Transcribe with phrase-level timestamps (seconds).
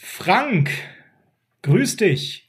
[0.00, 0.70] Frank,
[1.62, 2.48] grüß dich.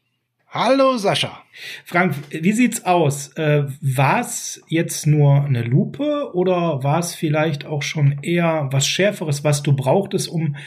[0.50, 1.44] Hallo Sascha.
[1.84, 3.34] Frank, wie sieht's aus?
[3.38, 8.88] Äh, war es jetzt nur eine Lupe oder war es vielleicht auch schon eher was
[8.88, 10.58] Schärferes, was du brauchtest, um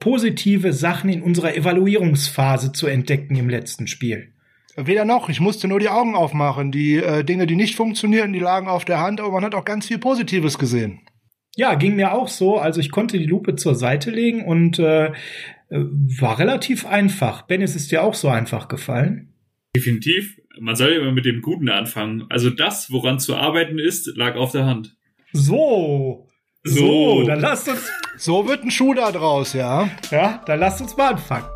[0.00, 4.34] positive Sachen in unserer Evaluierungsphase zu entdecken im letzten Spiel?
[4.76, 6.72] Weder noch, ich musste nur die Augen aufmachen.
[6.72, 9.64] Die äh, Dinge, die nicht funktionierten, die lagen auf der Hand, aber man hat auch
[9.64, 11.00] ganz viel Positives gesehen.
[11.56, 12.58] Ja, ging mir auch so.
[12.58, 15.12] Also ich konnte die Lupe zur Seite legen und äh,
[15.72, 17.42] war relativ einfach.
[17.42, 19.34] Ben, ist es dir auch so einfach gefallen?
[19.74, 20.38] Definitiv.
[20.60, 22.26] Man soll immer mit dem Guten anfangen.
[22.28, 24.96] Also das, woran zu arbeiten ist, lag auf der Hand.
[25.32, 26.28] So.
[26.64, 27.90] So, so dann lasst uns.
[28.16, 29.90] So wird ein Schuh da draus, ja.
[30.10, 31.46] Ja, dann lasst uns mal anfangen.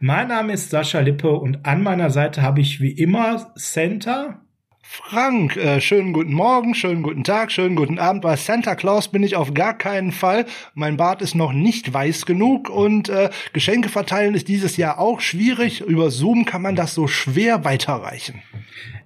[0.00, 4.40] Mein Name ist Sascha Lippe und an meiner Seite habe ich wie immer Center.
[4.82, 8.22] Frank, äh, schönen guten Morgen, schönen guten Tag, schönen guten Abend.
[8.22, 10.44] Bei Santa Claus bin ich auf gar keinen Fall.
[10.74, 15.20] Mein Bart ist noch nicht weiß genug und äh, Geschenke verteilen ist dieses Jahr auch
[15.20, 15.82] schwierig.
[15.82, 18.42] Über Zoom kann man das so schwer weiterreichen.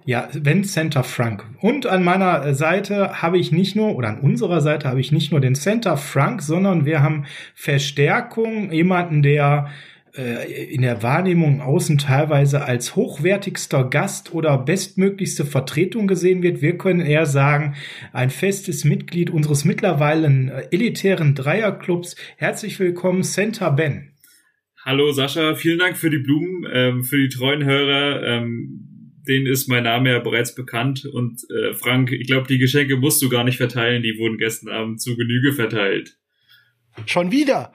[0.05, 1.45] Ja, wenn Center Frank.
[1.59, 5.31] Und an meiner Seite habe ich nicht nur, oder an unserer Seite habe ich nicht
[5.31, 9.69] nur den Center Frank, sondern wir haben Verstärkung, jemanden, der
[10.15, 16.61] äh, in der Wahrnehmung außen teilweise als hochwertigster Gast oder bestmöglichste Vertretung gesehen wird.
[16.61, 17.75] Wir können eher sagen,
[18.11, 22.15] ein festes Mitglied unseres mittlerweile äh, elitären Dreierclubs.
[22.37, 24.11] Herzlich willkommen, Center Ben.
[24.83, 28.23] Hallo Sascha, vielen Dank für die Blumen, ähm, für die treuen Hörer.
[28.23, 28.90] Ähm,
[29.27, 31.05] denen ist mein Name ja bereits bekannt.
[31.05, 34.69] Und äh, Frank, ich glaube, die Geschenke musst du gar nicht verteilen, die wurden gestern
[34.69, 36.17] Abend zu Genüge verteilt.
[37.05, 37.73] Schon wieder.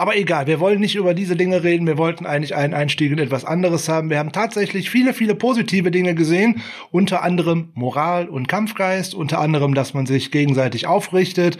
[0.00, 1.86] Aber egal, wir wollen nicht über diese Dinge reden.
[1.88, 4.10] Wir wollten eigentlich einen Einstieg in etwas anderes haben.
[4.10, 6.62] Wir haben tatsächlich viele, viele positive Dinge gesehen.
[6.92, 9.12] Unter anderem Moral und Kampfgeist.
[9.12, 11.58] Unter anderem, dass man sich gegenseitig aufrichtet.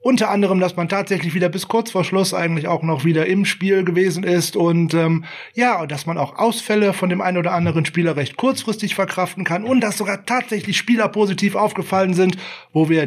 [0.00, 3.44] Unter anderem, dass man tatsächlich wieder bis kurz vor Schluss eigentlich auch noch wieder im
[3.44, 4.54] Spiel gewesen ist.
[4.54, 8.94] Und ähm, ja, dass man auch Ausfälle von dem einen oder anderen Spieler recht kurzfristig
[8.94, 9.64] verkraften kann.
[9.64, 12.36] Und dass sogar tatsächlich Spieler positiv aufgefallen sind,
[12.72, 13.02] wo wir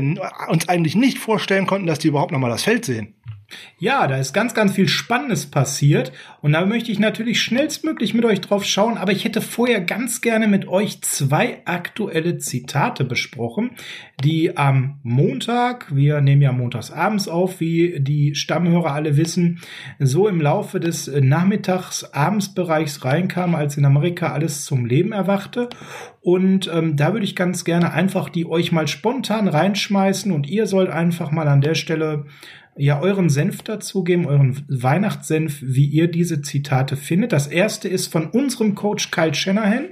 [0.49, 3.15] uns eigentlich nicht vorstellen konnten, dass die überhaupt noch mal das Feld sehen.
[3.79, 6.11] Ja, da ist ganz, ganz viel Spannendes passiert.
[6.41, 10.21] Und da möchte ich natürlich schnellstmöglich mit euch drauf schauen, aber ich hätte vorher ganz
[10.21, 13.71] gerne mit euch zwei aktuelle Zitate besprochen,
[14.23, 19.61] die am Montag, wir nehmen ja montags abends auf, wie die Stammhörer alle wissen,
[19.99, 25.69] so im Laufe des Nachmittags-Abendsbereichs reinkamen, als in Amerika alles zum Leben erwachte.
[26.21, 30.31] Und ähm, da würde ich ganz gerne einfach die euch mal spontan reinschmeißen.
[30.31, 32.25] Und ihr sollt einfach mal an der Stelle
[32.75, 37.31] ja euren Senf dazugeben, euren Weihnachtssenf, wie ihr diese Zitate findet.
[37.31, 39.89] Das erste ist von unserem Coach Kyle Shanahan.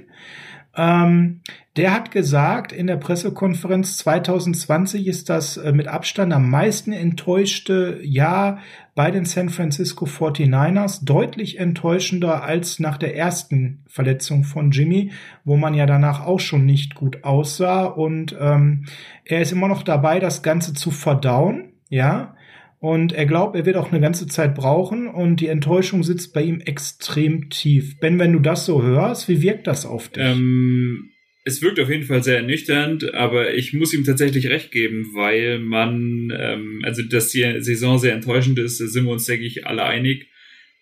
[0.76, 1.40] Ähm,
[1.76, 8.00] der hat gesagt in der Pressekonferenz 2020 ist das äh, mit Abstand am meisten enttäuschte
[8.02, 8.58] Jahr
[8.94, 11.04] bei den San Francisco 49ers.
[11.04, 15.10] Deutlich enttäuschender als nach der ersten Verletzung von Jimmy,
[15.44, 17.84] wo man ja danach auch schon nicht gut aussah.
[17.84, 18.86] Und ähm,
[19.24, 21.72] er ist immer noch dabei, das Ganze zu verdauen.
[21.88, 22.36] Ja,
[22.80, 26.42] und er glaubt, er wird auch eine ganze Zeit brauchen und die Enttäuschung sitzt bei
[26.42, 28.00] ihm extrem tief.
[28.00, 30.24] Ben, wenn du das so hörst, wie wirkt das auf dich?
[30.24, 31.10] Ähm,
[31.44, 35.58] es wirkt auf jeden Fall sehr ernüchternd, aber ich muss ihm tatsächlich recht geben, weil
[35.58, 39.84] man, ähm, also dass die Saison sehr enttäuschend ist, sind wir uns, denke ich, alle
[39.84, 40.29] einig.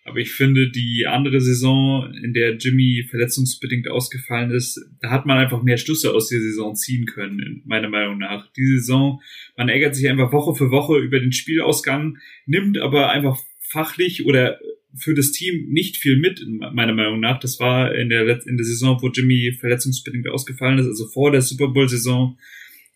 [0.09, 5.37] Aber ich finde, die andere Saison, in der Jimmy verletzungsbedingt ausgefallen ist, da hat man
[5.37, 8.51] einfach mehr Schlüsse aus der Saison ziehen können, meiner Meinung nach.
[8.53, 9.21] Die Saison,
[9.55, 12.17] man ärgert sich einfach Woche für Woche über den Spielausgang,
[12.47, 14.59] nimmt aber einfach fachlich oder
[14.95, 17.39] für das Team nicht viel mit, meiner Meinung nach.
[17.39, 21.43] Das war in der, in der Saison, wo Jimmy verletzungsbedingt ausgefallen ist, also vor der
[21.43, 22.35] Super Bowl-Saison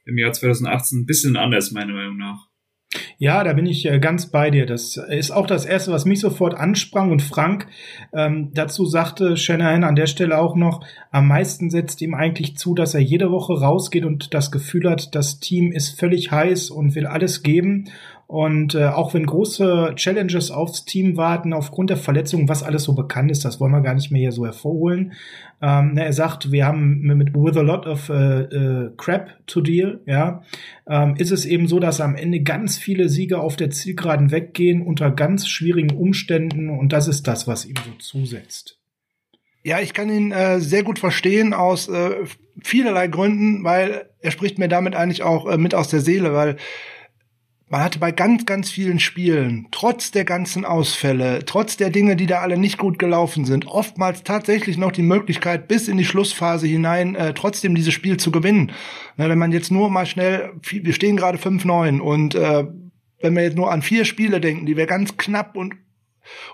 [0.06, 2.48] im Jahr 2018, ein bisschen anders, meiner Meinung nach.
[3.18, 4.66] Ja, da bin ich äh, ganz bei dir.
[4.66, 7.12] Das ist auch das Erste, was mich sofort ansprang.
[7.12, 7.68] Und Frank,
[8.14, 12.74] ähm, dazu sagte Shanahan an der Stelle auch noch, am meisten setzt ihm eigentlich zu,
[12.74, 16.96] dass er jede Woche rausgeht und das Gefühl hat, das Team ist völlig heiß und
[16.96, 17.86] will alles geben.
[18.28, 22.94] Und äh, auch wenn große Challenges aufs Team warten, aufgrund der Verletzungen, was alles so
[22.94, 25.14] bekannt ist, das wollen wir gar nicht mehr hier so hervorholen.
[25.62, 30.02] Ähm, er sagt, wir haben mit with a lot of äh, äh, crap to deal,
[30.06, 30.42] ja,
[30.88, 34.82] ähm, ist es eben so, dass am Ende ganz viele Sieger auf der Zielgeraden weggehen
[34.82, 38.80] unter ganz schwierigen Umständen und das ist das, was ihm so zusetzt.
[39.66, 42.26] Ja, ich kann ihn äh, sehr gut verstehen aus äh,
[42.62, 46.58] vielerlei Gründen, weil er spricht mir damit eigentlich auch äh, mit aus der Seele, weil
[47.74, 52.28] man hatte bei ganz, ganz vielen Spielen, trotz der ganzen Ausfälle, trotz der Dinge, die
[52.28, 56.68] da alle nicht gut gelaufen sind, oftmals tatsächlich noch die Möglichkeit, bis in die Schlussphase
[56.68, 58.74] hinein äh, trotzdem dieses Spiel zu gewinnen.
[59.18, 62.64] Na, wenn man jetzt nur mal schnell, wir stehen gerade 5-9 und äh,
[63.22, 65.74] wenn wir jetzt nur an vier Spiele denken, die wir ganz knapp und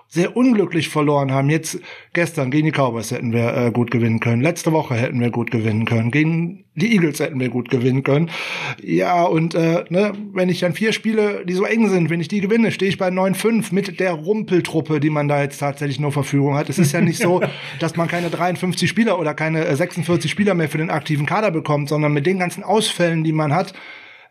[0.08, 1.50] sehr unglücklich verloren haben.
[1.50, 1.78] Jetzt
[2.12, 4.42] gestern gegen die Cowboys hätten wir äh, gut gewinnen können.
[4.42, 6.10] Letzte Woche hätten wir gut gewinnen können.
[6.10, 8.30] Gegen die Eagles hätten wir gut gewinnen können.
[8.82, 12.28] Ja, und äh, ne, wenn ich dann vier Spiele, die so eng sind, wenn ich
[12.28, 16.12] die gewinne, stehe ich bei 9-5 mit der Rumpeltruppe, die man da jetzt tatsächlich nur
[16.12, 16.68] Verfügung hat.
[16.68, 17.40] Es ist ja nicht so,
[17.80, 21.50] dass man keine 53 Spieler oder keine 46 äh, Spieler mehr für den aktiven Kader
[21.50, 23.74] bekommt, sondern mit den ganzen Ausfällen, die man hat,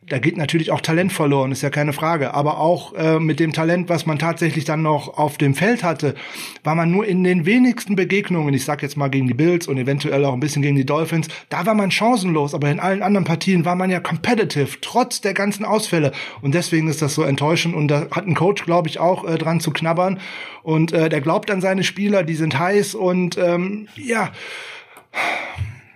[0.10, 2.34] da geht natürlich auch Talent verloren, ist ja keine Frage.
[2.34, 6.16] Aber auch äh, mit dem Talent, was man tatsächlich dann noch auf dem Feld hatte,
[6.64, 9.78] war man nur in den wenigsten Begegnungen, ich sag jetzt mal gegen die Bills und
[9.78, 13.26] eventuell auch ein bisschen gegen die Dolphins, da war man chancenlos, aber in allen anderen
[13.26, 16.12] Partien war man ja competitive, trotz der ganzen Ausfälle.
[16.42, 17.76] Und deswegen ist das so enttäuschend.
[17.76, 20.20] Und da hat ein Coach, glaube ich, auch äh, dran zu knabbern.
[20.64, 24.32] Und äh, der glaubt an seine Spieler, die sind heiß und ähm, ja.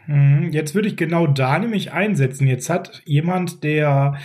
[0.07, 2.47] Mhm, jetzt würde ich genau da nämlich einsetzen.
[2.47, 4.15] Jetzt hat jemand, der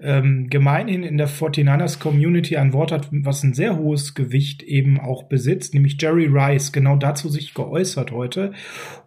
[0.00, 4.98] ähm, gemeinhin in der 49ers Community ein Wort hat, was ein sehr hohes Gewicht eben
[4.98, 8.52] auch besitzt, nämlich Jerry Rice, genau dazu sich geäußert heute.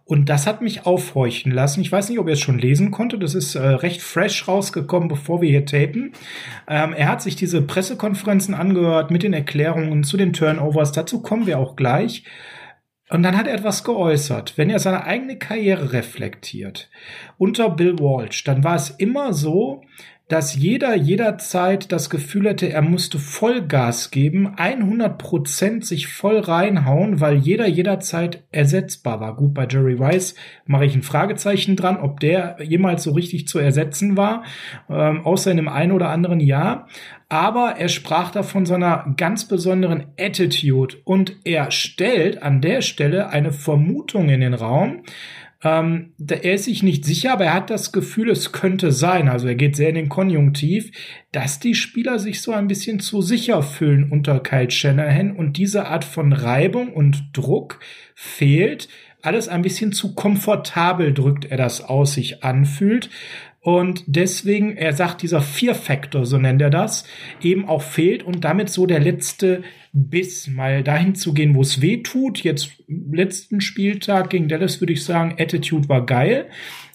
[0.04, 1.80] Und das hat mich aufhorchen lassen.
[1.80, 3.18] Ich weiß nicht, ob ihr es schon lesen konnte.
[3.18, 6.12] Das ist äh, recht fresh rausgekommen, bevor wir hier tapen.
[6.68, 10.92] Ähm, er hat sich diese Pressekonferenzen angehört mit den Erklärungen zu den Turnovers.
[10.92, 12.24] Dazu kommen wir auch gleich.
[13.12, 14.54] Und dann hat er etwas geäußert.
[14.56, 16.88] Wenn er seine eigene Karriere reflektiert,
[17.36, 19.82] unter Bill Walsh, dann war es immer so,
[20.28, 27.20] dass jeder jederzeit das Gefühl hätte, er musste Vollgas geben, 100 Prozent sich voll reinhauen,
[27.20, 29.36] weil jeder jederzeit ersetzbar war.
[29.36, 30.34] Gut, bei Jerry Rice
[30.64, 34.44] mache ich ein Fragezeichen dran, ob der jemals so richtig zu ersetzen war,
[34.88, 36.88] ähm, außer in einem ein oder anderen Jahr.
[37.32, 43.30] Aber er sprach da von seiner ganz besonderen Attitude und er stellt an der Stelle
[43.30, 45.02] eine Vermutung in den Raum,
[45.64, 49.48] ähm, er ist sich nicht sicher, aber er hat das Gefühl, es könnte sein, also
[49.48, 50.90] er geht sehr in den Konjunktiv,
[51.30, 55.86] dass die Spieler sich so ein bisschen zu sicher fühlen unter Kyle Shanahan und diese
[55.86, 57.80] Art von Reibung und Druck
[58.14, 58.88] fehlt.
[59.22, 63.08] Alles ein bisschen zu komfortabel drückt er das aus sich anfühlt.
[63.62, 67.04] Und deswegen, er sagt, dieser Fear-Factor, so nennt er das,
[67.40, 69.62] eben auch fehlt und damit so der letzte
[69.92, 72.42] Biss, mal dahin zu gehen, wo es weh tut.
[72.42, 76.48] Jetzt letzten Spieltag gegen Dallas würde ich sagen, Attitude war geil.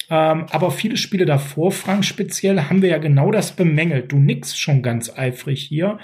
[0.10, 4.12] Ähm, aber viele Spiele davor, Frank speziell, haben wir ja genau das bemängelt.
[4.12, 6.00] Du nix schon ganz eifrig hier.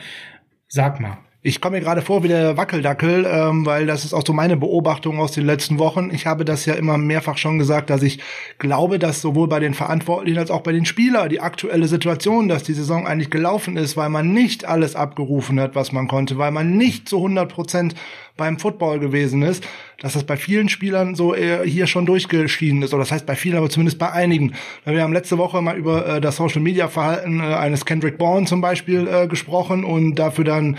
[0.70, 1.23] Sag mal.
[1.46, 4.56] Ich komme mir gerade vor wie der Wackeldackel, ähm, weil das ist auch so meine
[4.56, 6.10] Beobachtung aus den letzten Wochen.
[6.14, 8.20] Ich habe das ja immer mehrfach schon gesagt, dass ich
[8.60, 12.64] glaube, dass sowohl bei den Verantwortlichen als auch bei den Spielern die aktuelle Situation, dass
[12.64, 16.52] die Saison eigentlich gelaufen ist, weil man nicht alles abgerufen hat, was man konnte, weil
[16.52, 17.94] man nicht zu 100 Prozent
[18.36, 19.64] beim Football gewesen ist,
[20.00, 22.94] dass das bei vielen Spielern so eher hier schon durchgeschieden ist.
[22.94, 24.54] Oder das heißt bei vielen, aber zumindest bei einigen.
[24.86, 28.48] Wir haben letzte Woche mal über äh, das Social Media Verhalten äh, eines Kendrick Bourne
[28.48, 30.78] zum Beispiel äh, gesprochen und dafür dann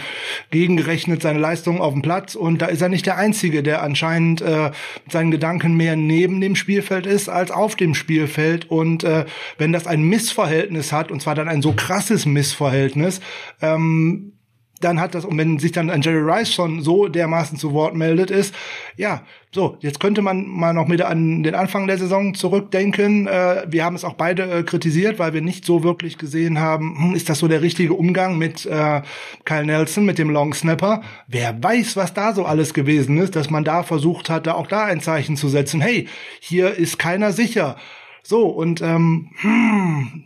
[0.51, 2.35] gegengerechnet seine Leistung auf dem Platz.
[2.35, 4.73] Und da ist er nicht der Einzige, der anscheinend äh,
[5.05, 8.69] mit seinen Gedanken mehr neben dem Spielfeld ist als auf dem Spielfeld.
[8.69, 9.27] Und äh,
[9.59, 13.21] wenn das ein Missverhältnis hat, und zwar dann ein so krasses Missverhältnis,
[13.63, 14.33] ähm,
[14.81, 17.95] dann hat das, und wenn sich dann ein Jerry Rice schon so dermaßen zu Wort
[17.95, 18.55] meldet, ist,
[18.97, 23.29] ja, so, jetzt könnte man mal noch mit an den Anfang der Saison zurückdenken.
[23.29, 26.97] Äh, wir haben es auch beide äh, kritisiert, weil wir nicht so wirklich gesehen haben,
[26.99, 29.03] hm, ist das so der richtige Umgang mit äh,
[29.45, 31.03] Kyle Nelson, mit dem Long Snapper?
[31.29, 34.67] Wer weiß, was da so alles gewesen ist, dass man da versucht hat, da auch
[34.67, 35.81] da ein Zeichen zu setzen.
[35.81, 36.09] Hey,
[36.41, 37.77] hier ist keiner sicher.
[38.25, 40.25] So, und ähm, hm,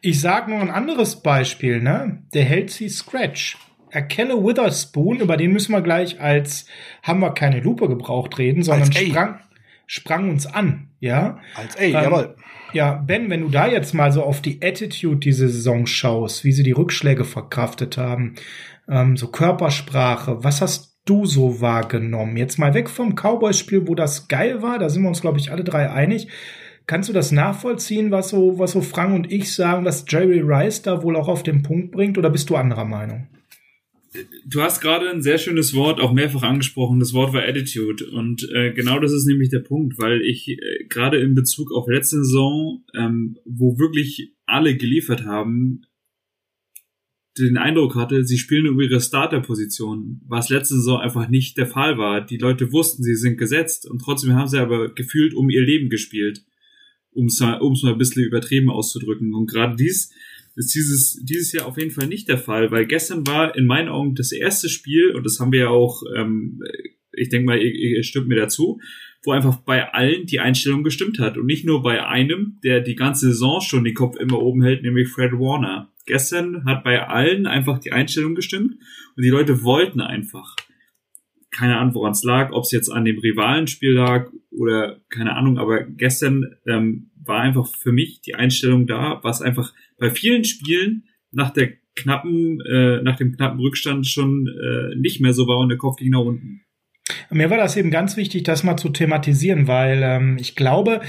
[0.00, 2.22] ich sag noch ein anderes Beispiel, ne?
[2.32, 3.56] Der sie Scratch.
[3.90, 6.66] Erkelle Witherspoon, über den müssen wir gleich als
[7.02, 9.40] haben wir keine Lupe gebraucht reden, sondern sprang,
[9.86, 11.38] sprang uns an, ja.
[11.54, 12.36] Als ey, ähm, jawohl.
[12.72, 16.52] Ja, Ben, wenn du da jetzt mal so auf die Attitude diese Saison schaust, wie
[16.52, 18.34] sie die Rückschläge verkraftet haben,
[18.88, 22.36] ähm, so Körpersprache, was hast du so wahrgenommen?
[22.36, 25.50] Jetzt mal weg vom Cowboys-Spiel, wo das geil war, da sind wir uns, glaube ich,
[25.50, 26.28] alle drei einig
[26.88, 30.80] Kannst du das nachvollziehen, was so, was so Frank und ich sagen, dass Jerry Rice
[30.80, 33.26] da wohl auch auf den Punkt bringt, oder bist du anderer Meinung?
[34.46, 36.98] Du hast gerade ein sehr schönes Wort auch mehrfach angesprochen.
[36.98, 38.10] Das Wort war Attitude.
[38.10, 41.88] Und äh, genau das ist nämlich der Punkt, weil ich äh, gerade in Bezug auf
[41.88, 45.82] letzte Saison, ähm, wo wirklich alle geliefert haben,
[47.38, 51.98] den Eindruck hatte, sie spielen um ihre Starterposition, was letzte Saison einfach nicht der Fall
[51.98, 52.24] war.
[52.24, 55.88] Die Leute wussten, sie sind gesetzt und trotzdem haben sie aber gefühlt um ihr Leben
[55.88, 56.44] gespielt,
[57.12, 59.34] um es mal, mal ein bisschen übertrieben auszudrücken.
[59.34, 60.12] Und gerade dies
[60.58, 63.88] ist dieses, dieses Jahr auf jeden Fall nicht der Fall, weil gestern war in meinen
[63.88, 66.60] Augen das erste Spiel, und das haben wir ja auch, ähm,
[67.12, 68.80] ich denke mal, ihr, ihr stimmt mir dazu,
[69.24, 72.96] wo einfach bei allen die Einstellung gestimmt hat und nicht nur bei einem, der die
[72.96, 75.92] ganze Saison schon den Kopf immer oben hält, nämlich Fred Warner.
[76.06, 78.74] Gestern hat bei allen einfach die Einstellung gestimmt
[79.16, 80.56] und die Leute wollten einfach.
[81.50, 85.58] Keine Ahnung, woran es lag, ob es jetzt an dem Rivalenspiel lag oder keine Ahnung,
[85.58, 91.04] aber gestern ähm, war einfach für mich die Einstellung da, was einfach bei vielen Spielen
[91.30, 95.68] nach der knappen, äh, nach dem knappen Rückstand schon äh, nicht mehr so war und
[95.68, 96.62] der Kopf ging nach unten.
[97.30, 101.00] Mir war das eben ganz wichtig, das mal zu thematisieren, weil ähm, ich glaube,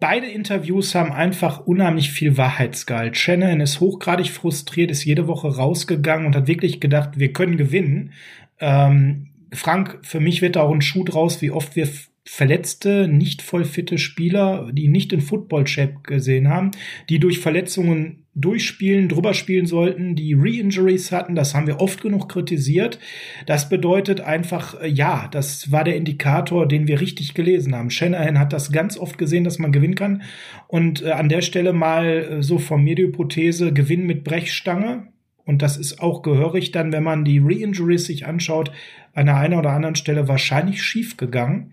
[0.00, 3.16] beide Interviews haben einfach unheimlich viel Wahrheitsgehalt.
[3.16, 8.12] Shannon ist hochgradig frustriert, ist jede Woche rausgegangen und hat wirklich gedacht, wir können gewinnen.
[8.58, 11.88] Ähm, Frank, für mich wird da auch ein Schuh draus, wie oft wir
[12.26, 16.72] verletzte, nicht voll fitte Spieler, die nicht in Football-Shape gesehen haben,
[17.08, 22.28] die durch Verletzungen durchspielen, drüber spielen sollten, die Re-Injuries hatten, das haben wir oft genug
[22.28, 22.98] kritisiert.
[23.46, 27.90] Das bedeutet einfach, äh, ja, das war der Indikator, den wir richtig gelesen haben.
[27.90, 30.22] Shanahan hat das ganz oft gesehen, dass man gewinnen kann.
[30.68, 35.08] Und äh, an der Stelle mal äh, so von mir die Hypothese, Gewinn mit Brechstange.
[35.46, 38.70] Und das ist auch gehörig dann, wenn man die Re-Injuries sich anschaut,
[39.14, 41.72] an der einen oder anderen Stelle wahrscheinlich schief gegangen.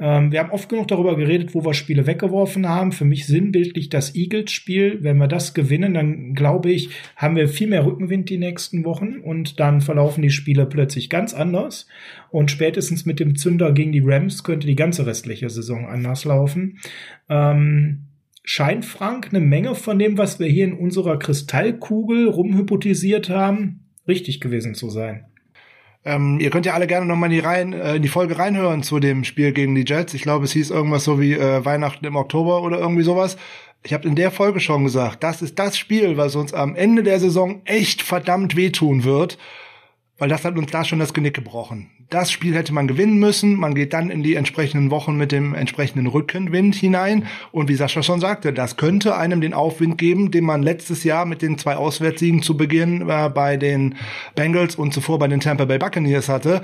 [0.00, 2.92] Ähm, wir haben oft genug darüber geredet, wo wir Spiele weggeworfen haben.
[2.92, 4.98] Für mich sinnbildlich das Eagles-Spiel.
[5.02, 9.18] Wenn wir das gewinnen, dann glaube ich, haben wir viel mehr Rückenwind die nächsten Wochen
[9.18, 11.86] und dann verlaufen die Spiele plötzlich ganz anders.
[12.30, 16.80] Und spätestens mit dem Zünder gegen die Rams könnte die ganze restliche Saison anders laufen.
[17.28, 18.06] Ähm,
[18.42, 24.40] scheint Frank eine Menge von dem, was wir hier in unserer Kristallkugel rumhypotisiert haben, richtig
[24.40, 25.26] gewesen zu sein.
[26.04, 28.82] Ähm, ihr könnt ja alle gerne nochmal in die, rein, äh, in die Folge reinhören
[28.82, 30.14] zu dem Spiel gegen die Jets.
[30.14, 33.36] Ich glaube, es hieß irgendwas so wie äh, Weihnachten im Oktober oder irgendwie sowas.
[33.82, 37.02] Ich habe in der Folge schon gesagt, das ist das Spiel, was uns am Ende
[37.02, 39.38] der Saison echt verdammt wehtun wird
[40.18, 41.90] weil das hat uns da schon das Genick gebrochen.
[42.10, 43.54] Das Spiel hätte man gewinnen müssen.
[43.56, 47.26] Man geht dann in die entsprechenden Wochen mit dem entsprechenden Rückenwind hinein.
[47.50, 51.24] Und wie Sascha schon sagte, das könnte einem den Aufwind geben, den man letztes Jahr
[51.24, 53.96] mit den zwei Auswärtssiegen zu Beginn äh, bei den
[54.34, 56.62] Bengals und zuvor bei den Tampa Bay Buccaneers hatte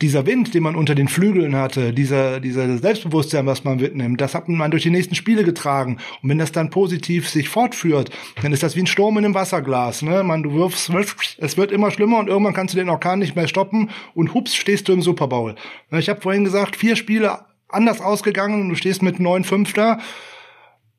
[0.00, 4.34] dieser Wind, den man unter den Flügeln hatte, dieser, dieser Selbstbewusstsein, was man mitnimmt, das
[4.34, 5.98] hat man durch die nächsten Spiele getragen.
[6.22, 8.10] Und wenn das dann positiv sich fortführt,
[8.42, 10.02] dann ist das wie ein Sturm in einem Wasserglas.
[10.02, 10.22] Ne?
[10.22, 10.90] Man, du wirfst,
[11.38, 14.54] es wird immer schlimmer und irgendwann kannst du den Orkan nicht mehr stoppen und hups,
[14.54, 15.54] stehst du im Super Bowl.
[15.90, 19.98] Ich habe vorhin gesagt, vier Spiele anders ausgegangen und du stehst mit neun Fünfter.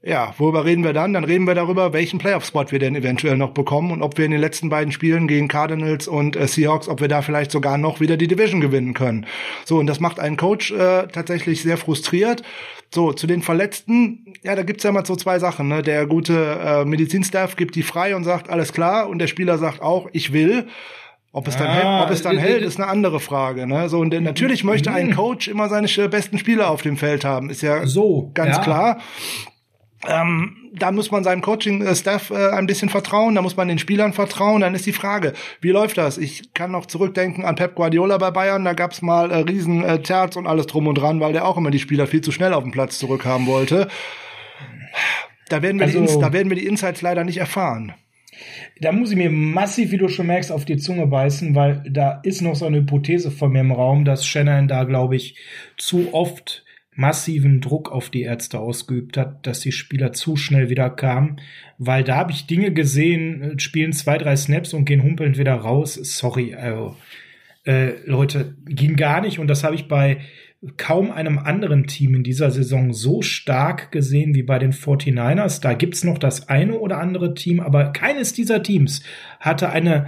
[0.02, 1.12] Ja, worüber reden wir dann?
[1.12, 4.32] Dann reden wir darüber, welchen Playoff-Spot wir denn eventuell noch bekommen und ob wir in
[4.32, 8.00] den letzten beiden Spielen gegen Cardinals und äh, Seahawks, ob wir da vielleicht sogar noch
[8.00, 9.26] wieder die Division gewinnen können.
[9.66, 12.44] So, und das macht einen Coach äh, tatsächlich sehr frustriert.
[12.94, 15.68] So, zu den Verletzten, ja, da gibt's ja mal so zwei Sachen.
[15.68, 15.82] Ne?
[15.82, 19.82] Der gute äh, Medizinstaff gibt die frei und sagt, alles klar, und der Spieler sagt
[19.82, 20.68] auch, ich will.
[21.32, 23.68] Ob es dann, ah, hält, ob es dann hält, ist eine andere Frage.
[23.68, 23.88] Ne?
[23.90, 27.62] So, und natürlich möchte ein Coach immer seine besten Spieler auf dem Feld haben, ist
[27.62, 28.64] ja so ganz ja.
[28.64, 28.98] klar.
[30.08, 34.14] Ähm, da muss man seinem Coaching-Staff äh, ein bisschen vertrauen, da muss man den Spielern
[34.14, 34.62] vertrauen.
[34.62, 36.18] Dann ist die Frage, wie läuft das?
[36.18, 40.02] Ich kann noch zurückdenken an Pep Guardiola bei Bayern, da gab's mal äh, riesen äh,
[40.02, 42.54] Terz und alles drum und dran, weil der auch immer die Spieler viel zu schnell
[42.54, 43.90] auf den Platz zurückhaben wollte.
[45.50, 47.94] Da werden wir, also, die, da werden wir die Insights leider nicht erfahren.
[48.80, 52.22] Da muss ich mir massiv, wie du schon merkst, auf die Zunge beißen, weil da
[52.24, 55.36] ist noch so eine Hypothese von mir im Raum, dass Shannon da, glaube ich,
[55.76, 56.64] zu oft
[57.00, 61.38] massiven Druck auf die Ärzte ausgeübt hat, dass die Spieler zu schnell wieder kamen,
[61.78, 65.56] weil da habe ich Dinge gesehen, äh, spielen zwei, drei Snaps und gehen humpelnd wieder
[65.56, 65.94] raus.
[65.96, 66.98] Sorry, also,
[67.66, 70.18] äh, Leute, ging gar nicht und das habe ich bei
[70.76, 75.62] kaum einem anderen Team in dieser Saison so stark gesehen wie bei den 49ers.
[75.62, 79.04] Da gibt's noch das eine oder andere Team, aber keines dieser Teams
[79.40, 80.08] hatte eine,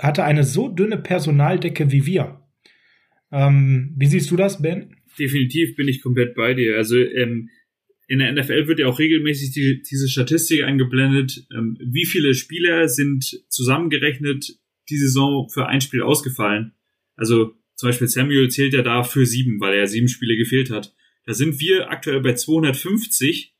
[0.00, 2.40] hatte eine so dünne Personaldecke wie wir.
[3.30, 4.96] Ähm, wie siehst du das, Ben?
[5.18, 6.76] Definitiv bin ich komplett bei dir.
[6.76, 7.50] Also ähm,
[8.08, 12.88] in der NFL wird ja auch regelmäßig die, diese Statistik eingeblendet, ähm, wie viele Spieler
[12.88, 14.58] sind zusammengerechnet
[14.90, 16.72] die Saison für ein Spiel ausgefallen.
[17.16, 20.94] Also zum Beispiel Samuel zählt ja da für sieben, weil er sieben Spiele gefehlt hat.
[21.24, 23.54] Da sind wir aktuell bei 250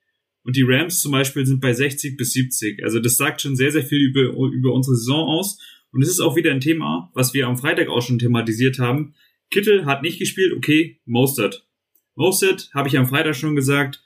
[0.44, 2.82] Und die Rams zum Beispiel sind bei 60 bis 70.
[2.82, 5.58] Also das sagt schon sehr, sehr viel über, über unsere Saison aus.
[5.92, 9.14] Und es ist auch wieder ein Thema, was wir am Freitag auch schon thematisiert haben.
[9.52, 11.66] Kittel hat nicht gespielt, okay, Mostert.
[12.14, 14.02] Mostert, habe ich am Freitag schon gesagt,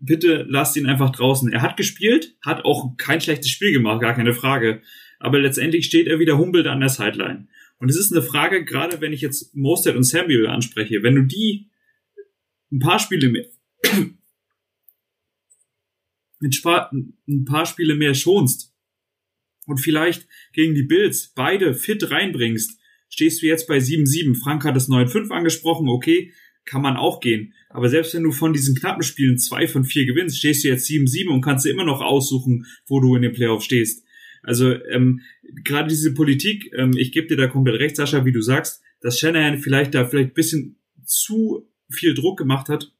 [0.00, 1.52] bitte lasst ihn einfach draußen.
[1.52, 4.82] Er hat gespielt, hat auch kein schlechtes Spiel gemacht, gar keine Frage.
[5.18, 7.46] Aber letztendlich steht er wieder humpelt an der Sideline.
[7.78, 11.22] Und es ist eine Frage, gerade wenn ich jetzt Mostert und Samuel anspreche, wenn du
[11.22, 11.70] die
[12.72, 13.46] ein paar Spiele mehr,
[16.42, 18.74] ein paar Spiele mehr schonst
[19.66, 22.79] und vielleicht gegen die Bills beide fit reinbringst,
[23.10, 24.40] stehst du jetzt bei 7-7.
[24.42, 26.32] Frank hat das 9-5 angesprochen, okay,
[26.64, 27.52] kann man auch gehen.
[27.68, 30.88] Aber selbst wenn du von diesen knappen Spielen zwei von vier gewinnst, stehst du jetzt
[30.88, 34.04] 7-7 und kannst dir immer noch aussuchen, wo du in den Playoff stehst.
[34.42, 35.20] Also ähm,
[35.64, 39.18] gerade diese Politik, ähm, ich gebe dir da komplett recht, Sascha, wie du sagst, dass
[39.18, 42.92] Shanahan vielleicht da vielleicht bisschen zu viel Druck gemacht hat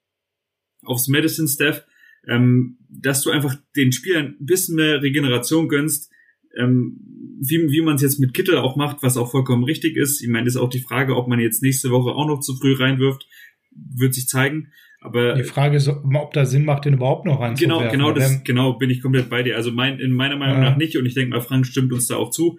[0.82, 1.84] aufs Medicine Staff,
[2.26, 6.10] ähm, dass du einfach den Spielern ein bisschen mehr Regeneration gönnst,
[6.58, 6.98] ähm,
[7.40, 10.20] wie, wie man es jetzt mit Kittel auch macht, was auch vollkommen richtig ist.
[10.20, 12.74] Ich meine, ist auch die Frage, ob man jetzt nächste Woche auch noch zu früh
[12.74, 13.26] reinwirft,
[13.72, 14.68] wird sich zeigen.
[15.02, 17.88] Aber die Frage ist, ob da Sinn macht, den überhaupt noch reinzuwerfen.
[17.88, 19.56] Genau, genau, das, genau, bin ich komplett bei dir.
[19.56, 20.70] Also mein, in meiner Meinung ja.
[20.70, 22.58] nach nicht und ich denke mal, Frank stimmt uns da auch zu.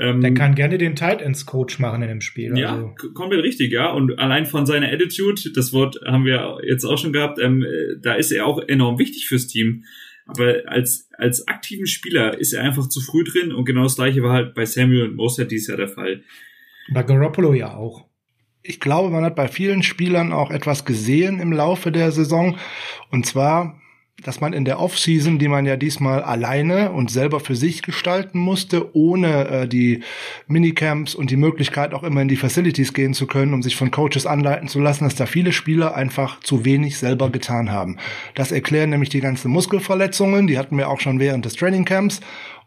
[0.00, 2.56] Ähm, der kann gerne den Tight Ends Coach machen in dem Spiel.
[2.56, 3.12] Ja, also.
[3.12, 3.90] komplett richtig, ja.
[3.90, 7.62] Und allein von seiner Attitude, das Wort haben wir jetzt auch schon gehabt, ähm,
[8.00, 9.84] da ist er auch enorm wichtig fürs Team.
[10.26, 14.22] Aber als, als aktiven Spieler ist er einfach zu früh drin und genau das gleiche
[14.22, 16.22] war halt bei Samuel und Mostert dies Jahr der Fall.
[16.92, 18.06] Bei Garoppolo ja auch
[18.62, 22.56] ich glaube, man hat bei vielen Spielern auch etwas gesehen im Laufe der Saison.
[23.10, 23.81] Und zwar,
[24.22, 28.38] dass man in der Offseason, die man ja diesmal alleine und selber für sich gestalten
[28.38, 30.02] musste, ohne äh, die
[30.46, 33.90] Minicamps und die Möglichkeit auch immer in die Facilities gehen zu können, um sich von
[33.90, 37.98] Coaches anleiten zu lassen, dass da viele Spieler einfach zu wenig selber getan haben.
[38.34, 42.20] Das erklären nämlich die ganzen Muskelverletzungen, die hatten wir auch schon während des Trainingcamps.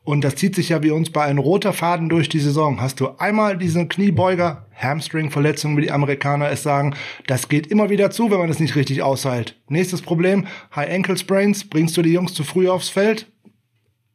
[0.06, 2.80] Und das zieht sich ja wie uns bei einem roter Faden durch die Saison.
[2.80, 6.96] Hast du einmal diesen Kniebeuger, Hamstring-Verletzung, wie die Amerikaner es sagen,
[7.26, 9.60] das geht immer wieder zu, wenn man es nicht richtig aushält.
[9.68, 10.46] Nächstes Problem,
[10.76, 13.32] High Ankle Sprains, bringst du die Jungs zu früh aufs Feld?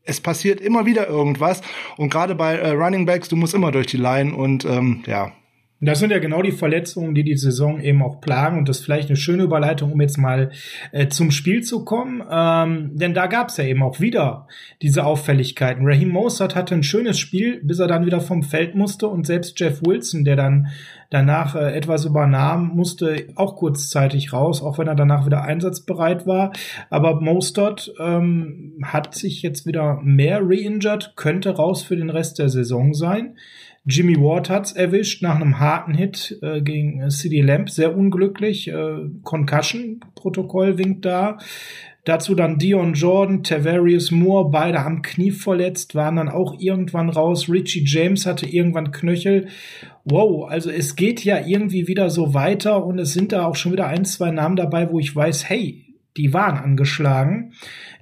[0.04, 1.60] Es passiert immer wieder irgendwas.
[1.96, 5.32] Und gerade bei äh, Running Backs, du musst immer durch die Line und ähm, ja,
[5.80, 8.58] das sind ja genau die Verletzungen, die die Saison eben auch plagen.
[8.58, 10.50] Und das ist vielleicht eine schöne Überleitung, um jetzt mal
[10.92, 12.22] äh, zum Spiel zu kommen.
[12.30, 14.46] Ähm, denn da gab es ja eben auch wieder
[14.82, 15.86] diese Auffälligkeiten.
[15.86, 19.08] Raheem Mostert hatte ein schönes Spiel, bis er dann wieder vom Feld musste.
[19.08, 20.68] Und selbst Jeff Wilson, der dann
[21.08, 26.52] danach äh, etwas übernahm, musste auch kurzzeitig raus, auch wenn er danach wieder einsatzbereit war.
[26.90, 32.50] Aber Mostert ähm, hat sich jetzt wieder mehr reinjured, könnte raus für den Rest der
[32.50, 33.36] Saison sein.
[33.86, 38.68] Jimmy Ward hat's erwischt nach einem harten Hit äh, gegen äh, CD Lamp, sehr unglücklich.
[38.68, 41.38] Äh, Concussion-Protokoll winkt da.
[42.04, 47.48] Dazu dann Dion Jordan, Tavarius Moore, beide haben Knie verletzt, waren dann auch irgendwann raus.
[47.48, 49.48] Richie James hatte irgendwann Knöchel.
[50.04, 53.72] Wow, also es geht ja irgendwie wieder so weiter und es sind da auch schon
[53.72, 57.52] wieder ein, zwei Namen dabei, wo ich weiß, hey, die waren angeschlagen.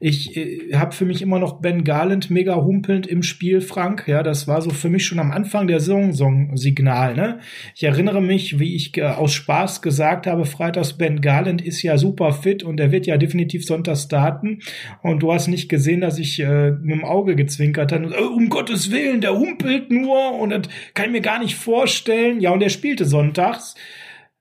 [0.00, 4.04] Ich äh, habe für mich immer noch Ben Garland mega humpelnd im Spiel, Frank.
[4.06, 7.14] Ja, das war so für mich schon am Anfang der Saison Signal.
[7.14, 7.40] Ne?
[7.74, 11.98] Ich erinnere mich, wie ich äh, aus Spaß gesagt habe, freitags Ben Garland ist ja
[11.98, 14.60] super fit und er wird ja definitiv sonntags starten.
[15.02, 18.14] Und du hast nicht gesehen, dass ich äh, mit dem Auge gezwinkert habe.
[18.18, 20.62] Oh, um Gottes Willen, der humpelt nur und das
[20.94, 22.40] kann ich mir gar nicht vorstellen.
[22.40, 23.74] Ja, und er spielte sonntags.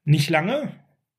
[0.05, 0.71] Nicht lange,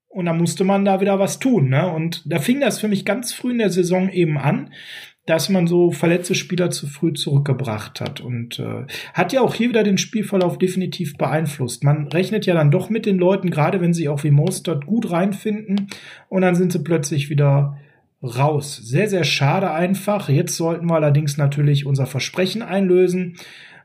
[0.08, 1.68] und da musste man da wieder was tun.
[1.68, 1.90] Ne?
[1.90, 4.72] Und da fing das für mich ganz früh in der Saison eben an,
[5.26, 8.20] dass man so verletzte Spieler zu früh zurückgebracht hat.
[8.20, 11.84] Und äh, hat ja auch hier wieder den Spielverlauf definitiv beeinflusst.
[11.84, 15.10] Man rechnet ja dann doch mit den Leuten, gerade wenn sie auch wie Mostert gut
[15.10, 15.88] reinfinden.
[16.30, 17.76] Und dann sind sie plötzlich wieder
[18.22, 18.76] raus.
[18.76, 20.30] Sehr, sehr schade einfach.
[20.30, 23.36] Jetzt sollten wir allerdings natürlich unser Versprechen einlösen.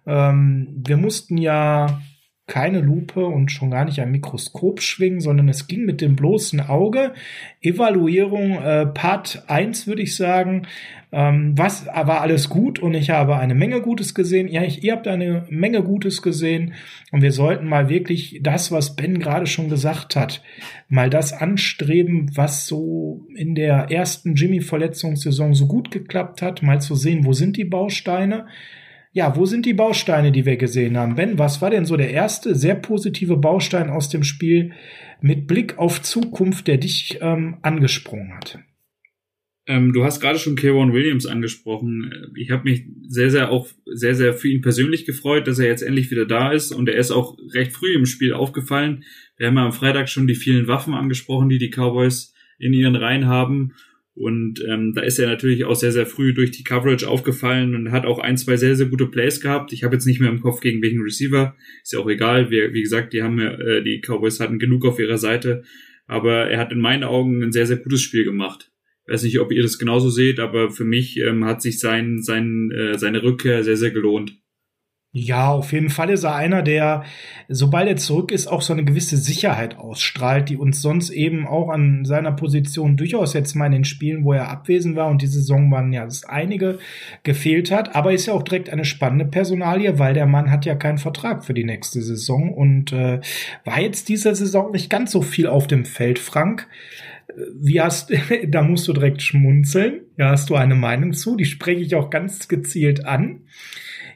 [0.05, 2.01] Ähm, wir mussten ja
[2.45, 6.59] keine Lupe und schon gar nicht ein Mikroskop schwingen, sondern es ging mit dem bloßen
[6.59, 7.13] Auge.
[7.61, 10.67] Evaluierung äh, Part 1 würde ich sagen.
[11.13, 14.49] Ähm, was war alles gut und ich habe eine Menge Gutes gesehen.
[14.49, 16.73] Ja, ich, ihr habt eine Menge Gutes gesehen
[17.11, 20.43] und wir sollten mal wirklich das, was Ben gerade schon gesagt hat,
[20.89, 26.95] mal das anstreben, was so in der ersten Jimmy-Verletzungssaison so gut geklappt hat, mal zu
[26.95, 28.47] sehen, wo sind die Bausteine
[29.13, 31.15] ja, wo sind die Bausteine, die wir gesehen haben?
[31.15, 34.73] Ben, was war denn so der erste sehr positive Baustein aus dem Spiel
[35.21, 38.59] mit Blick auf Zukunft, der dich ähm, angesprungen hat?
[39.67, 42.11] Ähm, du hast gerade schon Kevin Williams angesprochen.
[42.35, 45.83] Ich habe mich sehr, sehr auch sehr, sehr für ihn persönlich gefreut, dass er jetzt
[45.83, 49.03] endlich wieder da ist und er ist auch recht früh im Spiel aufgefallen.
[49.37, 52.95] Wir haben ja am Freitag schon die vielen Waffen angesprochen, die die Cowboys in ihren
[52.95, 53.73] Reihen haben
[54.15, 57.91] Und ähm, da ist er natürlich auch sehr, sehr früh durch die Coverage aufgefallen und
[57.91, 59.73] hat auch ein, zwei sehr, sehr gute Plays gehabt.
[59.73, 61.55] Ich habe jetzt nicht mehr im Kopf, gegen welchen Receiver.
[61.81, 62.51] Ist ja auch egal.
[62.51, 65.63] Wir, wie gesagt, die haben äh, die Cowboys hatten genug auf ihrer Seite.
[66.05, 68.71] Aber er hat in meinen Augen ein sehr, sehr gutes Spiel gemacht.
[69.05, 72.21] Ich weiß nicht, ob ihr das genauso seht, aber für mich ähm, hat sich sein,
[72.21, 74.37] sein, äh, seine Rückkehr sehr, sehr gelohnt.
[75.15, 77.03] Ja, auf jeden Fall ist er einer, der,
[77.47, 81.69] sobald er zurück ist, auch so eine gewisse Sicherheit ausstrahlt, die uns sonst eben auch
[81.69, 85.27] an seiner Position durchaus jetzt mal in den Spielen, wo er abwesend war und die
[85.27, 86.79] Saison waren ja das einige
[87.21, 87.95] gefehlt hat.
[87.95, 91.45] Aber ist ja auch direkt eine spannende Personalie, weil der Mann hat ja keinen Vertrag
[91.45, 93.21] für die nächste Saison und äh,
[93.65, 96.67] war jetzt diese Saison nicht ganz so viel auf dem Feld, Frank.
[97.53, 98.11] Wie hast,
[98.47, 100.01] da musst du direkt schmunzeln.
[100.17, 101.35] Ja, hast du eine Meinung zu?
[101.35, 103.41] Die spreche ich auch ganz gezielt an.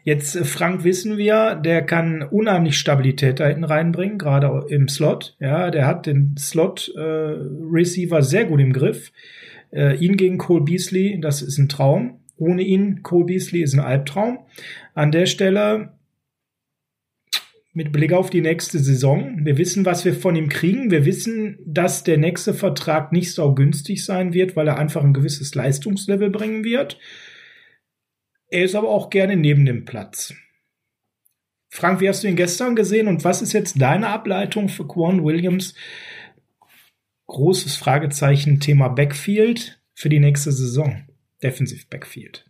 [0.08, 5.36] Jetzt, äh, Frank, wissen wir, der kann unheimlich Stabilität da hinten reinbringen, gerade im Slot.
[5.42, 9.12] Ja, der hat den Slot-Receiver äh, sehr gut im Griff.
[9.70, 12.22] Äh, ihn gegen Cole Beasley, das ist ein Traum.
[12.38, 14.40] Ohne ihn, Cole Beasley, ist ein Albtraum.
[14.94, 15.92] An der Stelle,
[17.74, 20.90] mit Blick auf die nächste Saison, wir wissen, was wir von ihm kriegen.
[20.90, 25.14] Wir wissen, dass der nächste Vertrag nicht so günstig sein wird, weil er einfach ein
[25.14, 26.98] gewisses Leistungslevel bringen wird.
[28.50, 30.34] Er ist aber auch gerne neben dem Platz.
[31.70, 35.24] Frank, wie hast du ihn gestern gesehen und was ist jetzt deine Ableitung für Quan
[35.24, 35.76] Williams?
[37.28, 41.08] Großes Fragezeichen Thema Backfield für die nächste Saison.
[41.44, 42.47] Defensive Backfield.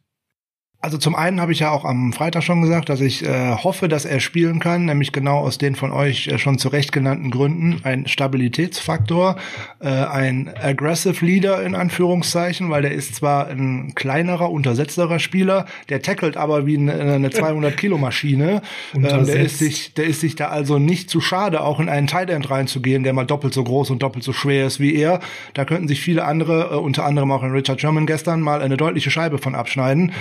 [0.79, 3.87] Also zum einen habe ich ja auch am Freitag schon gesagt, dass ich äh, hoffe,
[3.87, 7.81] dass er spielen kann, nämlich genau aus den von euch äh, schon zurecht genannten Gründen.
[7.83, 9.37] Ein Stabilitätsfaktor,
[9.79, 16.03] äh, ein aggressive Leader in Anführungszeichen, weil der ist zwar ein kleinerer, untersetzterer Spieler, der
[16.03, 18.61] tackelt aber wie eine, eine 200 Kilo Maschine.
[18.93, 22.05] ähm, der ist sich, der ist sich da also nicht zu schade, auch in einen
[22.05, 25.21] Tight End reinzugehen, der mal doppelt so groß und doppelt so schwer ist wie er.
[25.55, 28.77] Da könnten sich viele andere, äh, unter anderem auch in Richard Sherman gestern mal eine
[28.77, 30.13] deutliche Scheibe von abschneiden.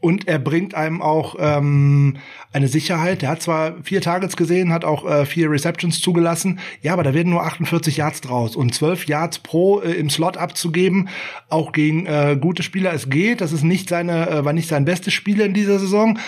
[0.00, 2.16] Und er bringt einem auch ähm,
[2.52, 3.20] eine Sicherheit.
[3.20, 6.58] Der hat zwar vier Targets gesehen, hat auch äh, vier Receptions zugelassen.
[6.80, 8.56] Ja, aber da werden nur 48 Yards draus.
[8.56, 11.08] Und 12 Yards pro äh, im Slot abzugeben,
[11.50, 13.42] auch gegen äh, gute Spieler, es geht.
[13.42, 16.18] Das ist nicht seine, äh, war nicht sein bestes Spiel in dieser Saison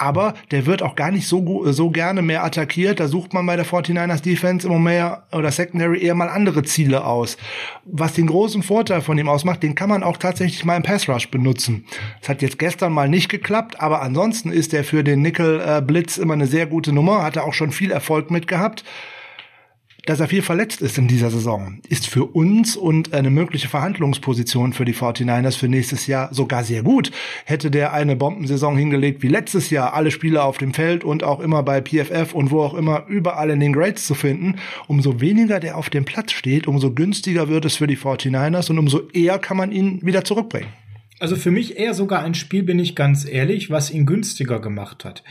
[0.00, 3.00] aber der wird auch gar nicht so, so gerne mehr attackiert.
[3.00, 7.04] Da sucht man bei der 49ers Defense immer mehr oder Secondary eher mal andere Ziele
[7.04, 7.36] aus.
[7.84, 11.08] Was den großen Vorteil von ihm ausmacht, den kann man auch tatsächlich mal im Pass
[11.08, 11.84] Rush benutzen.
[12.20, 15.82] Das hat jetzt gestern mal nicht geklappt, aber ansonsten ist er für den Nickel äh,
[15.82, 18.84] Blitz immer eine sehr gute Nummer, hat er auch schon viel Erfolg mit gehabt
[20.06, 24.72] dass er viel verletzt ist in dieser Saison, ist für uns und eine mögliche Verhandlungsposition
[24.72, 27.10] für die 49ers für nächstes Jahr sogar sehr gut.
[27.44, 31.40] Hätte der eine Bombensaison hingelegt wie letztes Jahr, alle Spieler auf dem Feld und auch
[31.40, 35.60] immer bei PFF und wo auch immer überall in den Grades zu finden, umso weniger
[35.60, 39.38] der auf dem Platz steht, umso günstiger wird es für die 49ers und umso eher
[39.38, 40.68] kann man ihn wieder zurückbringen.
[41.20, 45.04] Also für mich eher sogar ein Spiel, bin ich ganz ehrlich, was ihn günstiger gemacht
[45.04, 45.22] hat.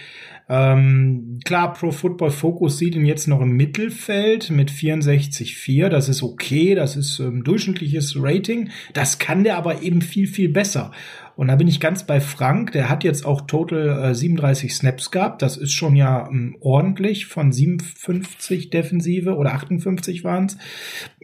[0.52, 5.90] Ähm, klar, Pro Football Focus sieht ihn jetzt noch im Mittelfeld mit 64,4.
[5.90, 8.70] Das ist okay, das ist ähm, durchschnittliches Rating.
[8.94, 10.92] Das kann der aber eben viel, viel besser.
[11.36, 12.72] Und da bin ich ganz bei Frank.
[12.72, 15.44] Der hat jetzt auch total äh, 37 Snaps gehabt.
[15.44, 20.58] Das ist schon ja ähm, ordentlich von 57 Defensive oder 58 waren es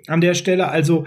[0.05, 0.67] an der Stelle.
[0.67, 1.05] Also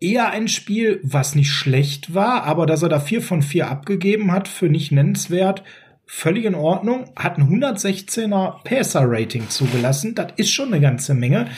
[0.00, 4.32] eher ein Spiel, was nicht schlecht war, aber dass er da vier von vier abgegeben
[4.32, 5.62] hat, für nicht nennenswert
[6.06, 10.14] völlig in Ordnung, hat ein 116er Passer-Rating zugelassen.
[10.14, 11.48] Das ist schon eine ganze Menge.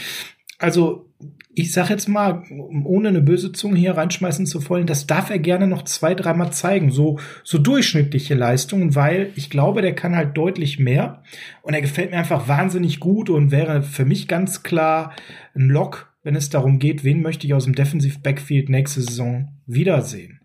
[0.58, 1.08] Also,
[1.54, 2.44] ich sag jetzt mal,
[2.84, 6.52] ohne eine böse Zunge hier reinschmeißen zu wollen, das darf er gerne noch zwei, dreimal
[6.52, 6.90] zeigen.
[6.90, 11.22] So, so durchschnittliche Leistungen, weil ich glaube, der kann halt deutlich mehr.
[11.62, 15.14] Und er gefällt mir einfach wahnsinnig gut und wäre für mich ganz klar
[15.54, 19.48] ein Lock, wenn es darum geht, wen möchte ich aus dem Defensive Backfield nächste Saison
[19.66, 20.37] wiedersehen.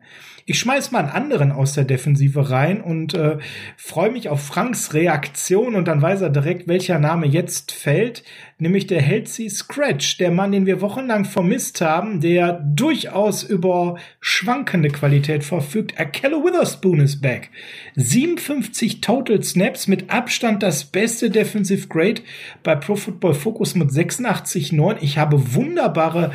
[0.45, 3.37] Ich schmeiß mal einen anderen aus der Defensive rein und äh,
[3.77, 8.23] freue mich auf Franks Reaktion und dann weiß er direkt, welcher Name jetzt fällt,
[8.57, 14.89] nämlich der Healthy Scratch, der Mann, den wir wochenlang vermisst haben, der durchaus über schwankende
[14.89, 15.97] Qualität verfügt.
[15.97, 17.49] Akello Witherspoon ist back.
[17.95, 22.21] 57 Total Snaps mit Abstand das beste Defensive Grade
[22.63, 24.97] bei Pro Football Focus mit 86,9.
[24.99, 26.31] Ich habe wunderbare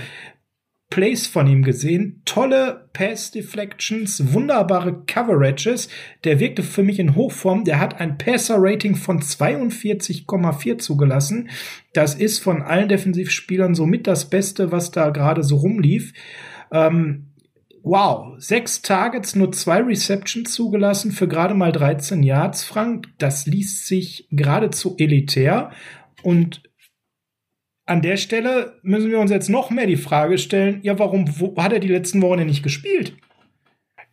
[0.91, 5.89] Plays von ihm gesehen, tolle Pass Deflections, wunderbare Coverages.
[6.25, 7.65] Der wirkte für mich in Hochform.
[7.65, 11.51] Der hat ein Passer Rating von 42,4 zugelassen.
[11.93, 16.15] Das ist von allen Defensivspielern somit das Beste, was da gerade so rumlief.
[16.73, 17.27] Ähm,
[17.83, 23.09] wow, sechs Targets, nur zwei Receptions zugelassen für gerade mal 13 Yards, Frank.
[23.19, 25.71] Das liest sich geradezu elitär
[26.23, 26.63] und
[27.89, 31.73] an der Stelle müssen wir uns jetzt noch mehr die Frage stellen, ja, warum hat
[31.73, 33.15] er die letzten Wochen denn nicht gespielt?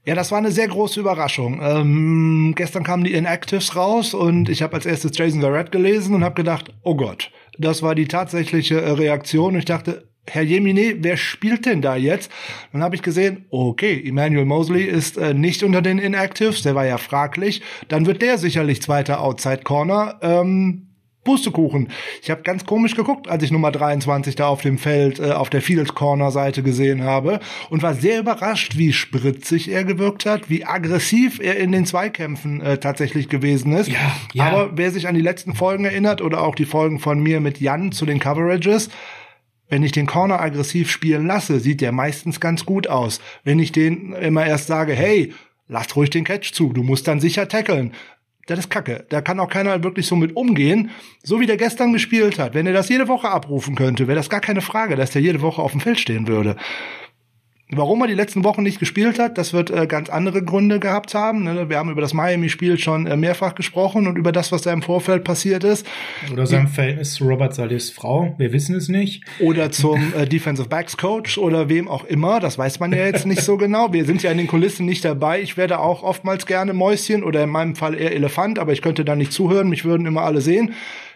[0.05, 1.59] Ja, das war eine sehr große Überraschung.
[1.63, 6.23] Ähm, gestern kamen die Inactives raus und ich habe als erstes Jason Garrett gelesen und
[6.23, 9.55] habe gedacht, oh Gott, das war die tatsächliche äh, Reaktion.
[9.55, 12.31] Ich dachte, Herr Jemine, wer spielt denn da jetzt?
[12.71, 16.85] Dann habe ich gesehen, okay, Emmanuel Mosley ist äh, nicht unter den Inactives, der war
[16.85, 17.61] ja fraglich.
[17.87, 20.19] Dann wird der sicherlich zweiter Outside Corner.
[20.21, 20.84] Ähm,
[21.25, 21.89] Pustekuchen.
[22.21, 25.49] Ich habe ganz komisch geguckt, als ich Nummer 23 da auf dem Feld äh, auf
[25.49, 30.49] der Field Corner Seite gesehen habe und war sehr überrascht, wie spritzig er gewirkt hat,
[30.49, 33.89] wie aggressiv er in den Zweikämpfen äh, tatsächlich gewesen ist.
[33.89, 34.45] Ja, ja.
[34.45, 37.59] Aber wer sich an die letzten Folgen erinnert oder auch die Folgen von mir mit
[37.59, 38.89] Jan zu den Coverages,
[39.67, 43.19] wenn ich den Corner aggressiv spielen lasse, sieht der meistens ganz gut aus.
[43.43, 45.33] Wenn ich den immer erst sage, hey,
[45.67, 47.93] lass ruhig den Catch zu, du musst dann sicher tackeln,
[48.45, 49.05] das ist kacke.
[49.09, 50.91] Da kann auch keiner wirklich so mit umgehen.
[51.23, 52.53] So wie der gestern gespielt hat.
[52.53, 55.41] Wenn er das jede Woche abrufen könnte, wäre das gar keine Frage, dass der jede
[55.41, 56.55] Woche auf dem Feld stehen würde.
[57.71, 61.15] Warum er die letzten Wochen nicht gespielt hat, das wird äh, ganz andere Gründe gehabt
[61.15, 61.45] haben.
[61.45, 61.67] Ne?
[61.67, 64.83] Wir haben über das Miami-Spiel schon äh, mehrfach gesprochen und über das, was da im
[64.83, 65.87] Vorfeld passiert ist.
[66.31, 69.23] Oder sein Verhältnis zu Robert Salis Frau, wir wissen es nicht.
[69.39, 73.25] Oder zum äh, Defensive Backs Coach oder wem auch immer, das weiß man ja jetzt
[73.25, 73.91] nicht so genau.
[73.91, 75.41] Wir sind ja in den Kulissen nicht dabei.
[75.41, 79.03] Ich werde auch oftmals gerne Mäuschen oder in meinem Fall eher Elefant, aber ich könnte
[79.03, 80.75] da nicht zuhören, mich würden immer alle sehen.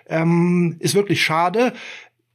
[0.09, 1.73] Ähm, ist wirklich schade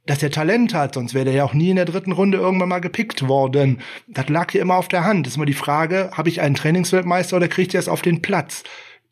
[0.05, 2.69] dass er Talent hat, sonst wäre er ja auch nie in der dritten Runde irgendwann
[2.69, 3.79] mal gepickt worden.
[4.07, 5.25] Das lag hier immer auf der Hand.
[5.25, 8.21] Das ist immer die Frage, habe ich einen Trainingsweltmeister oder kriegt er es auf den
[8.21, 8.63] Platz?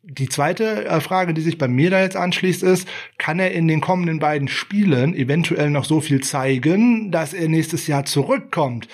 [0.06, 3.66] Die zweite äh, Frage, die sich bei mir da jetzt anschließt, ist, kann er in
[3.66, 8.86] den kommenden beiden Spielen eventuell noch so viel zeigen, dass er nächstes Jahr zurückkommt?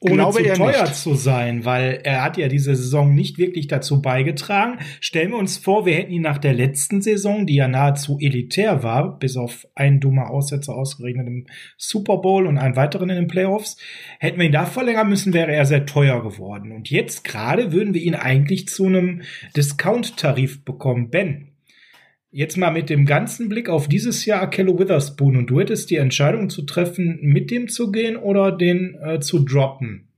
[0.00, 0.94] Ohne Glaube zu teuer nicht.
[0.94, 4.78] zu sein, weil er hat ja diese Saison nicht wirklich dazu beigetragen.
[5.00, 8.82] Stellen wir uns vor, wir hätten ihn nach der letzten Saison, die ja nahezu elitär
[8.82, 13.28] war, bis auf einen dummer Aussetzer ausgerechnet im Super Bowl und einen weiteren in den
[13.28, 13.76] Playoffs,
[14.18, 16.72] hätten wir ihn da verlängern müssen, wäre er sehr teuer geworden.
[16.72, 19.22] Und jetzt gerade würden wir ihn eigentlich zu einem
[19.56, 21.10] Discount-Tarif bekommen.
[21.10, 21.53] Ben,
[22.36, 25.98] Jetzt mal mit dem ganzen Blick auf dieses Jahr Kello Witherspoon und du hättest die
[25.98, 30.08] Entscheidung zu treffen, mit dem zu gehen oder den äh, zu droppen.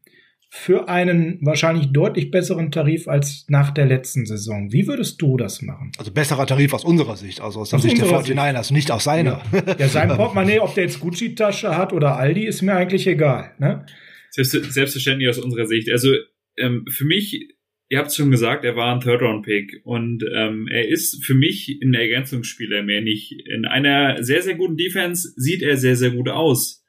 [0.49, 4.73] Für einen wahrscheinlich deutlich besseren Tarif als nach der letzten Saison.
[4.73, 5.93] Wie würdest du das machen?
[5.99, 9.05] Also besserer Tarif aus unserer Sicht, also aus, aus der Sicht der 49ers, nicht aus
[9.05, 9.43] seiner.
[9.53, 13.53] Ja, ja sein Portemonnaie, ob der jetzt Gucci-Tasche hat oder Aldi, ist mir eigentlich egal.
[13.59, 13.85] Ne?
[14.31, 15.93] Selbstverständlich aus unserer Sicht.
[15.93, 16.15] Also
[16.57, 17.56] ähm, für mich
[17.89, 21.95] ihr habt schon gesagt, er war ein Third-Round-Pick und ähm, er ist für mich ein
[21.95, 23.33] Ergänzungsspieler mehr nicht.
[23.33, 26.85] In einer sehr, sehr guten Defense sieht er sehr, sehr gut aus.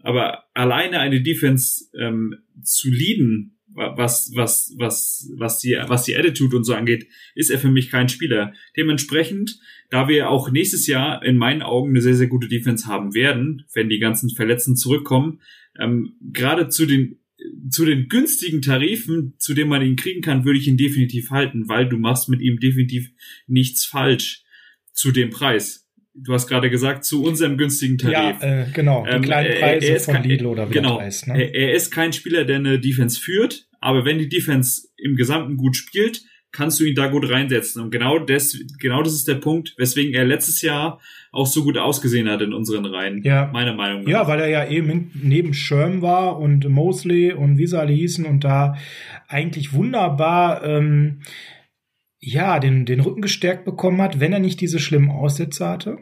[0.00, 6.56] Aber alleine eine Defense ähm, zu leaden, was, was, was, was die, was die Attitude
[6.56, 8.52] und so angeht, ist er für mich kein Spieler.
[8.76, 13.14] Dementsprechend, da wir auch nächstes Jahr in meinen Augen eine sehr, sehr gute Defense haben
[13.14, 15.40] werden, wenn die ganzen Verletzten zurückkommen,
[15.78, 17.21] ähm, gerade zu den
[17.70, 21.68] zu den günstigen Tarifen, zu denen man ihn kriegen kann, würde ich ihn definitiv halten,
[21.68, 23.10] weil du machst mit ihm definitiv
[23.46, 24.44] nichts falsch
[24.92, 25.88] zu dem Preis.
[26.14, 28.42] Du hast gerade gesagt, zu unserem günstigen Tarif.
[28.42, 31.00] Ja, äh, genau, die ähm, kleinen Preise er, er von kein, Lidl oder wie genau,
[31.00, 31.28] heißt.
[31.28, 31.42] Ne?
[31.42, 35.56] Er, er ist kein Spieler, der eine Defense führt, aber wenn die Defense im Gesamten
[35.56, 37.82] gut spielt, kannst du ihn da gut reinsetzen.
[37.82, 41.00] Und genau das, genau das ist der Punkt, weswegen er letztes Jahr
[41.32, 43.22] auch so gut ausgesehen hat in unseren Reihen.
[43.22, 43.50] Ja.
[43.52, 44.08] Meiner Meinung nach.
[44.08, 48.26] Ja, weil er ja eben neben Sherm war und Mosley und wie sie alle hießen
[48.26, 48.76] und da
[49.28, 51.22] eigentlich wunderbar, ähm,
[52.20, 55.98] ja, den, den Rücken gestärkt bekommen hat, wenn er nicht diese schlimmen Aussätze hatte.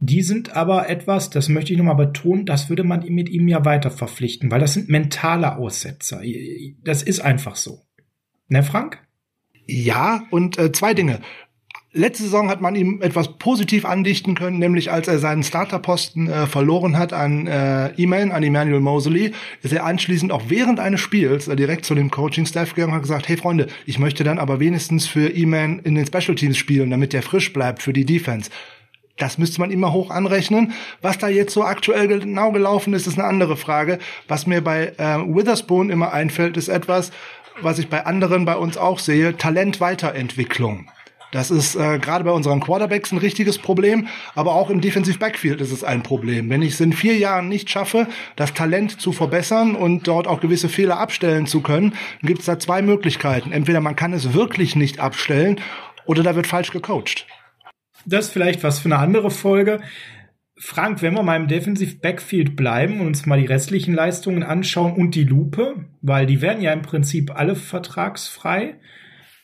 [0.00, 3.64] Die sind aber etwas, das möchte ich nochmal betonen, das würde man mit ihm ja
[3.64, 6.22] weiter verpflichten, weil das sind mentale Aussetzer.
[6.82, 7.82] Das ist einfach so.
[8.48, 8.98] Ne, Frank?
[9.66, 11.20] Ja, und äh, zwei Dinge.
[11.96, 16.48] Letzte Saison hat man ihm etwas positiv andichten können, nämlich als er seinen Starterposten äh,
[16.48, 19.30] verloren hat an äh, E-Mail, an Emmanuel Mosley,
[19.62, 23.02] ist er anschließend auch während eines Spiels äh, direkt zu dem Coaching-Staff gegangen und hat
[23.02, 26.90] gesagt, hey Freunde, ich möchte dann aber wenigstens für E-Man in den Special Teams spielen,
[26.90, 28.50] damit der frisch bleibt für die Defense.
[29.16, 30.72] Das müsste man immer hoch anrechnen.
[31.00, 34.00] Was da jetzt so aktuell genau gelaufen ist, ist eine andere Frage.
[34.26, 37.12] Was mir bei äh, Witherspoon immer einfällt, ist etwas,
[37.62, 40.88] was ich bei anderen bei uns auch sehe, Talentweiterentwicklung.
[41.34, 45.60] Das ist äh, gerade bei unseren Quarterbacks ein richtiges Problem, aber auch im Defensive Backfield
[45.60, 46.48] ist es ein Problem.
[46.48, 50.40] Wenn ich es in vier Jahren nicht schaffe, das Talent zu verbessern und dort auch
[50.40, 53.50] gewisse Fehler abstellen zu können, dann gibt es da zwei Möglichkeiten.
[53.50, 55.60] Entweder man kann es wirklich nicht abstellen
[56.06, 57.26] oder da wird falsch gecoacht.
[58.06, 59.80] Das ist vielleicht was für eine andere Folge.
[60.56, 64.92] Frank, wenn wir mal im Defensive Backfield bleiben und uns mal die restlichen Leistungen anschauen
[64.92, 68.76] und die Lupe, weil die werden ja im Prinzip alle vertragsfrei.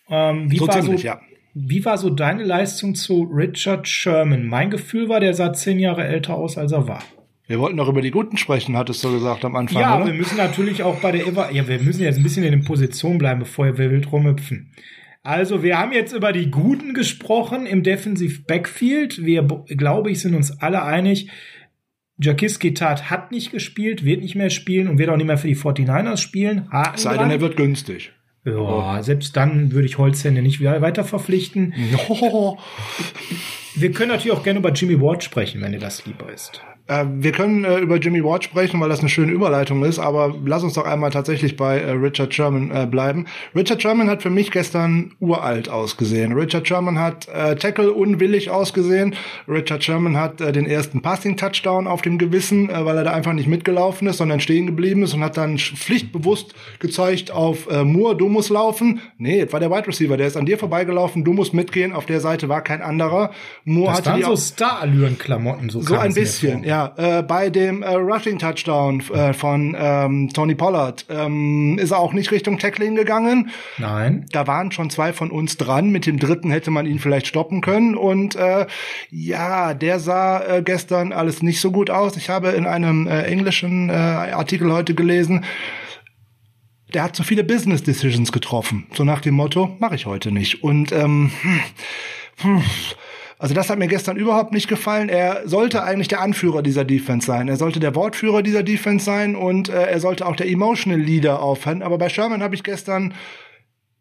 [0.09, 1.20] Ähm, wie, so war ziemlich, so, ja.
[1.55, 4.47] Wie war so deine Leistung zu Richard Sherman?
[4.47, 7.03] Mein Gefühl war, der sah zehn Jahre älter aus, als er war.
[7.47, 9.83] Wir wollten noch über die Guten sprechen, hattest du gesagt am Anfang.
[9.83, 10.07] Ja, oder?
[10.07, 12.65] wir müssen natürlich auch bei der Eva, ja, wir müssen jetzt ein bisschen in den
[12.65, 14.73] Positionen bleiben, bevor wir wild rumhüpfen.
[15.23, 19.25] Also, wir haben jetzt über die Guten gesprochen im Defensive Backfield.
[19.25, 21.29] Wir, glaube ich, sind uns alle einig.
[22.19, 25.49] Jakiski Tat hat nicht gespielt, wird nicht mehr spielen und wird auch nicht mehr für
[25.49, 26.71] die 49ers spielen.
[26.71, 28.13] Haken Sei denn, er wird günstig.
[28.44, 31.74] Ja, selbst dann würde ich Holzhände nicht weiter verpflichten.
[32.09, 32.57] Oh.
[33.74, 36.61] Wir können natürlich auch gerne über Jimmy Ward sprechen, wenn dir das lieber ist.
[36.90, 40.35] Äh, wir können äh, über Jimmy Ward sprechen, weil das eine schöne Überleitung ist, aber
[40.44, 43.26] lass uns doch einmal tatsächlich bei äh, Richard Sherman äh, bleiben.
[43.55, 46.33] Richard Sherman hat für mich gestern uralt ausgesehen.
[46.33, 49.14] Richard Sherman hat äh, Tackle unwillig ausgesehen.
[49.46, 54.09] Richard Sherman hat den ersten Passing-Touchdown auf dem Gewissen, weil er da einfach nicht mitgelaufen
[54.09, 59.00] ist, sondern stehen geblieben ist und hat dann pflichtbewusst gezeigt auf Moore, du musst laufen.
[59.18, 61.92] Nee, es war der Wide Receiver, der ist an dir vorbeigelaufen, du musst mitgehen.
[61.92, 63.31] Auf der Seite war kein anderer.
[63.64, 66.70] Moore Das hatte waren die so Star-Allüren-Klamotten, so, so ein bisschen, vor.
[66.81, 67.19] Ja.
[67.19, 72.12] Äh, bei dem äh, Rushing Touchdown äh, von ähm, Tony Pollard ähm, ist er auch
[72.12, 73.51] nicht Richtung Tackling gegangen.
[73.79, 74.27] Nein.
[74.33, 75.90] Da waren schon zwei von uns dran.
[75.90, 77.97] Mit dem dritten hätte man ihn vielleicht stoppen können.
[77.97, 78.66] Und äh,
[79.11, 82.16] ja, der sah äh, gestern alles nicht so gut aus.
[82.16, 85.45] Ich habe in einem äh, englischen äh, Artikel heute gelesen,
[86.95, 88.87] der hat zu viele Business Decisions getroffen.
[88.95, 90.64] So nach dem Motto, mache ich heute nicht.
[90.64, 91.61] Und ähm, hm,
[92.38, 92.62] hm,
[93.40, 95.09] also das hat mir gestern überhaupt nicht gefallen.
[95.09, 97.48] Er sollte eigentlich der Anführer dieser Defense sein.
[97.48, 101.40] Er sollte der Wortführer dieser Defense sein und äh, er sollte auch der Emotional Leader
[101.40, 101.81] aufhören.
[101.81, 103.14] Aber bei Sherman habe ich gestern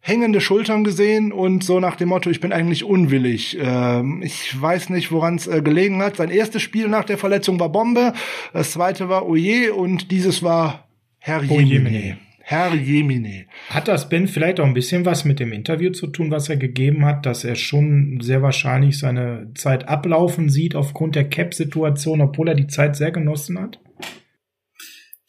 [0.02, 3.58] hängende Schultern gesehen und so nach dem Motto, ich bin eigentlich unwillig.
[3.62, 6.18] Ähm, ich weiß nicht, woran es äh, gelegen hat.
[6.18, 8.12] Sein erstes Spiel nach der Verletzung war Bombe,
[8.52, 12.18] das zweite war Oje und dieses war Herr Jemine.
[12.50, 13.46] Herr Jemine.
[13.70, 16.58] Hat das Ben vielleicht auch ein bisschen was mit dem Interview zu tun, was er
[16.58, 22.48] gegeben hat, dass er schon sehr wahrscheinlich seine Zeit ablaufen sieht aufgrund der Cap-Situation, obwohl
[22.48, 23.80] er die Zeit sehr genossen hat?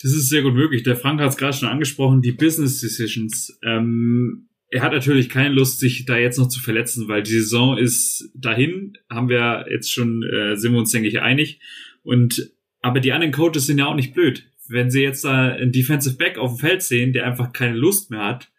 [0.03, 0.83] Das ist sehr gut möglich.
[0.83, 3.59] Der Frank hat es gerade schon angesprochen, die Business Decisions.
[3.63, 7.77] Ähm, er hat natürlich keine Lust, sich da jetzt noch zu verletzen, weil die Saison
[7.77, 11.61] ist dahin, haben wir jetzt schon, äh, sind wir uns, denke ich, einig.
[12.03, 14.50] Und aber die anderen Coaches sind ja auch nicht blöd.
[14.71, 18.11] Wenn sie jetzt da einen Defensive Back auf dem Feld sehen, der einfach keine Lust
[18.11, 18.51] mehr hat,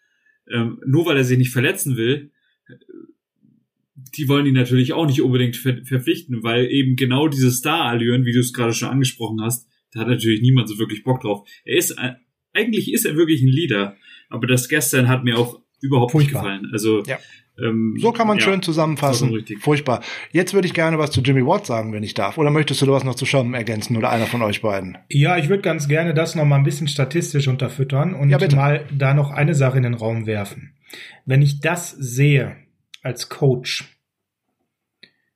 [0.51, 2.31] ähm, nur weil er sich nicht verletzen will,
[4.15, 8.33] die wollen ihn natürlich auch nicht unbedingt ver verpflichten, weil eben genau diese Star-Allüren, wie
[8.33, 11.47] du es gerade schon angesprochen hast, da hat natürlich niemand so wirklich Bock drauf.
[11.65, 12.13] Er ist, äh,
[12.53, 13.95] eigentlich ist er wirklich ein Leader,
[14.29, 16.41] aber das gestern hat mir auch überhaupt Furchtbar.
[16.41, 16.69] nicht gefallen.
[16.73, 17.19] Also, Ja.
[17.59, 19.45] Ähm, So kann man ja, schön zusammenfassen.
[19.59, 20.01] Furchtbar.
[20.31, 22.37] Jetzt würde ich gerne was zu Jimmy Watt sagen, wenn ich darf.
[22.37, 24.97] Oder möchtest du was noch zu Sherman ergänzen oder einer von euch beiden?
[25.09, 28.85] Ja, ich würde ganz gerne das noch mal ein bisschen statistisch unterfüttern und Ja, mal
[28.91, 30.75] da noch eine Sache in den Raum werfen.
[31.25, 32.57] Wenn ich das sehe
[33.01, 33.85] als Coach,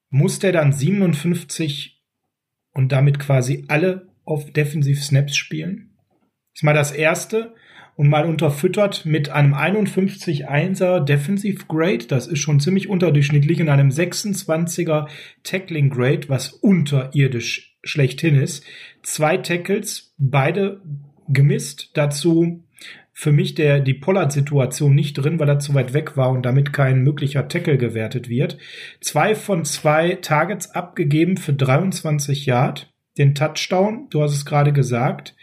[0.09, 2.01] muss der dann 57
[2.71, 5.91] und damit quasi alle auf Defensive Snaps spielen?
[6.53, 7.53] ist mal das erste
[7.95, 12.05] und mal unterfüttert mit einem 51-1er Defensive Grade.
[12.07, 15.07] Das ist schon ziemlich unterdurchschnittlich in einem 26er
[15.43, 18.65] Tackling Grade, was unterirdisch schlechthin ist.
[19.03, 20.81] Zwei Tackles, beide
[21.27, 21.91] gemisst.
[21.93, 22.63] Dazu
[23.17, 26.73] für mich der, die Pollard-Situation nicht drin, weil er zu weit weg war und damit
[26.73, 28.57] kein möglicher Tackle gewertet wird.
[28.99, 32.93] Zwei von zwei Targets abgegeben für 23 Yard.
[33.17, 35.33] Den Touchdown, du hast es gerade gesagt.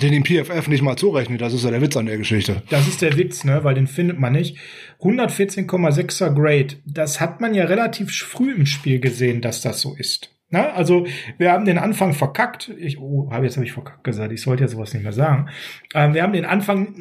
[0.00, 2.62] Den im PFF nicht mal zurechnet, das ist ja der Witz an der Geschichte.
[2.70, 3.62] Das ist der Witz, ne?
[3.62, 4.56] Weil den findet man nicht.
[5.00, 6.76] 114,6er Grade.
[6.84, 10.31] Das hat man ja relativ früh im Spiel gesehen, dass das so ist.
[10.52, 11.06] Na, also
[11.38, 12.70] wir haben den Anfang verkackt.
[12.76, 14.32] Ich, oh, hab, jetzt habe ich verkackt gesagt.
[14.32, 15.48] Ich sollte ja sowas nicht mehr sagen.
[15.94, 16.94] Ähm, wir haben den Anfang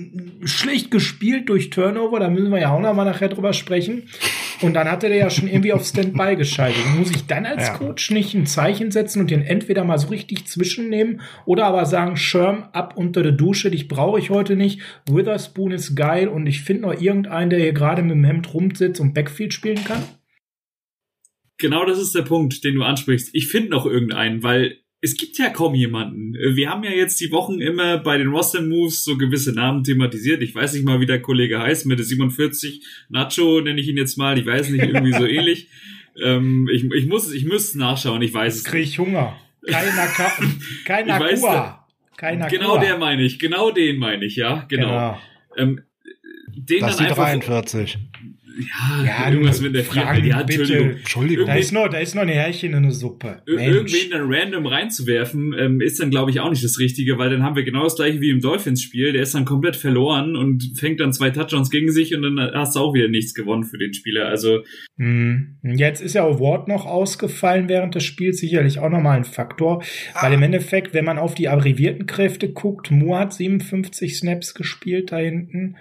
[0.46, 2.22] schlecht gespielt durch Turnover.
[2.22, 4.04] Da müssen wir ja auch noch mal nachher drüber sprechen.
[4.62, 6.82] Und dann hatte der ja schon irgendwie auf Standby geschaltet.
[6.98, 7.74] Muss ich dann als Ja.
[7.74, 12.16] Coach nicht ein Zeichen setzen und den entweder mal so richtig zwischennehmen oder aber sagen,
[12.16, 14.80] Sherm, ab unter der Dusche, dich brauche ich heute nicht.
[15.10, 19.02] Witherspoon ist geil und ich finde noch irgendeinen, der hier gerade mit dem Hemd rumsitzt
[19.02, 20.04] und Backfield spielen kann.
[21.62, 23.30] Genau das ist der Punkt, den du ansprichst.
[23.34, 26.34] Ich finde noch irgendeinen, weil es gibt ja kaum jemanden.
[26.34, 30.44] Wir haben ja jetzt die Wochen immer bei den Roster Moves so gewisse Namen thematisiert.
[30.44, 32.86] Ich weiß nicht mal, wie der Kollege heißt, Mitte 47.
[33.10, 34.38] Nacho nenne ich ihn jetzt mal.
[34.38, 35.70] Ich weiß nicht, irgendwie so ähnlich.
[36.22, 38.22] Ähm, ich, ich muss, ich müsste nachschauen.
[38.22, 39.36] Ich weiß es Krieg ich Hunger.
[39.66, 40.08] Keiner
[40.86, 41.88] keiner Ich weiß, Kua.
[42.18, 43.40] Keiner Genau der meine ich.
[43.40, 44.66] Genau den meine ich, ja.
[44.68, 44.88] Genau.
[44.88, 45.22] Genau.
[45.58, 45.82] Ähm,
[46.56, 47.98] den Das dann einfach 43.
[48.60, 50.02] Ja, Ja, irgendwas du, mit der Vier.
[50.26, 50.62] Ja, bitte.
[50.62, 50.98] Entschuldigung.
[50.98, 51.46] Entschuldigung.
[51.48, 53.42] Da ist noch, da ist noch ein Härchen in eine Suppe.
[53.48, 53.68] Ir- Mensch.
[53.94, 57.44] Irgendwen dann random reinzuwerfen, ähm, ist dann, glaube ich, auch nicht das Richtige, weil dann
[57.44, 59.14] haben wir genau das gleiche wie im Dolphins-Spiel.
[59.14, 62.76] Der ist dann komplett verloren und fängt dann zwei Touchdowns gegen sich und dann hast
[62.76, 64.28] du auch wieder nichts gewonnen für den Spieler.
[64.28, 64.64] Also,
[64.98, 65.58] Hm.
[65.64, 69.84] Jetzt ist ja Award noch ausgefallen während des Spiels, sicherlich auch nochmal ein Faktor,
[70.22, 75.12] weil im Endeffekt, wenn man auf die abrivierten Kräfte guckt, Moore hat 57 Snaps gespielt
[75.12, 75.76] da hinten,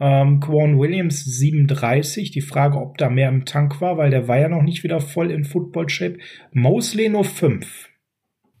[0.00, 4.38] ähm, Quan Williams 37, die Frage, ob da mehr im Tank war, weil der war
[4.38, 6.18] ja noch nicht wieder voll in Football-Shape,
[6.52, 7.88] Mosley nur 5.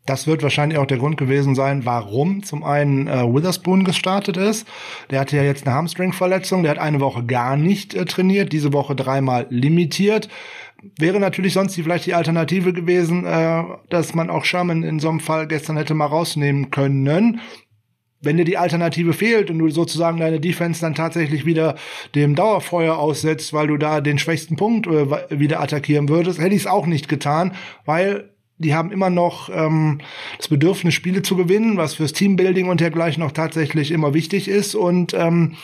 [0.06, 4.66] Das wird wahrscheinlich auch der Grund gewesen sein, warum zum einen äh, Witherspoon gestartet ist.
[5.10, 8.72] Der hatte ja jetzt eine Hamstring-Verletzung, der hat eine Woche gar nicht äh, trainiert, diese
[8.72, 10.28] Woche dreimal limitiert.
[10.96, 15.08] Wäre natürlich sonst die, vielleicht die Alternative gewesen, äh, dass man auch Sherman in so
[15.08, 17.40] einem Fall gestern hätte mal rausnehmen können.
[18.20, 21.76] Wenn dir die Alternative fehlt und du sozusagen deine Defense dann tatsächlich wieder
[22.14, 26.62] dem Dauerfeuer aussetzt, weil du da den schwächsten Punkt äh, wieder attackieren würdest, hätte ich
[26.62, 27.54] es auch nicht getan,
[27.84, 30.00] weil die haben immer noch ähm,
[30.38, 34.74] das Bedürfnis, Spiele zu gewinnen, was fürs Teambuilding und dergleichen auch tatsächlich immer wichtig ist.
[34.74, 35.56] Und ähm,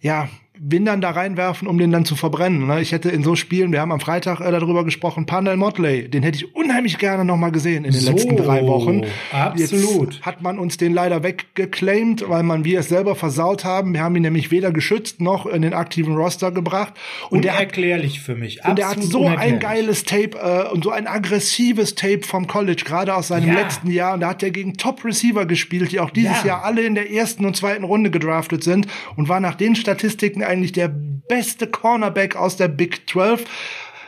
[0.00, 0.28] ja,
[0.60, 2.66] Win dann da reinwerfen, um den dann zu verbrennen.
[2.66, 2.80] Ne?
[2.80, 6.22] Ich hätte in so Spielen, wir haben am Freitag äh, darüber gesprochen, Pandal Motley, den
[6.22, 9.02] hätte ich unheimlich gerne noch mal gesehen in den So, letzten drei Wochen.
[9.32, 10.14] absolut.
[10.14, 13.92] Jetzt hat man uns den leider weggeclaimed, weil man wir es selber versaut haben.
[13.94, 16.94] Wir haben ihn nämlich weder geschützt noch in den aktiven Roster gebracht.
[17.30, 18.64] Und der hat Unerklärlich für mich.
[18.66, 22.46] und der hat absolut so ein geiles Tape äh, und so ein aggressives Tape vom
[22.46, 23.54] College, gerade aus seinem Ja.
[23.54, 24.14] letzten Jahr.
[24.14, 26.46] Und da hat er gegen Top-Receiver gespielt, die auch dieses Ja.
[26.48, 28.86] Jahr alle in der ersten und zweiten Runde gedraftet sind
[29.16, 33.44] und war nach den Statistiken eigentlich der beste Cornerback aus der Big 12.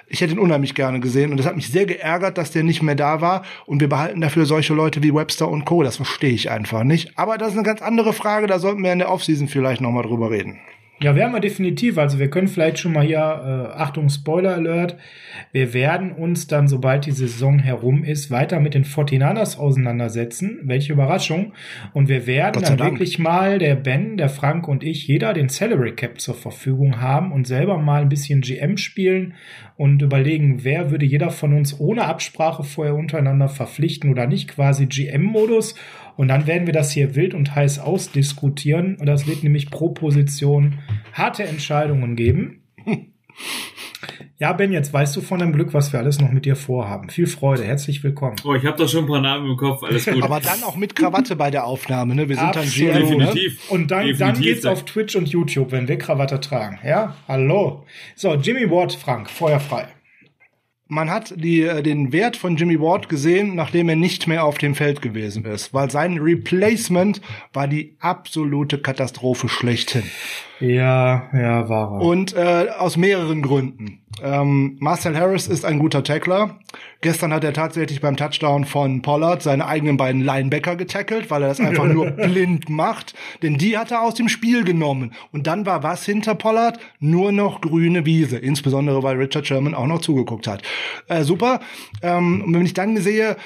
[0.08, 2.82] Ich hätte ihn unheimlich gerne gesehen und es hat mich sehr geärgert, dass der nicht
[2.82, 5.84] mehr da war und wir behalten dafür solche Leute wie Webster und Co.
[5.84, 7.16] Das verstehe ich einfach nicht.
[7.16, 9.92] Aber das ist eine ganz andere Frage, da sollten wir in der Offseason vielleicht noch
[9.92, 10.58] mal drüber reden.
[11.02, 11.96] Ja, werden wir definitiv.
[11.96, 14.96] Also wir können vielleicht schon mal hier, äh, Achtung, Spoiler Alert,
[15.50, 20.60] wir werden uns dann, sobald die Saison herum ist, weiter mit den 49ers auseinandersetzen.
[20.64, 21.54] Welche Überraschung.
[21.94, 22.92] Und wir werden dann Dank.
[22.92, 27.32] wirklich mal, der Ben, der Frank und ich, jeder den Salary Cap zur Verfügung haben
[27.32, 29.32] und selber mal ein bisschen GM spielen
[29.76, 34.84] und überlegen, wer würde jeder von uns ohne Absprache vorher untereinander verpflichten oder nicht, quasi
[34.84, 35.76] GM-Modus.
[36.20, 38.96] Und dann werden wir das hier wild und heiß ausdiskutieren.
[38.96, 40.80] Und das wird nämlich pro Position
[41.14, 42.64] harte Entscheidungen geben.
[44.38, 47.10] Ja, Ben, jetzt weißt du von dem Glück, was wir alles noch mit dir vorhaben.
[47.10, 48.36] Viel Freude, herzlich willkommen.
[48.44, 50.22] oh, ich habe doch schon ein paar Namen im Kopf, alles gut.
[50.22, 52.26] Aber dann auch mit Krawatte bei der Aufnahme, ne?
[52.26, 52.94] Wir sind Absolut.
[52.94, 53.08] dann ne?
[53.18, 53.70] Definitiv.
[53.70, 54.42] Und dann, dann Definitiv.
[54.42, 56.78] geht's auf Twitch und YouTube, wenn wir Krawatte tragen.
[56.82, 57.84] Ja, hallo.
[58.16, 59.88] So, Jimmy Ward, Frank, feuerfrei.
[60.90, 64.58] Man hat die, äh, den Wert von Jimmy Ward gesehen, nachdem er nicht mehr auf
[64.58, 67.20] dem Feld gewesen ist, weil sein Replacement
[67.52, 70.02] war die absolute Katastrophe schlechthin.
[70.58, 72.00] Ja, ja, war er.
[72.00, 74.00] Und äh, aus mehreren Gründen.
[74.22, 76.58] Ähm, Marcel Harris ist ein guter Tackler.
[77.00, 81.48] Gestern hat er tatsächlich beim Touchdown von Pollard seine eigenen beiden Linebacker getackelt, weil er
[81.48, 83.14] das einfach nur blind macht.
[83.42, 85.12] Denn die hat er aus dem Spiel genommen.
[85.32, 86.78] Und dann war was hinter Pollard?
[86.98, 88.38] Nur noch grüne Wiese.
[88.38, 90.62] Insbesondere, weil Richard Sherman auch noch zugeguckt hat.
[91.08, 91.60] Äh, super.
[92.02, 93.36] Ähm, und wenn ich dann sehe,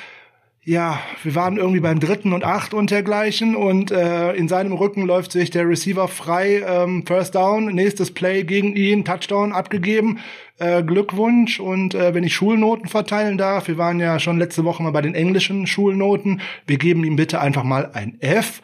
[0.67, 5.03] ja, wir waren irgendwie beim dritten und acht und dergleichen und äh, in seinem Rücken
[5.03, 10.21] läuft sich der Receiver frei, ähm, First Down, nächstes Play gegen ihn, Touchdown abgegeben,
[10.59, 14.83] äh, Glückwunsch und äh, wenn ich Schulnoten verteilen darf, wir waren ja schon letzte Woche
[14.83, 18.63] mal bei den englischen Schulnoten, wir geben ihm bitte einfach mal ein F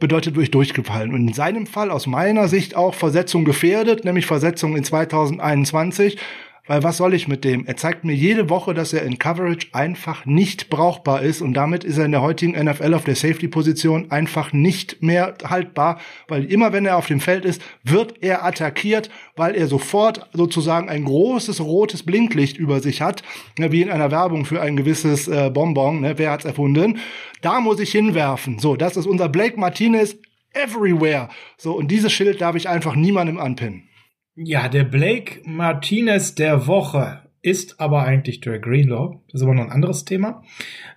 [0.00, 1.14] bedeutet wirklich durchgefallen.
[1.14, 6.18] Und in seinem Fall aus meiner Sicht auch Versetzung gefährdet, nämlich Versetzung in 2021.
[6.66, 7.66] Weil was soll ich mit dem?
[7.66, 11.84] Er zeigt mir jede Woche, dass er in Coverage einfach nicht brauchbar ist und damit
[11.84, 16.72] ist er in der heutigen NFL auf der Safety-Position einfach nicht mehr haltbar, weil immer
[16.72, 21.60] wenn er auf dem Feld ist, wird er attackiert, weil er sofort sozusagen ein großes
[21.60, 23.22] rotes Blinklicht über sich hat,
[23.58, 26.98] ne, wie in einer Werbung für ein gewisses äh, Bonbon, ne, wer hat's erfunden?
[27.42, 28.58] Da muss ich hinwerfen.
[28.58, 30.16] So, das ist unser Blake Martinez
[30.54, 31.28] everywhere.
[31.58, 33.88] So, und dieses Schild darf ich einfach niemandem anpinnen.
[34.36, 39.20] Ja, der Blake Martinez der Woche ist aber eigentlich Derek Greenlaw.
[39.28, 40.42] Das ist aber noch ein anderes Thema.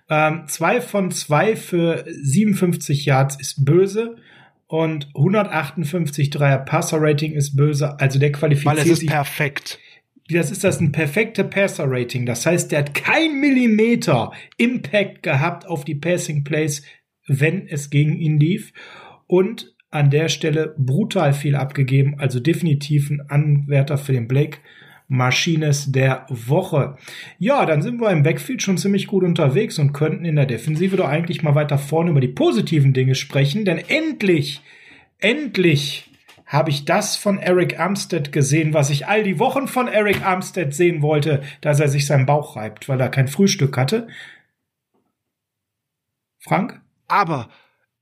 [0.08, 4.16] Ähm, zwei von zwei für 57 Yards ist böse
[4.66, 8.00] und 158 Dreier Passer Rating ist böse.
[8.00, 9.08] Also der Weil es qualifiziert ist sich.
[9.10, 9.78] perfekt.
[10.30, 12.26] Das ist das ein perfekte Passer Rating.
[12.26, 16.82] Das heißt, der hat kein Millimeter Impact gehabt auf die Passing Plays,
[17.26, 18.72] wenn es gegen ihn lief.
[19.26, 22.16] Und an der Stelle brutal viel abgegeben.
[22.18, 24.58] Also definitiv ein Anwärter für den Blake
[25.08, 26.96] Maschines der Woche.
[27.38, 30.96] Ja, dann sind wir im Backfield schon ziemlich gut unterwegs und könnten in der Defensive
[30.96, 34.60] doch eigentlich mal weiter vorne über die positiven Dinge sprechen, denn endlich,
[35.18, 36.10] endlich
[36.44, 40.74] habe ich das von Eric Armstead gesehen, was ich all die Wochen von Eric Armstead
[40.74, 44.08] sehen wollte, dass er sich seinen Bauch reibt, weil er kein Frühstück hatte.
[46.38, 46.80] Frank?
[47.06, 47.48] Aber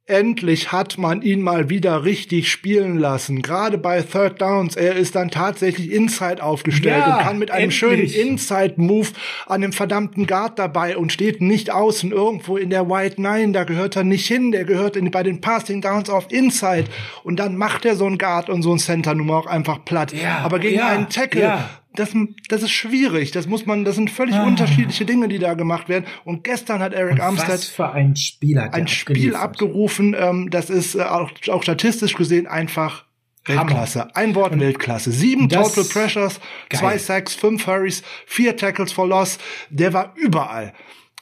[0.09, 3.43] Endlich hat man ihn mal wieder richtig spielen lassen.
[3.43, 4.77] Gerade bei Third Downs.
[4.77, 7.79] Er ist dann tatsächlich Inside aufgestellt ja, und kann mit einem endlich.
[7.79, 9.09] schönen Inside-Move
[9.47, 13.51] an dem verdammten Guard dabei und steht nicht außen irgendwo in der White Nine.
[13.51, 14.53] Da gehört er nicht hin.
[14.53, 16.85] Der gehört in, bei den Passing Downs auf Inside.
[17.25, 19.85] Und dann macht er so einen Guard und so einen Center nun mal auch einfach
[19.85, 20.13] platt.
[20.13, 21.65] Ja, Aber gegen ja, einen Tackle,
[21.99, 22.15] das,
[22.49, 23.31] das ist schwierig.
[23.33, 24.45] Das muss man, das sind völlig ah.
[24.45, 26.07] unterschiedliche Dinge, die da gemacht werden.
[26.25, 30.15] Und gestern hat Eric Armstead was für ein Spiel hat ein Spiel abgerufen.
[30.19, 33.05] Ähm, das ist äh, auch, auch statistisch gesehen einfach
[33.45, 34.15] Weltklasse.
[34.15, 35.13] Ein Wort und Weltklasse.
[35.13, 36.81] Sieben Total Pressures, geil.
[36.81, 39.39] zwei Sacks, fünf Hurries, vier Tackles for Loss.
[39.71, 40.73] Der war überall.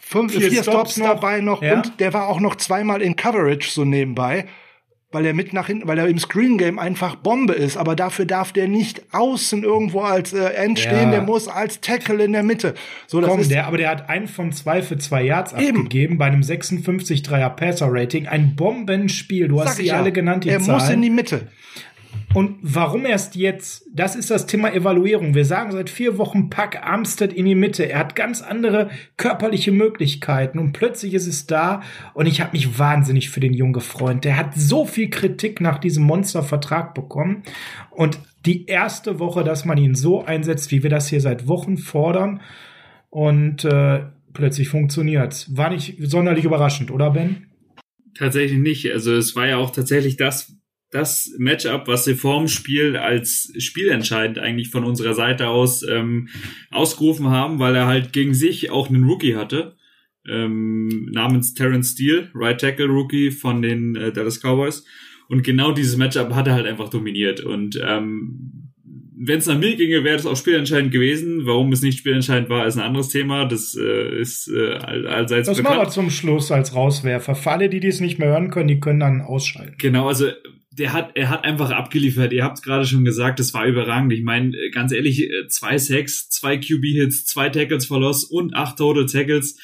[0.01, 1.07] Fünf, vier, vier Stops, Stops noch.
[1.07, 1.75] dabei noch ja.
[1.75, 4.47] und der war auch noch zweimal in Coverage so nebenbei
[5.15, 8.27] weil er mit nach hinten, weil er im Screen Game einfach Bombe ist, aber dafür
[8.27, 11.11] darf der nicht außen irgendwo als äh, End stehen, ja.
[11.13, 12.75] der muss als Tackle in der Mitte.
[13.07, 15.79] So, das Komm, ist der, aber der hat einen von zwei für zwei Yards eben.
[15.79, 19.49] abgegeben bei einem 56 Dreier Passer Rating, ein Bombenspiel.
[19.49, 20.79] Du hast sie alle genannt, die Er Zahlen.
[20.79, 21.49] muss in die Mitte.
[22.35, 23.87] Und warum erst jetzt?
[23.93, 25.35] Das ist das Thema Evaluierung.
[25.35, 27.89] Wir sagen seit vier Wochen, pack Armstead in die Mitte.
[27.89, 32.79] Er hat ganz andere körperliche Möglichkeiten und plötzlich ist es da und ich habe mich
[32.79, 34.25] wahnsinnig für den Jungen gefreut.
[34.25, 37.45] Der hat so viel Kritik nach diesem Monstervertrag bekommen
[37.91, 41.79] und die erste Woche, dass man ihn so einsetzt, wie wir das hier seit Wochen
[41.79, 42.41] fordern
[43.11, 45.57] und äh, plötzlich funktioniert's.
[45.57, 47.47] War nicht sonderlich überraschend, oder Ben?
[48.19, 48.93] Tatsächlich nicht.
[48.93, 50.57] Also es war ja auch tatsächlich das,
[50.95, 56.29] das Matchup, was sie vorm Spiel als spielentscheidend eigentlich von unserer Seite aus ähm,
[56.71, 59.75] ausgerufen haben, weil er halt gegen sich auch einen Rookie hatte,
[60.29, 64.85] ähm, namens Terrence Steele, Right Tackle Rookie von den äh, Dallas Cowboys.
[65.29, 67.41] Und genau dieses Matchup hat er halt einfach dominiert.
[67.41, 68.71] Und ähm,
[69.17, 71.45] wenn es nach mir ginge, wäre das auch spielentscheidend gewesen.
[71.45, 73.47] Warum es nicht spielentscheidend war, ist ein anderes Thema.
[73.47, 77.35] Das äh, ist äh, allseits Das machen wir zum Schluss als Rauswerfer.
[77.35, 79.75] Für alle, die dies nicht mehr hören können, die können dann ausschalten.
[79.79, 80.27] Genau, also
[80.79, 82.33] der hat, er hat einfach abgeliefert.
[82.33, 84.13] Ihr habt es gerade schon gesagt, das war überragend.
[84.13, 89.07] Ich meine, ganz ehrlich, äh, zwei Sacks, zwei QB-Hits, zwei Tackles verlost und acht Total
[89.07, 89.59] Tackles.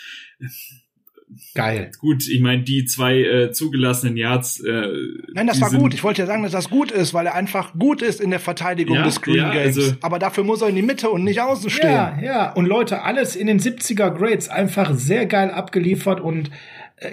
[1.54, 1.90] Geil.
[1.98, 4.60] Gut, ich meine, die zwei äh, zugelassenen Yards.
[4.60, 4.88] Äh,
[5.32, 5.94] Nein, das war gut.
[5.94, 8.40] Ich wollte ja sagen, dass das gut ist, weil er einfach gut ist in der
[8.40, 9.76] Verteidigung ja, des Screen ja, Games.
[9.76, 11.90] Also, Aber dafür muss er in die Mitte und nicht außen stehen.
[11.90, 12.52] Ja, ja.
[12.52, 16.50] Und Leute, alles in den 70er Grades einfach sehr geil abgeliefert und äh,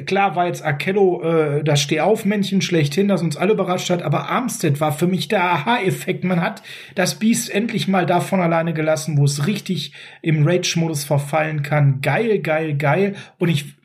[0.06, 4.82] klar war jetzt Akello äh, das Stehaufmännchen schlechthin, das uns alle überrascht hat, aber Armstead
[4.82, 6.24] war für mich der Aha-Effekt.
[6.24, 6.62] Man hat
[6.96, 12.02] das Biest endlich mal davon alleine gelassen, wo es richtig im Rage-Modus verfallen kann.
[12.02, 13.16] Geil, geil, geil.
[13.38, 13.76] Und ich,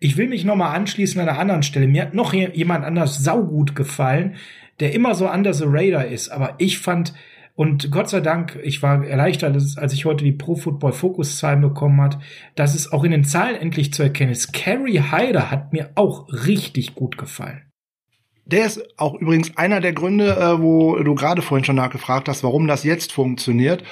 [0.00, 1.86] ich will mich nochmal anschließen an einer anderen Stelle.
[1.86, 4.36] Mir hat noch jemand anders saugut gefallen,
[4.80, 6.30] der immer so under the radar ist.
[6.30, 7.12] Aber ich fand,
[7.54, 11.60] und Gott sei Dank, ich war erleichtert, als ich heute die Pro Football Focus Zahlen
[11.60, 12.18] bekommen hat,
[12.54, 14.52] dass es auch in den Zahlen endlich zu erkennen ist.
[14.52, 17.62] Carrie Hyder hat mir auch richtig gut gefallen.
[18.44, 22.42] Der ist auch übrigens einer der Gründe, äh, wo du gerade vorhin schon nachgefragt hast,
[22.42, 23.84] warum das jetzt funktioniert.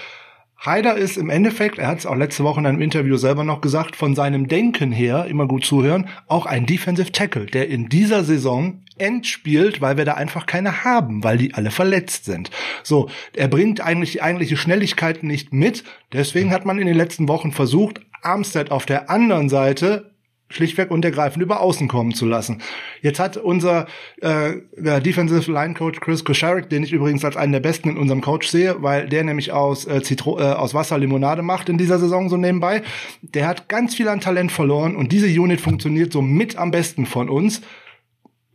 [0.63, 3.63] Haider ist im Endeffekt, er hat es auch letzte Woche in einem Interview selber noch
[3.63, 8.25] gesagt, von seinem Denken her, immer gut zuhören, auch ein Defensive Tackle, der in dieser
[8.25, 12.51] Saison endspielt, weil wir da einfach keine haben, weil die alle verletzt sind.
[12.83, 15.83] So, er bringt eigentlich die eigentliche Schnelligkeit nicht mit,
[16.13, 20.10] deswegen hat man in den letzten Wochen versucht, Armstead auf der anderen Seite
[20.51, 22.61] schlichtweg und ergreifend über Außen kommen zu lassen.
[23.01, 23.87] Jetzt hat unser
[24.21, 28.21] äh, Defensive Line Coach Chris Kosharik, den ich übrigens als einen der besten in unserem
[28.21, 31.99] Coach sehe, weil der nämlich aus äh, Zitro äh, aus Wasser Limonade macht in dieser
[31.99, 32.83] Saison so nebenbei.
[33.23, 37.07] Der hat ganz viel an Talent verloren und diese Unit funktioniert so mit am besten
[37.07, 37.63] von uns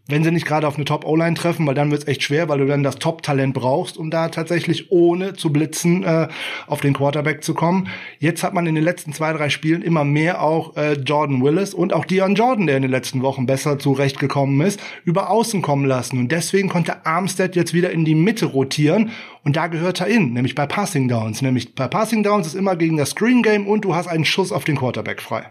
[0.08, 2.60] wenn sie nicht gerade auf eine Top-O-Line treffen, weil dann wird es echt schwer, weil
[2.60, 6.28] du dann das Top-Talent brauchst, um da tatsächlich ohne zu blitzen äh,
[6.68, 7.88] auf den Quarterback zu kommen.
[8.20, 11.74] Jetzt hat man in den letzten zwei, drei Spielen immer mehr auch äh, Jordan Willis
[11.74, 15.86] und auch Dion Jordan, der in den letzten Wochen besser zurechtgekommen ist, über außen kommen
[15.86, 16.20] lassen.
[16.20, 19.12] Und deswegen konnte Armstead jetzt wieder in die Mitte rotieren
[19.44, 21.42] und da gehört er in, nämlich bei Passing Downs.
[21.42, 24.52] Nämlich bei Passing Downs ist immer gegen das Screen Game und du hast einen Schuss
[24.52, 25.46] auf den Quarterback frei.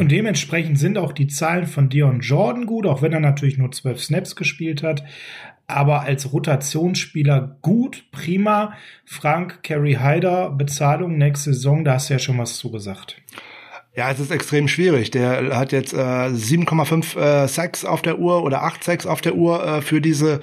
[0.00, 3.70] Und dementsprechend sind auch die Zahlen von Dion Jordan gut, auch wenn er natürlich nur
[3.70, 5.04] zwölf Snaps gespielt hat.
[5.66, 8.72] Aber als Rotationsspieler gut, prima.
[9.04, 13.20] Frank, Kerry Hyder, Bezahlung nächste Saison, da hast du ja schon was zugesagt.
[13.94, 15.10] Ja, es ist extrem schwierig.
[15.10, 19.34] Der hat jetzt äh, 7,5 äh, Sacks auf der Uhr oder 8 Sacks auf der
[19.34, 20.40] Uhr äh, für diese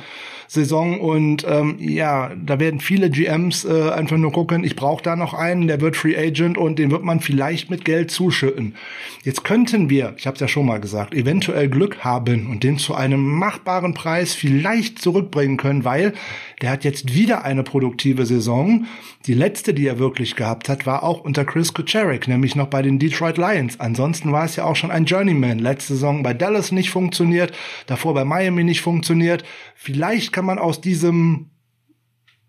[0.47, 5.15] Saison und ähm, ja, da werden viele GMs äh, einfach nur gucken, ich brauche da
[5.15, 8.75] noch einen, der wird Free Agent und den wird man vielleicht mit Geld zuschütten.
[9.23, 12.77] Jetzt könnten wir, ich habe es ja schon mal gesagt, eventuell Glück haben und den
[12.77, 16.13] zu einem machbaren Preis vielleicht zurückbringen können, weil
[16.61, 18.85] der hat jetzt wieder eine produktive Saison.
[19.27, 22.81] Die letzte, die er wirklich gehabt hat, war auch unter Chris Kucherik, nämlich noch bei
[22.81, 23.79] den Detroit Lions.
[23.79, 25.59] Ansonsten war es ja auch schon ein Journeyman.
[25.59, 27.51] Letzte Saison bei Dallas nicht funktioniert,
[27.85, 29.43] davor bei Miami nicht funktioniert.
[29.75, 31.47] Vielleicht kann man aus diesem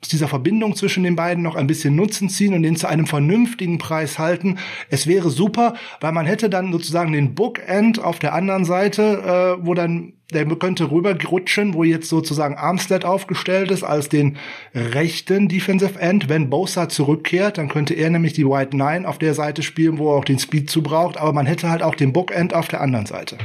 [0.02, 3.06] aus dieser Verbindung zwischen den beiden noch ein bisschen Nutzen ziehen und den zu einem
[3.06, 4.58] vernünftigen Preis halten.
[4.90, 5.72] Es wäre super,
[6.02, 10.44] weil man hätte dann sozusagen den Bookend auf der anderen Seite, äh, wo dann der
[10.44, 14.36] könnte rüberrutschen, wo jetzt sozusagen Armstead aufgestellt ist als den
[14.74, 16.28] rechten Defensive End.
[16.28, 20.12] Wenn Bosa zurückkehrt, dann könnte er nämlich die White Nine auf der Seite spielen, wo
[20.12, 21.16] er auch den Speed zu braucht.
[21.16, 23.38] Aber man hätte halt auch den Bookend auf der anderen Seite.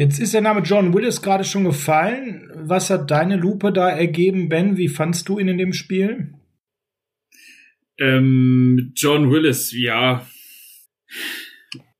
[0.00, 2.50] Jetzt ist der Name John Willis gerade schon gefallen.
[2.54, 4.78] Was hat deine Lupe da ergeben, Ben?
[4.78, 6.32] Wie fandst du ihn in dem Spiel?
[7.98, 10.26] Ähm, John Willis, ja.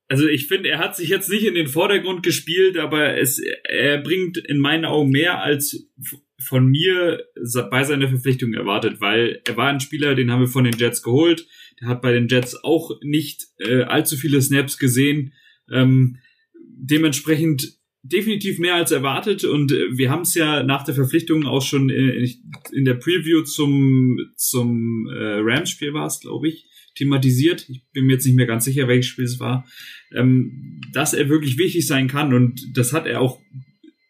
[0.07, 3.99] Also ich finde, er hat sich jetzt nicht in den Vordergrund gespielt, aber es, er
[3.99, 5.87] bringt in meinen Augen mehr als
[6.39, 7.23] von mir
[7.69, 11.03] bei seiner Verpflichtung erwartet, weil er war ein Spieler, den haben wir von den Jets
[11.03, 11.45] geholt.
[11.79, 15.33] Der hat bei den Jets auch nicht äh, allzu viele Snaps gesehen.
[15.71, 16.17] Ähm,
[16.57, 21.61] dementsprechend definitiv mehr als erwartet und äh, wir haben es ja nach der Verpflichtung auch
[21.61, 22.29] schon in,
[22.73, 27.69] in der Preview zum zum äh, Rams-Spiel war es, glaube ich, thematisiert.
[27.69, 29.67] Ich bin mir jetzt nicht mehr ganz sicher, welches Spiel es war,
[30.15, 33.39] ähm, dass er wirklich wichtig sein kann und das hat er auch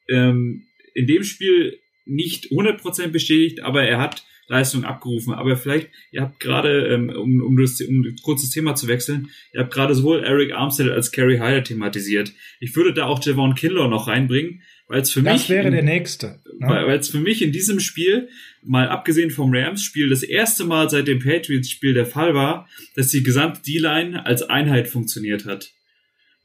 [0.10, 0.64] ähm,
[0.94, 5.34] in dem Spiel nicht 100% bestätigt, aber er hat Leistung abgerufen.
[5.34, 9.30] Aber vielleicht, ihr habt gerade, ähm, um, um, das, um ein kurzes Thema zu wechseln,
[9.54, 12.34] ihr habt gerade sowohl Eric Armstead als Kerry Hyder thematisiert.
[12.60, 15.42] Ich würde da auch Javon Kinlaw noch reinbringen, weil es für das mich.
[15.44, 16.42] Das wäre in, der nächste.
[16.60, 16.68] Ne?
[16.68, 18.30] Weil es für mich in diesem Spiel,
[18.64, 23.24] mal abgesehen vom Rams-Spiel, das erste Mal seit dem Patriots-Spiel der Fall war, dass die
[23.24, 25.72] gesamte D-Line als Einheit funktioniert hat.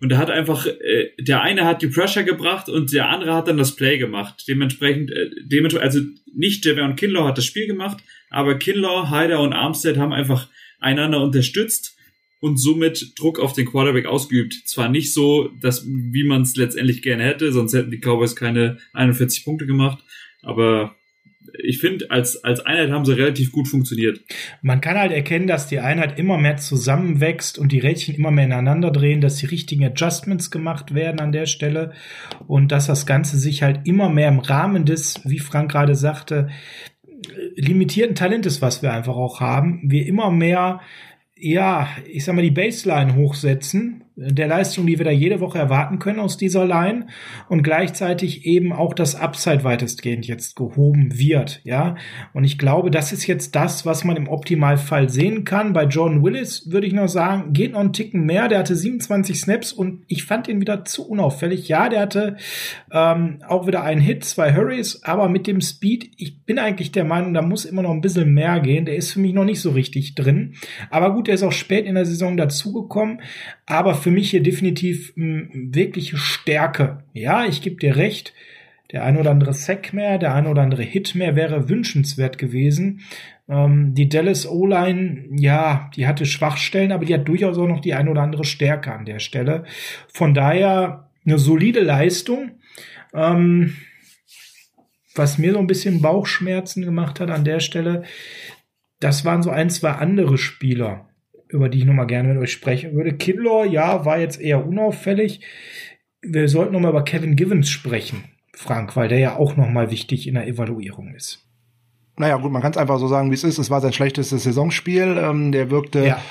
[0.00, 3.48] Und da hat einfach, äh, der eine hat die Pressure gebracht und der andere hat
[3.48, 4.44] dann das Play gemacht.
[4.46, 6.00] Dementsprechend, äh, dementsprechend also
[6.34, 7.98] nicht Javion Kinlaw hat das Spiel gemacht,
[8.30, 10.48] aber Kinlaw, Hyder und Armstead haben einfach
[10.80, 11.96] einander unterstützt
[12.40, 14.54] und somit Druck auf den Quarterback ausgeübt.
[14.66, 18.78] Zwar nicht so, dass, wie man es letztendlich gerne hätte, sonst hätten die Cowboys keine
[18.92, 19.98] 41 Punkte gemacht,
[20.42, 20.94] aber
[21.62, 24.20] ich finde, als, als Einheit haben sie relativ gut funktioniert.
[24.62, 28.46] Man kann halt erkennen, dass die Einheit immer mehr zusammenwächst und die Rädchen immer mehr
[28.46, 31.92] ineinander drehen, dass die richtigen Adjustments gemacht werden an der Stelle
[32.46, 36.48] und dass das Ganze sich halt immer mehr im Rahmen des, wie Frank gerade sagte,
[37.56, 40.80] limitierten Talentes, was wir einfach auch haben, wir immer mehr
[41.38, 45.98] ja, ich sag mal, die Baseline hochsetzen der Leistung, die wir da jede Woche erwarten
[45.98, 47.06] können aus dieser Line
[47.50, 51.96] und gleichzeitig eben auch das Upside weitestgehend jetzt gehoben wird, ja.
[52.32, 55.74] Und ich glaube, das ist jetzt das, was man im Optimalfall sehen kann.
[55.74, 58.48] Bei Jordan Willis würde ich noch sagen, geht noch einen Ticken mehr.
[58.48, 61.68] Der hatte 27 Snaps und ich fand ihn wieder zu unauffällig.
[61.68, 62.36] Ja, der hatte
[62.90, 67.04] ähm, auch wieder einen Hit, zwei Hurries, aber mit dem Speed, ich bin eigentlich der
[67.04, 68.86] Meinung, da muss immer noch ein bisschen mehr gehen.
[68.86, 70.54] Der ist für mich noch nicht so richtig drin.
[70.90, 73.20] Aber gut, der ist auch spät in der Saison dazugekommen.
[73.66, 77.02] Aber für mich hier definitiv m, wirkliche Stärke.
[77.12, 78.34] Ja, ich gebe dir recht.
[78.92, 83.00] Der ein oder andere Sack mehr, der ein oder andere Hit mehr wäre wünschenswert gewesen.
[83.48, 87.94] Ähm, die Dallas O-Line, ja, die hatte Schwachstellen, aber die hat durchaus auch noch die
[87.94, 89.64] ein oder andere Stärke an der Stelle.
[90.06, 92.60] Von daher eine solide Leistung.
[93.12, 93.74] Ähm,
[95.16, 98.04] was mir so ein bisschen Bauchschmerzen gemacht hat an der Stelle,
[99.00, 101.05] das waren so ein, zwei andere Spieler
[101.48, 103.12] über die ich nochmal gerne mit euch sprechen würde.
[103.12, 105.40] Kinlaw, ja, war jetzt eher unauffällig.
[106.22, 110.34] Wir sollten nochmal über Kevin Givens sprechen, Frank, weil der ja auch nochmal wichtig in
[110.34, 111.46] der Evaluierung ist.
[112.18, 113.58] Naja, gut, man kann es einfach so sagen, wie es ist.
[113.58, 115.18] Es war sein schlechtestes Saisonspiel.
[115.18, 116.06] Ähm, der wirkte.
[116.06, 116.22] Ja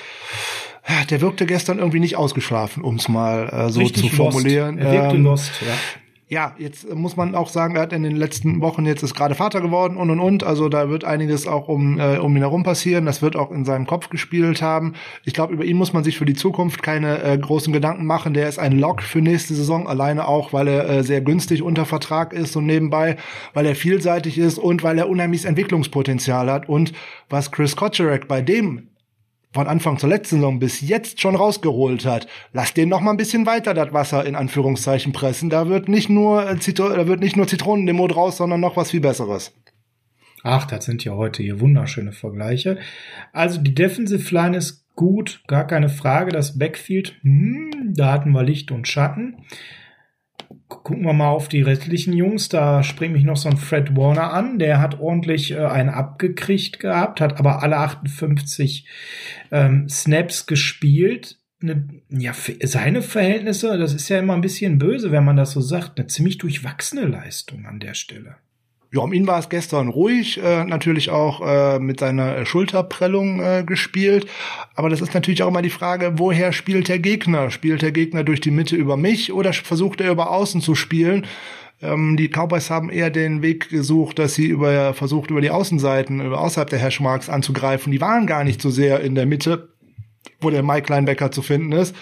[1.09, 4.77] der wirkte gestern irgendwie nicht ausgeschlafen, um es mal äh, so Richtig zu formulieren.
[4.77, 4.85] Lost.
[4.85, 5.73] Er wirkte ähm, lost, ja
[6.27, 9.35] ja, jetzt muss man auch sagen, er hat in den letzten Wochen jetzt ist gerade
[9.35, 10.43] Vater geworden und und und.
[10.43, 13.05] Also da wird einiges auch um, äh, um ihn herum passieren.
[13.05, 14.93] Das wird auch in seinem Kopf gespielt haben.
[15.23, 18.33] Ich glaube, über ihn muss man sich für die Zukunft keine äh, großen Gedanken machen.
[18.33, 21.85] Der ist ein Lock für nächste Saison, alleine auch, weil er äh, sehr günstig unter
[21.85, 23.17] Vertrag ist und nebenbei,
[23.53, 26.67] weil er vielseitig ist und weil er unheimliches Entwicklungspotenzial hat.
[26.67, 26.93] Und
[27.29, 28.87] was Chris Kotcherek bei dem
[29.55, 33.17] von Anfang zur letzten Saison bis jetzt schon rausgeholt hat, lass den noch mal ein
[33.17, 35.49] bisschen weiter das Wasser in Anführungszeichen pressen.
[35.49, 38.91] Da wird nicht nur äh, Zitro da wird nicht nur Zitronenlimo draus, sondern noch was
[38.91, 39.53] viel besseres.
[40.43, 42.77] Ach, das sind ja heute hier wunderschöne Vergleiche.
[43.33, 46.31] Also die Defensive Line ist gut, gar keine Frage.
[46.31, 49.37] Das Backfield, hm, da hatten wir Licht und Schatten.
[50.67, 52.49] Gucken wir mal auf die restlichen Jungs.
[52.49, 54.57] Da springt mich noch so ein Fred Warner an.
[54.57, 58.87] Der hat ordentlich äh, einen abgekriegt gehabt, hat aber alle 58
[59.51, 61.39] ähm, Snaps gespielt.
[61.61, 65.61] Eine, ja, seine Verhältnisse, das ist ja immer ein bisschen böse, wenn man das so
[65.61, 65.99] sagt.
[65.99, 68.37] Eine ziemlich durchwachsene Leistung an der Stelle.
[68.95, 73.63] Ja, um ihn war es gestern ruhig, äh, natürlich auch äh, mit seiner Schulterprellung äh,
[73.65, 74.25] gespielt.
[74.73, 77.51] Aber das ist natürlich auch immer die Frage, woher spielt der Gegner?
[77.51, 81.27] Spielt der Gegner durch die Mitte über mich oder versucht er über außen zu spielen?
[81.81, 86.25] Ähm, die Cowboys haben eher den Weg gesucht, dass sie über versucht, über die Außenseiten,
[86.25, 87.91] über außerhalb der Hashmarks anzugreifen.
[87.91, 89.73] Die waren gar nicht so sehr in der Mitte,
[90.39, 91.93] wo der Mike Linebacker zu finden ist.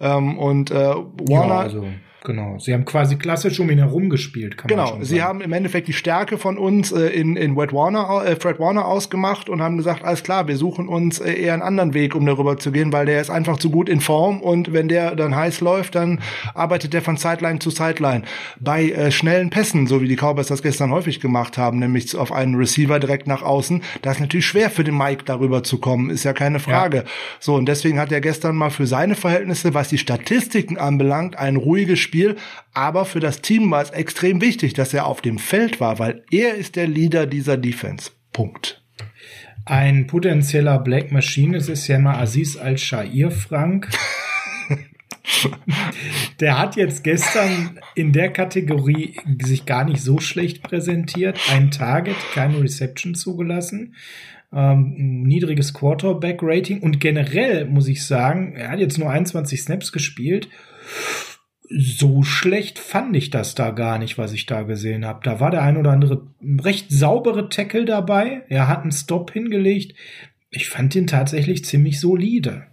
[0.00, 1.54] Ähm, und äh, Warner.
[1.54, 1.86] Ja, also
[2.22, 4.58] Genau, sie haben quasi klassisch um ihn herum gespielt.
[4.58, 7.54] Kann genau, man schon sie haben im Endeffekt die Stärke von uns äh, in, in
[7.54, 11.32] Fred Warner, äh, Fred Warner ausgemacht und haben gesagt, alles klar, wir suchen uns äh,
[11.32, 14.00] eher einen anderen Weg, um darüber zu gehen, weil der ist einfach zu gut in
[14.00, 16.20] Form und wenn der dann heiß läuft, dann
[16.54, 18.22] arbeitet der von Sideline zu Sideline.
[18.58, 22.32] Bei äh, schnellen Pässen, so wie die Cowboys das gestern häufig gemacht haben, nämlich auf
[22.32, 26.10] einen Receiver direkt nach außen, das ist natürlich schwer für den Mike darüber zu kommen,
[26.10, 26.98] ist ja keine Frage.
[26.98, 27.04] Ja.
[27.38, 31.56] So, und deswegen hat er gestern mal für seine Verhältnisse, was die Statistiken anbelangt, ein
[31.56, 32.34] ruhiges Spiel,
[32.74, 36.24] aber für das Team war es extrem wichtig, dass er auf dem Feld war, weil
[36.32, 38.10] er ist der Leader dieser Defense.
[38.32, 38.82] Punkt.
[39.64, 43.90] Ein potenzieller Black Machine, es ist ja mal Aziz Al-Shair, Frank.
[46.40, 51.38] Der hat jetzt gestern in der Kategorie sich gar nicht so schlecht präsentiert.
[51.52, 53.94] Ein Target, keine Reception zugelassen.
[54.52, 60.48] Ähm, niedriges Quarterback-Rating und generell muss ich sagen, er hat jetzt nur 21 Snaps gespielt
[61.70, 65.20] so schlecht fand ich das da gar nicht, was ich da gesehen habe.
[65.22, 68.42] Da war der ein oder andere recht saubere Tackle dabei.
[68.48, 69.94] Er hat einen Stop hingelegt.
[70.50, 72.66] Ich fand ihn tatsächlich ziemlich solide.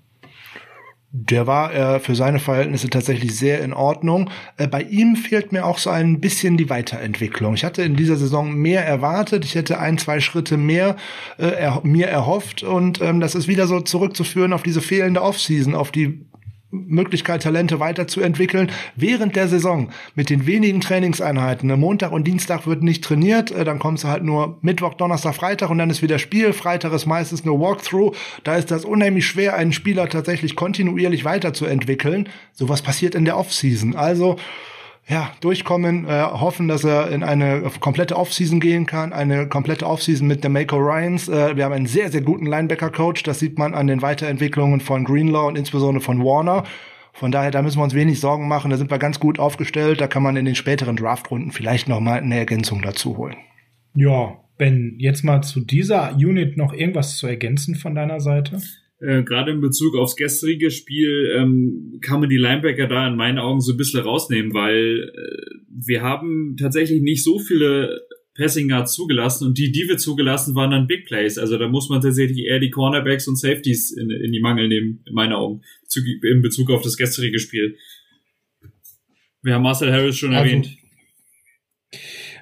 [1.12, 4.30] Der war äh, für seine Verhältnisse tatsächlich sehr in Ordnung.
[4.58, 7.54] Äh, bei ihm fehlt mir auch so ein bisschen die Weiterentwicklung.
[7.54, 9.45] Ich hatte in dieser Saison mehr erwartet.
[9.45, 10.95] Ich hätte ein, zwei Schritte mehr
[11.38, 12.64] äh, er, mir erhofft.
[12.64, 16.26] Und ähm, das ist wieder so zurückzuführen auf diese fehlende Offseason, auf die
[16.70, 21.80] Möglichkeit, Talente weiterzuentwickeln während der Saison mit den wenigen Trainingseinheiten.
[21.80, 25.70] Montag und Dienstag wird nicht trainiert, äh, dann kommst du halt nur Mittwoch, Donnerstag, Freitag
[25.70, 26.53] und dann ist wieder Spiel.
[26.53, 28.15] Freitag ist meistens nur Walkthrough.
[28.43, 32.30] Da ist das unheimlich schwer, einen Spieler tatsächlich kontinuierlich weiterzuentwickeln.
[32.53, 33.95] Sowas passiert in der Offseason.
[33.95, 34.38] Also
[35.10, 40.28] ja, durchkommen, äh, hoffen, dass er in eine komplette Offseason gehen kann, eine komplette Offseason
[40.28, 41.30] mit der Mako Ryans.
[41.30, 45.05] Äh, wir haben einen sehr, sehr guten Linebacker-Coach, das sieht man an den Weiterentwicklungen von
[45.05, 46.64] Greenlaw und insbesondere von Warner.
[47.14, 50.01] Von daher, da müssen wir uns wenig Sorgen machen, da sind wir ganz gut aufgestellt,
[50.01, 53.38] da kann man in den späteren Draftrunden vielleicht noch mal eine Ergänzung dazu holen.
[53.95, 58.60] Ja, Ben, jetzt mal zu dieser Unit noch irgendwas zu ergänzen von deiner Seite?
[59.00, 63.38] Äh, gerade in Bezug aufs gestrige Spiel ähm, kann man die Linebacker da in meinen
[63.38, 68.02] Augen so ein bisschen rausnehmen, weil äh, wir haben tatsächlich nicht so viele
[68.36, 71.38] Passing Yards zugelassen und die, die wir zugelassen, waren dann Big Plays.
[71.38, 75.04] Also da muss man tatsächlich eher die Cornerbacks und Safeties in, in die Mangel nehmen,
[75.06, 77.78] in meinen Augen, zu, in Bezug auf das gestrige Spiel.
[79.43, 80.78] Wir haben Marcel Harris schon also, erwähnt.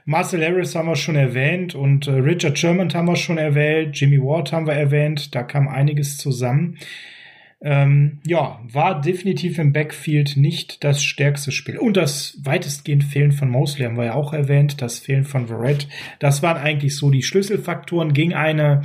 [0.08, 4.22] Marcel Harris haben wir schon erwähnt und äh, Richard Sherman haben wir schon erwähnt, Jimmy
[4.22, 6.78] Ward haben wir erwähnt, da kam einiges zusammen.
[7.60, 11.80] Ähm, ja, war definitiv im Backfield nicht das stärkste Spiel.
[11.80, 15.88] Und das weitestgehend Fehlen von Mosley haben wir ja auch erwähnt, das Fehlen von Verrett.
[16.20, 18.84] Das waren eigentlich so die Schlüsselfaktoren gegen eine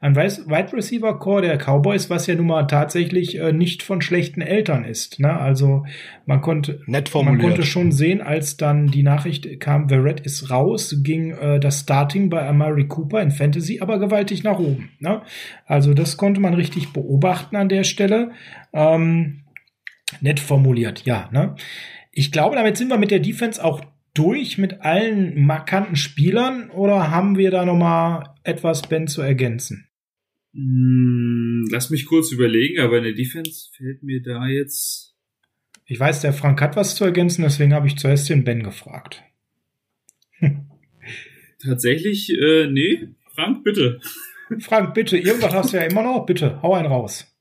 [0.00, 4.40] ein Wide Receiver Core der Cowboys, was ja nun mal tatsächlich äh, nicht von schlechten
[4.40, 5.18] Eltern ist.
[5.18, 5.32] Ne?
[5.36, 5.84] Also
[6.24, 7.04] man konnte, man
[7.38, 12.30] konnte schon sehen, als dann die Nachricht kam, Verrett ist raus, ging äh, das Starting
[12.30, 14.90] bei Amari Cooper in Fantasy aber gewaltig nach oben.
[15.00, 15.22] Ne?
[15.66, 18.30] Also das konnte man richtig beobachten an der Stelle.
[18.72, 19.40] Ähm,
[20.20, 21.28] nett formuliert, ja.
[21.32, 21.56] Ne?
[22.12, 23.80] Ich glaube, damit sind wir mit der Defense auch
[24.14, 29.87] durch mit allen markanten Spielern oder haben wir da noch mal etwas, Ben, zu ergänzen?
[30.58, 35.14] Hm, lass mich kurz überlegen, aber in der Defense fällt mir da jetzt.
[35.86, 39.22] Ich weiß, der Frank hat was zu ergänzen, deswegen habe ich zuerst den Ben gefragt.
[41.62, 43.08] Tatsächlich, äh, nee.
[43.34, 44.00] Frank, bitte.
[44.60, 45.16] Frank, bitte.
[45.16, 46.26] Irgendwas hast du ja immer noch.
[46.26, 47.32] Bitte, hau einen raus.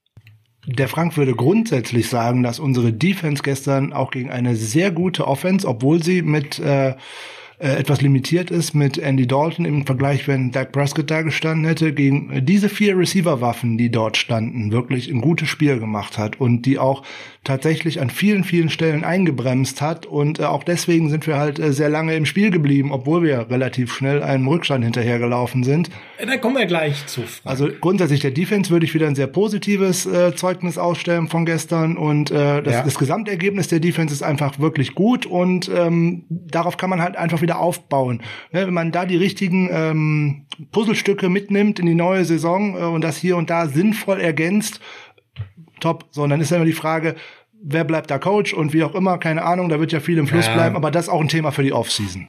[0.68, 5.68] Der Frank würde grundsätzlich sagen, dass unsere Defense gestern auch gegen eine sehr gute Offense,
[5.68, 6.96] obwohl sie mit äh,
[7.60, 11.92] äh, etwas limitiert ist mit Andy Dalton im Vergleich, wenn Dak Prescott da gestanden hätte,
[11.92, 16.78] gegen diese vier Receiver-Waffen, die dort standen, wirklich ein gutes Spiel gemacht hat und die
[16.78, 17.04] auch
[17.48, 20.06] tatsächlich an vielen, vielen Stellen eingebremst hat.
[20.06, 23.50] Und äh, auch deswegen sind wir halt äh, sehr lange im Spiel geblieben, obwohl wir
[23.50, 25.90] relativ schnell einem Rückstand hinterhergelaufen sind.
[26.24, 27.22] Da kommen wir gleich zu.
[27.22, 27.42] Frank.
[27.46, 31.98] Also grundsätzlich der Defense würde ich wieder ein sehr positives äh, Zeugnis ausstellen von gestern.
[31.98, 32.84] Und äh, das, ja.
[32.84, 37.42] das Gesamtergebnis der Defense ist einfach wirklich gut und ähm, darauf kann man halt einfach
[37.42, 38.22] wieder aufbauen.
[38.52, 43.04] Ne, wenn man da die richtigen ähm, Puzzlestücke mitnimmt in die neue Saison äh, und
[43.04, 44.82] das hier und da sinnvoll ergänzt,
[45.80, 46.06] top.
[46.12, 47.16] So, und dann ist ja immer die Frage,
[47.64, 50.28] wer bleibt da Coach und wie auch immer, keine Ahnung, da wird ja viel im
[50.28, 50.54] Fluss ja.
[50.54, 52.28] bleiben, aber das ist auch ein Thema für die Offseason.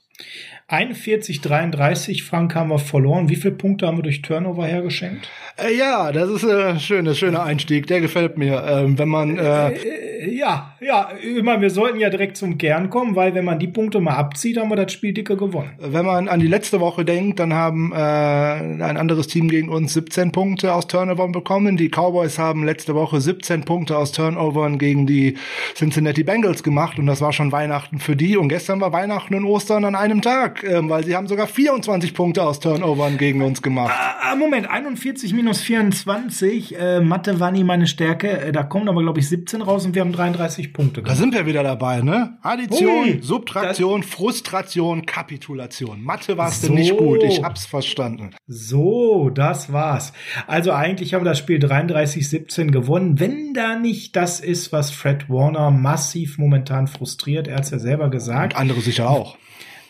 [0.70, 3.30] 41, 33, Frank haben wir verloren.
[3.30, 5.26] Wie viele Punkte haben wir durch Turnover hergeschenkt?
[5.56, 7.86] Äh, ja, das ist ein schöner, schöner Einstieg.
[7.86, 8.62] Der gefällt mir.
[8.68, 9.72] Ähm, wenn man äh,
[10.18, 13.68] äh, ja, ja, immer, wir sollten ja direkt zum Kern kommen, weil wenn man die
[13.68, 15.70] Punkte mal abzieht, haben wir das Spiel dicke gewonnen.
[15.78, 19.94] Wenn man an die letzte Woche denkt, dann haben äh, ein anderes Team gegen uns
[19.94, 21.76] 17 Punkte aus Turnovern bekommen.
[21.76, 25.36] Die Cowboys haben letzte Woche 17 Punkte aus Turnovern gegen die
[25.74, 28.36] Cincinnati Bengals gemacht und das war schon Weihnachten für die.
[28.36, 32.14] Und gestern war Weihnachten und Ostern an einem Tag, äh, weil sie haben sogar 24
[32.14, 33.94] Punkte aus Turnovern gegen uns gemacht.
[33.94, 36.78] Ah, ah Moment, 41 minus 24.
[36.78, 38.28] Äh, Mathe war nie meine Stärke.
[38.28, 41.02] Äh, da kommen aber, glaube ich, 17 raus und wir haben 33 Punkte.
[41.02, 41.16] Gemacht.
[41.16, 42.38] Da sind wir wieder dabei, ne?
[42.42, 46.02] Addition, Ui, Subtraktion, Frustration, Kapitulation.
[46.02, 46.68] Mathe war es so.
[46.68, 47.22] denn nicht gut.
[47.22, 48.30] Ich hab's verstanden.
[48.46, 50.12] So, das war's.
[50.46, 53.18] Also eigentlich haben wir das Spiel 33-17 gewonnen.
[53.20, 58.10] Wenn da nicht das ist, was Fred Warner massiv momentan frustriert, er hat's ja selber
[58.10, 58.54] gesagt.
[58.54, 59.36] Und andere sicher auch.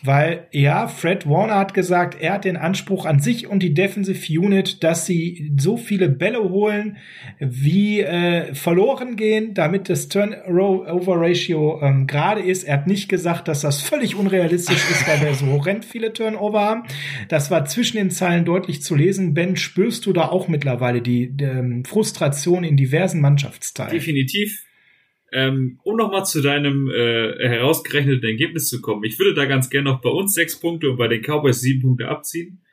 [0.01, 4.39] Weil, ja, Fred Warner hat gesagt, er hat den Anspruch an sich und die Defensive
[4.39, 6.97] Unit, dass sie so viele Bälle holen,
[7.39, 12.63] wie äh, verloren gehen, damit das Turnover-Ratio ähm, gerade ist.
[12.63, 16.61] Er hat nicht gesagt, dass das völlig unrealistisch ist, weil wir so horrend viele Turnover
[16.61, 16.83] haben.
[17.27, 19.33] Das war zwischen den Zeilen deutlich zu lesen.
[19.33, 23.91] Ben, spürst du da auch mittlerweile die, ähm, Frustration in diversen Mannschaftsteilen?
[23.91, 24.68] Definitiv.
[25.31, 29.03] Ähm, um nochmal zu deinem äh, herausgerechneten Ergebnis zu kommen.
[29.03, 31.81] Ich würde da ganz gerne noch bei uns sechs Punkte und bei den Cowboys sieben
[31.81, 32.63] Punkte abziehen,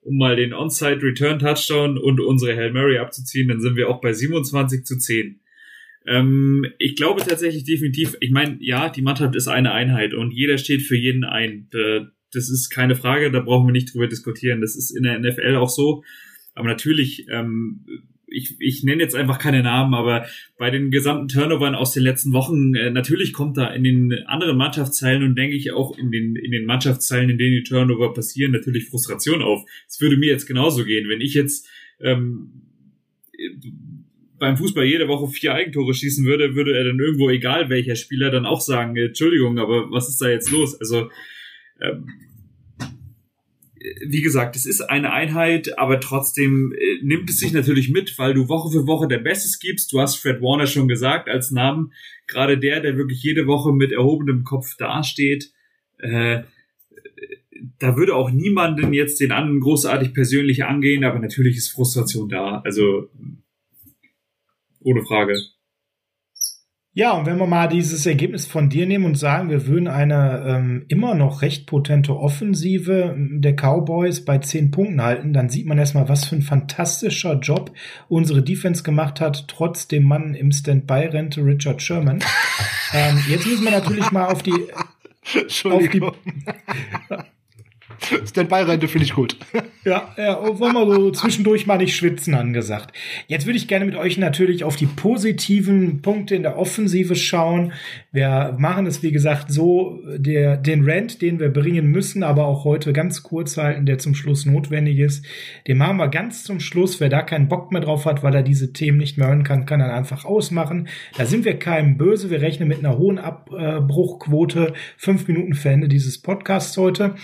[0.00, 3.48] um mal den Onside Return Touchdown und unsere Hail Mary abzuziehen.
[3.48, 5.40] Dann sind wir auch bei 27 zu 10.
[6.06, 10.58] Ähm, ich glaube tatsächlich definitiv, ich meine, ja, die Mannschaft ist eine Einheit und jeder
[10.58, 11.68] steht für jeden ein.
[12.32, 14.60] Das ist keine Frage, da brauchen wir nicht drüber diskutieren.
[14.60, 16.02] Das ist in der NFL auch so.
[16.54, 17.86] Aber natürlich ähm,
[18.30, 20.26] ich, ich nenne jetzt einfach keine Namen, aber
[20.58, 24.56] bei den gesamten Turnovern aus den letzten Wochen, äh, natürlich kommt da in den anderen
[24.56, 28.52] Mannschaftsteilen und denke ich auch in den, in den Mannschaftsteilen, in denen die Turnover passieren,
[28.52, 29.64] natürlich Frustration auf.
[29.88, 31.68] Es würde mir jetzt genauso gehen, wenn ich jetzt
[32.00, 32.62] ähm,
[34.38, 38.30] beim Fußball jede Woche vier Eigentore schießen würde, würde er dann irgendwo, egal welcher Spieler,
[38.30, 40.78] dann auch sagen, Entschuldigung, aber was ist da jetzt los?
[40.80, 41.10] Also
[41.80, 42.06] ähm,
[44.06, 48.34] wie gesagt, es ist eine Einheit, aber trotzdem äh, nimmt es sich natürlich mit, weil
[48.34, 49.92] du Woche für Woche der Bestes gibst.
[49.92, 51.92] Du hast Fred Warner schon gesagt als Namen,
[52.26, 55.52] gerade der, der wirklich jede Woche mit erhobenem Kopf dasteht.
[55.98, 56.42] Äh,
[57.78, 62.60] da würde auch niemanden jetzt den anderen großartig persönlich angehen, aber natürlich ist Frustration da.
[62.64, 63.08] Also
[64.80, 65.38] ohne Frage.
[66.92, 70.44] Ja, und wenn wir mal dieses Ergebnis von dir nehmen und sagen, wir würden eine
[70.44, 75.78] ähm, immer noch recht potente Offensive der Cowboys bei zehn Punkten halten, dann sieht man
[75.78, 77.70] erstmal, was für ein fantastischer Job
[78.08, 82.18] unsere Defense gemacht hat, trotz dem Mann im Standby-Rente Richard Sherman.
[82.92, 86.02] ähm, jetzt müssen wir natürlich mal auf die, auf die
[88.26, 89.36] Standby-Rente finde ich gut.
[89.82, 92.94] Ja, ja, wollen wir so zwischendurch mal nicht schwitzen angesagt.
[93.28, 97.72] Jetzt würde ich gerne mit euch natürlich auf die positiven Punkte in der Offensive schauen.
[98.12, 102.64] Wir machen es, wie gesagt, so, der, den Rant, den wir bringen müssen, aber auch
[102.64, 105.24] heute ganz kurz halten, der zum Schluss notwendig ist.
[105.66, 107.00] Den machen wir ganz zum Schluss.
[107.00, 109.64] Wer da keinen Bock mehr drauf hat, weil er diese Themen nicht mehr hören kann,
[109.64, 110.88] kann dann einfach ausmachen.
[111.16, 112.28] Da sind wir keinem böse.
[112.28, 114.74] Wir rechnen mit einer hohen Abbruchquote.
[114.98, 117.14] Fünf Minuten für Ende dieses Podcasts heute.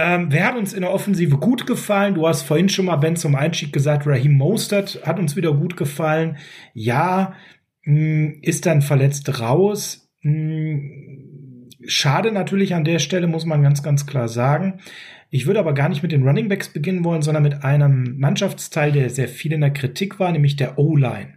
[0.00, 2.14] Ähm, wer hat uns in der Offensive gut gefallen?
[2.14, 5.76] Du hast vorhin schon mal, Ben, zum Einstieg gesagt, Raheem Mostert hat uns wieder gut
[5.76, 6.36] gefallen.
[6.72, 7.34] Ja,
[7.82, 10.08] mh, hm, ist dann verletzt raus.
[10.22, 14.78] Mh, hm, schade natürlich an der Stelle, muss man ganz, ganz klar sagen.
[15.30, 18.92] Ich würde aber gar nicht mit den Running Backs beginnen wollen, sondern mit einem Mannschaftsteil,
[18.92, 21.34] der sehr viel in der Kritik war, nämlich der O-Line.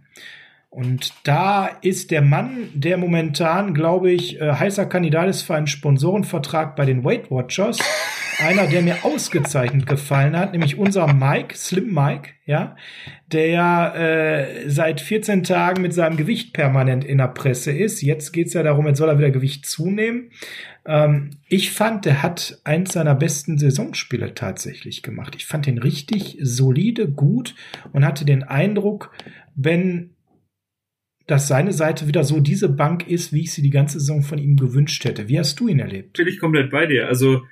[0.70, 5.66] Und da ist der Mann, der momentan, glaube ich, äh, heißer Kandidat ist für einen
[5.66, 7.78] Sponsorenvertrag bei den Weight Watchers,
[8.38, 12.76] einer, der mir ausgezeichnet gefallen hat, nämlich unser Mike, Slim Mike, ja,
[13.30, 18.02] der äh, seit 14 Tagen mit seinem Gewicht permanent in der Presse ist.
[18.02, 20.30] Jetzt geht's ja darum, jetzt soll er wieder Gewicht zunehmen.
[20.84, 25.34] Ähm, ich fand, der hat eins seiner besten Saisonspiele tatsächlich gemacht.
[25.36, 27.54] Ich fand ihn richtig solide, gut
[27.92, 29.12] und hatte den Eindruck,
[29.54, 30.10] wenn
[31.26, 34.38] dass seine Seite wieder so diese Bank ist, wie ich sie die ganze Saison von
[34.38, 35.28] ihm gewünscht hätte.
[35.28, 36.16] Wie hast du ihn erlebt?
[36.16, 37.06] Bin ich komplett bei dir.
[37.06, 37.42] Also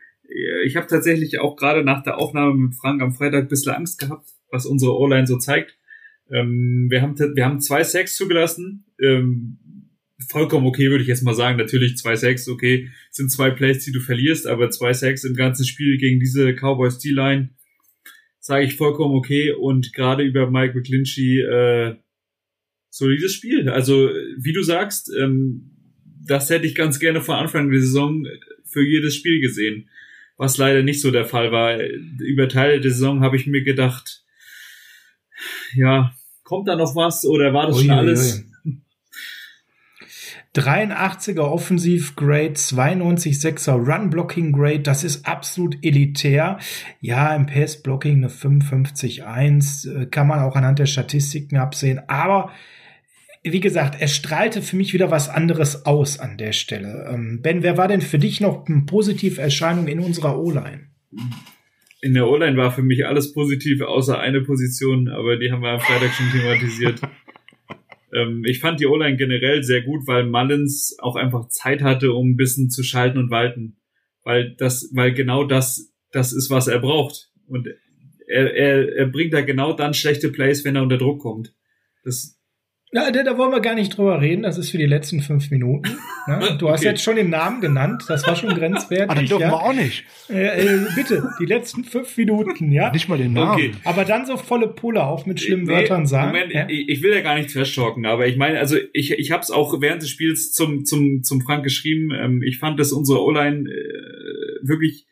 [0.64, 3.98] ich habe tatsächlich auch gerade nach der Aufnahme mit Frank am Freitag ein bisschen Angst
[3.98, 5.76] gehabt, was unsere O-Line so zeigt.
[6.30, 8.84] Ähm, wir, haben, wir haben zwei Sacks zugelassen.
[9.00, 9.58] Ähm,
[10.28, 11.58] vollkommen okay, würde ich jetzt mal sagen.
[11.58, 15.64] Natürlich zwei Sacks, okay, sind zwei Plays, die du verlierst, aber zwei Sacks im ganzen
[15.64, 17.50] Spiel gegen diese Cowboys D-Line
[18.38, 19.52] sage ich vollkommen okay.
[19.52, 21.96] Und gerade über Mike McClinchy äh,
[22.88, 23.68] solides Spiel.
[23.68, 24.08] Also
[24.38, 25.72] wie du sagst, ähm,
[26.24, 28.26] das hätte ich ganz gerne von Anfang der Saison
[28.64, 29.88] für jedes Spiel gesehen
[30.40, 31.76] was leider nicht so der Fall war.
[31.78, 34.24] Über Teile der Saison habe ich mir gedacht,
[35.74, 36.14] ja,
[36.44, 38.44] kommt da noch was oder war das ui, schon alles?
[38.64, 38.80] Ui.
[40.56, 46.58] 83er Offensiv Grade, 92,6er Run Blocking Grade, das ist absolut elitär.
[47.00, 52.50] Ja, im Pass Blocking eine 55,1 äh, kann man auch anhand der Statistiken absehen, aber
[53.42, 57.08] wie gesagt, er strahlte für mich wieder was anderes aus an der Stelle.
[57.10, 60.88] Ähm, ben, wer war denn für dich noch eine positive Erscheinung in unserer O-Line?
[62.02, 65.70] In der O-Line war für mich alles positiv, außer eine Position, aber die haben wir
[65.70, 67.00] am Freitag schon thematisiert.
[68.14, 72.32] ähm, ich fand die O-Line generell sehr gut, weil Mullins auch einfach Zeit hatte, um
[72.32, 73.78] ein bisschen zu schalten und walten.
[74.22, 77.30] Weil das, weil genau das, das ist, was er braucht.
[77.46, 77.68] Und
[78.28, 81.54] er, er, er bringt da genau dann schlechte Plays, wenn er unter Druck kommt.
[82.04, 82.39] Das,
[82.92, 84.42] ja, da, da wollen wir gar nicht drüber reden.
[84.42, 85.96] Das ist für die letzten fünf Minuten.
[86.26, 88.04] Ja, du hast jetzt schon den Namen genannt.
[88.08, 89.02] Das war schon grenzwertig.
[89.02, 89.50] Aber ah, dann dürfen ja.
[89.50, 90.04] wir auch nicht.
[90.28, 92.90] Äh, äh, bitte, die letzten fünf Minuten, ja.
[92.90, 93.52] Nicht mal den Namen.
[93.52, 93.72] Okay.
[93.84, 96.32] Aber dann so volle Pulle auch mit schlimmen nee, Wörtern sagen.
[96.32, 96.68] Moment, ja?
[96.68, 99.52] ich, ich will ja gar nichts festschalken, aber ich meine, also ich, ich habe es
[99.52, 102.10] auch während des Spiels zum, zum, zum Frank geschrieben.
[102.12, 105.06] Ähm, ich fand, dass unsere O-Line äh, wirklich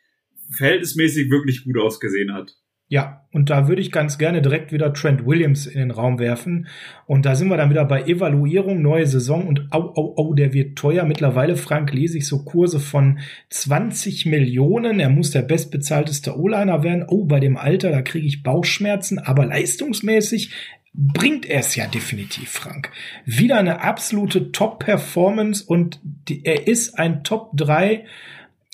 [0.51, 2.55] verhältnismäßig wirklich gut ausgesehen hat.
[2.91, 6.67] Ja, und da würde ich ganz gerne direkt wieder Trent Williams in den Raum werfen.
[7.05, 10.53] Und da sind wir dann wieder bei Evaluierung, neue Saison und au, au, au, der
[10.53, 11.05] wird teuer.
[11.05, 13.19] Mittlerweile, Frank, lese ich so Kurse von
[13.51, 14.99] 20 Millionen.
[14.99, 17.05] Er muss der bestbezahlteste O-Liner werden.
[17.07, 20.51] Oh, bei dem Alter, da kriege ich Bauchschmerzen, aber leistungsmäßig
[20.95, 22.89] bringt er es ja definitiv, Frank.
[23.23, 28.05] Wieder eine absolute Top-Performance und die, er ist ein Top 3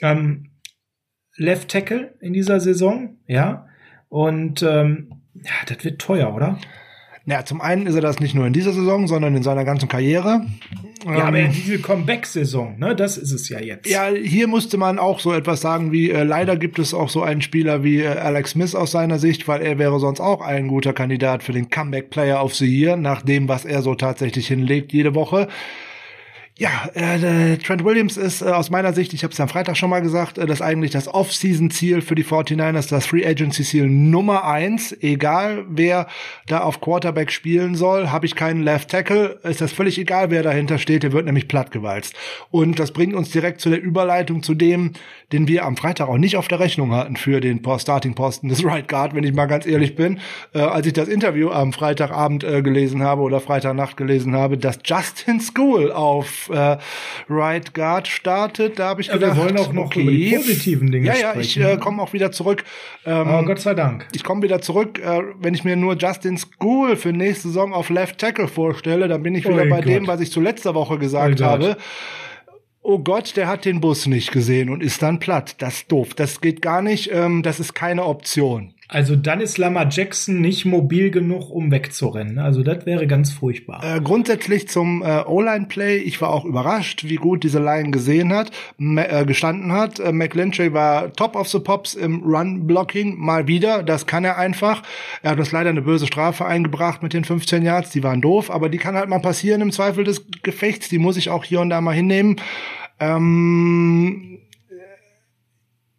[0.01, 0.51] ähm,
[1.35, 3.67] Left Tackle in dieser Saison, ja.
[4.09, 6.57] Und ähm, ja, das wird teuer, oder?
[7.27, 9.89] Ja, zum einen ist er das nicht nur in dieser Saison, sondern in seiner ganzen
[9.89, 10.45] Karriere.
[11.05, 13.89] Ja, aber ähm, diese Comeback-Saison, ne, das ist es ja jetzt.
[13.89, 17.23] Ja, hier musste man auch so etwas sagen wie, äh, leider gibt es auch so
[17.23, 20.67] einen Spieler wie äh, Alex Smith aus seiner Sicht, weil er wäre sonst auch ein
[20.67, 24.93] guter Kandidat für den Comeback-Player of the Year, nach dem, was er so tatsächlich hinlegt
[24.93, 25.47] jede Woche.
[26.57, 29.89] Ja, äh, Trent Williams ist äh, aus meiner Sicht, ich habe es am Freitag schon
[29.89, 34.95] mal gesagt, äh, das eigentlich das Off-Season-Ziel für die 49ers, das Free Agency-Ziel Nummer eins.
[35.01, 36.07] Egal, wer
[36.47, 40.43] da auf Quarterback spielen soll, habe ich keinen Left Tackle, ist das völlig egal, wer
[40.43, 42.13] dahinter steht, der wird nämlich plattgewalzt.
[42.51, 44.93] Und das bringt uns direkt zu der Überleitung zu dem,
[45.33, 48.87] den wir am Freitag auch nicht auf der Rechnung hatten für den Starting-Posten des Right
[48.87, 50.19] Guard, wenn ich mal ganz ehrlich bin.
[50.53, 54.79] Äh, als ich das Interview am Freitagabend äh, gelesen habe oder Freitagnacht gelesen habe, dass
[54.85, 56.77] Justin School auf äh,
[57.29, 58.79] Right Guard startet.
[58.79, 60.01] Da habe ich ja, gedacht, wir wollen auch noch okay.
[60.01, 61.61] über die positiven Dinge ja, ja, sprechen.
[61.61, 62.63] Ja, ich äh, komme auch wieder zurück.
[63.05, 64.07] Ähm, oh, Gott sei Dank.
[64.13, 64.99] Ich komme wieder zurück.
[64.99, 69.23] Äh, wenn ich mir nur Justin School für nächste Saison auf Left Tackle vorstelle, dann
[69.23, 69.87] bin ich wieder oh bei Gott.
[69.87, 71.77] dem, was ich zu letzter Woche gesagt oh habe.
[72.87, 75.55] Oh Gott, der hat den Bus nicht gesehen und ist dann platt.
[75.57, 76.13] Das ist doof.
[76.13, 77.09] Das geht gar nicht.
[77.11, 78.74] Ähm, das ist keine Option.
[78.87, 82.37] Also dann ist Lama Jackson nicht mobil genug, um wegzurennen.
[82.37, 83.81] Also das wäre ganz furchtbar.
[83.83, 85.97] Äh, grundsätzlich zum äh, O-Line-Play.
[85.97, 89.99] Ich war auch überrascht, wie gut diese Line gesehen hat, äh, gestanden hat.
[89.99, 93.81] Äh, McLintry war top of the pops im Run-Blocking mal wieder.
[93.81, 94.83] Das kann er einfach.
[95.23, 97.89] Er hat uns leider eine böse Strafe eingebracht mit den 15 Yards.
[97.89, 100.89] Die waren doof, aber die kann halt mal passieren im Zweifel des Gefechts.
[100.89, 102.35] Die muss ich auch hier und da mal hinnehmen.
[102.99, 104.39] Ähm,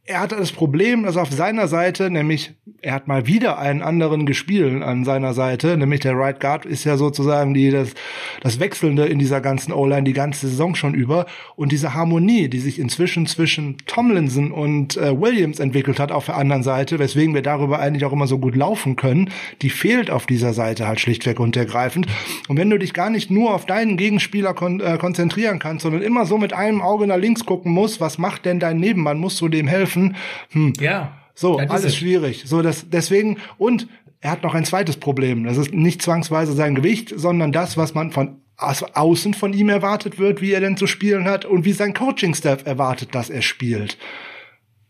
[0.08, 4.24] er hatte das Problem, dass auf seiner Seite, nämlich er hat mal wieder einen anderen
[4.24, 7.94] gespielt an seiner Seite, nämlich der Right Guard ist ja sozusagen die, das,
[8.40, 11.26] das Wechselnde in dieser ganzen O-Line die ganze Saison schon über.
[11.56, 16.36] Und diese Harmonie, die sich inzwischen zwischen Tomlinson und äh, Williams entwickelt hat auf der
[16.36, 19.30] anderen Seite, weswegen wir darüber eigentlich auch immer so gut laufen können,
[19.62, 22.06] die fehlt auf dieser Seite halt schlichtweg und ergreifend.
[22.46, 26.02] Und wenn du dich gar nicht nur auf deinen Gegenspieler kon äh, konzentrieren kannst, sondern
[26.02, 29.40] immer so mit einem Auge nach links gucken musst, was macht denn dein Nebenmann, musst
[29.40, 30.16] du dem helfen, treffen.
[30.50, 30.72] Hm.
[30.80, 31.12] Ja.
[31.34, 32.44] So, alles schwierig.
[32.46, 33.88] So, das, deswegen, und
[34.20, 35.44] er hat noch ein zweites Problem.
[35.44, 40.18] Das ist nicht zwangsweise sein Gewicht, sondern das, was man von außen von ihm erwartet
[40.18, 43.98] wird, wie er denn zu spielen hat und wie sein Coaching-Staff erwartet, dass er spielt.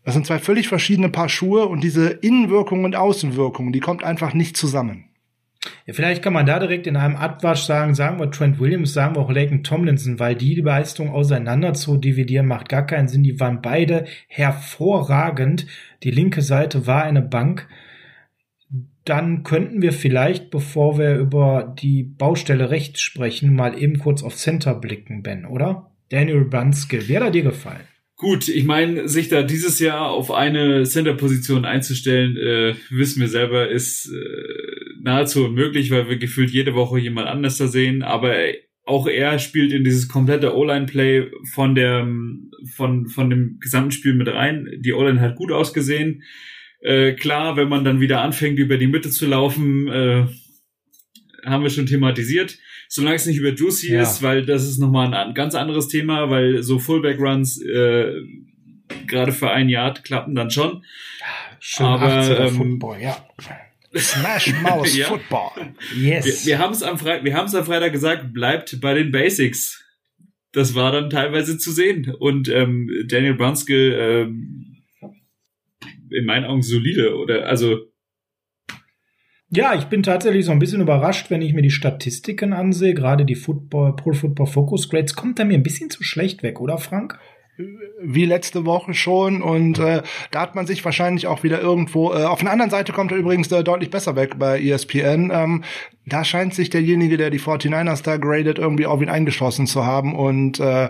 [0.05, 4.33] Das sind zwei völlig verschiedene Paar Schuhe und diese Innenwirkung und Außenwirkung, die kommt einfach
[4.33, 5.06] nicht zusammen.
[5.85, 9.15] Ja, vielleicht kann man da direkt in einem Abwasch sagen, sagen wir Trent Williams, sagen
[9.15, 13.23] wir auch Laken Tomlinson, weil die Leistung auseinander zu dividieren macht gar keinen Sinn.
[13.23, 15.67] Die waren beide hervorragend.
[16.03, 17.67] Die linke Seite war eine Bank.
[19.05, 24.35] Dann könnten wir vielleicht, bevor wir über die Baustelle rechts sprechen, mal eben kurz auf
[24.35, 25.91] Center blicken, Ben, oder?
[26.09, 27.87] Daniel Brunskill, wer hat dir gefallen?
[28.19, 33.69] Gut, ich meine, sich da dieses Jahr auf eine Center-Position einzustellen, äh, wissen wir selber,
[33.69, 34.66] ist äh,
[35.07, 38.03] nahezu unmöglich, weil wir gefühlt jede Woche jemand anders da sehen.
[38.03, 38.35] Aber
[38.85, 42.07] auch er spielt in dieses komplette O-Line-Play von der
[42.75, 44.69] von von dem gesamten Spiel mit rein.
[44.79, 46.23] Die O-Line hat gut ausgesehen.
[46.81, 50.25] Äh, klar, wenn man dann wieder anfängt, über die Mitte zu laufen, äh,
[51.43, 54.01] haben wir schon thematisiert solange es nicht über Juicy ja.
[54.01, 58.13] ist, weil das ist nochmal ein, ganz anderes Thema, weil so Fullback-Runs äh,
[59.05, 60.83] gerade für ein Jahr klappen dann schon.
[61.59, 63.17] Schön Aber ähm, Football, ja.
[63.99, 65.07] Smash Mouse ja.
[65.07, 65.73] Football.
[65.95, 66.45] Yes.
[66.45, 69.83] Wir, wir haben es am, Fre wir am Freitag gesagt, bleibt bei den Basics.
[70.51, 72.13] Das war dann teilweise zu sehen.
[72.19, 74.83] Und ähm, Daniel Brunskill ähm,
[76.09, 77.77] in meinen Augen solide oder also
[79.49, 83.23] ja, ich bin tatsächlich so ein bisschen überrascht, wenn ich mir die Statistiken ansehe, gerade
[83.23, 86.77] die Football, Pro Football Focus Grades, kommt da mir ein bisschen zu schlecht weg, oder
[86.77, 87.17] Frank?
[88.01, 89.41] Wie letzte Woche schon.
[89.41, 92.93] Und äh, da hat man sich wahrscheinlich auch wieder irgendwo äh, auf einer anderen Seite
[92.93, 95.63] kommt er übrigens äh, deutlich besser weg bei ESPN ähm,
[96.07, 100.15] da scheint sich derjenige, der die 49ers da gradet, irgendwie auf ihn eingeschossen zu haben
[100.15, 100.89] und äh,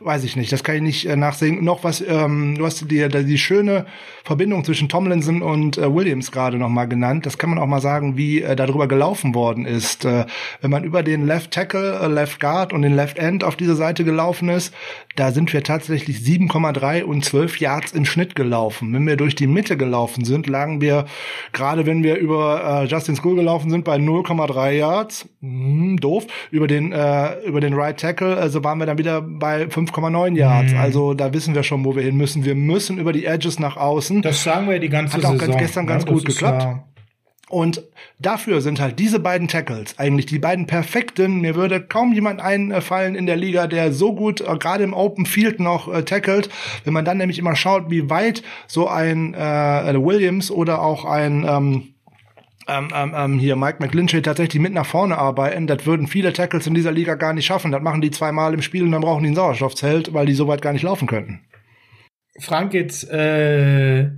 [0.00, 1.62] weiß ich nicht, das kann ich nicht äh, nachsehen.
[1.62, 3.84] Noch was, ähm, du hast die, die schöne
[4.24, 7.26] Verbindung zwischen Tomlinson und äh, Williams gerade noch mal genannt.
[7.26, 10.06] Das kann man auch mal sagen, wie äh, darüber gelaufen worden ist.
[10.06, 10.24] Äh,
[10.62, 13.74] wenn man über den Left Tackle, äh, Left Guard und den Left End auf diese
[13.74, 14.72] Seite gelaufen ist,
[15.14, 18.94] da sind wir tatsächlich 7,3 und 12 Yards im Schnitt gelaufen.
[18.94, 21.04] Wenn wir durch die Mitte gelaufen sind, lagen wir,
[21.52, 26.26] gerade wenn wir über äh, Justin School gelaufen sind, bei 0,3 drei Yards, hm, doof,
[26.50, 30.72] über den, äh, über den Right Tackle, also waren wir dann wieder bei 5,9 Yards.
[30.72, 30.78] Mhm.
[30.78, 32.44] Also da wissen wir schon, wo wir hin müssen.
[32.44, 34.22] Wir müssen über die Edges nach außen.
[34.22, 35.58] Das sagen wir die ganze Hat auch Saison.
[35.58, 36.62] gestern ganz ja, gut geklappt.
[36.62, 36.84] Ja
[37.54, 37.84] und
[38.18, 41.40] dafür sind halt diese beiden Tackles eigentlich die beiden perfekten.
[41.40, 45.24] Mir würde kaum jemand einfallen in der Liga, der so gut äh, gerade im Open
[45.24, 46.48] Field noch äh, tackelt.
[46.82, 51.46] Wenn man dann nämlich immer schaut, wie weit so ein äh, Williams oder auch ein
[51.48, 51.93] ähm,
[52.68, 55.66] ähm, ähm, ähm, hier Mike McGlinchey tatsächlich mit nach vorne arbeiten.
[55.66, 57.72] Das würden viele Tackles in dieser Liga gar nicht schaffen.
[57.72, 60.48] Das machen die zweimal im Spiel und dann brauchen die ein Sauerstoffzelt, weil die so
[60.48, 61.40] weit gar nicht laufen könnten.
[62.40, 64.10] Frank, jetzt äh,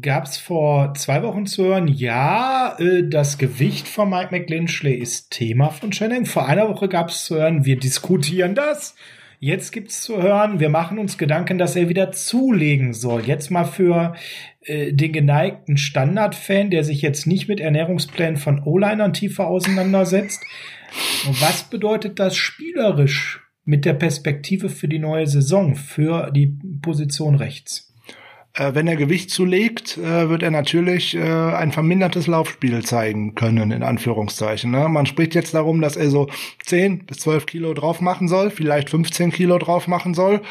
[0.00, 5.30] gab es vor zwei Wochen zu hören, ja, äh, das Gewicht von Mike McGlinchey ist
[5.30, 6.26] Thema von Channing.
[6.26, 8.94] Vor einer Woche gab es zu hören, wir diskutieren das.
[9.38, 13.22] Jetzt gibt's zu hören, wir machen uns Gedanken, dass er wieder zulegen soll.
[13.26, 14.14] Jetzt mal für
[14.64, 20.40] äh, den geneigten Standard-Fan, der sich jetzt nicht mit Ernährungsplänen von O-Linern tiefer auseinandersetzt.
[21.40, 27.92] Was bedeutet das spielerisch mit der Perspektive für die neue Saison, für die Position rechts?
[28.54, 33.82] Äh, wenn er Gewicht zulegt, äh, wird er natürlich ein vermindertes Laufspiel zeigen können, in
[33.82, 34.70] Anführungszeichen.
[34.70, 34.88] Ne?
[34.88, 36.28] Man spricht jetzt darum, dass er so
[36.66, 40.42] 10 bis 12 Kilo drauf machen soll, vielleicht 15 Kilo drauf machen soll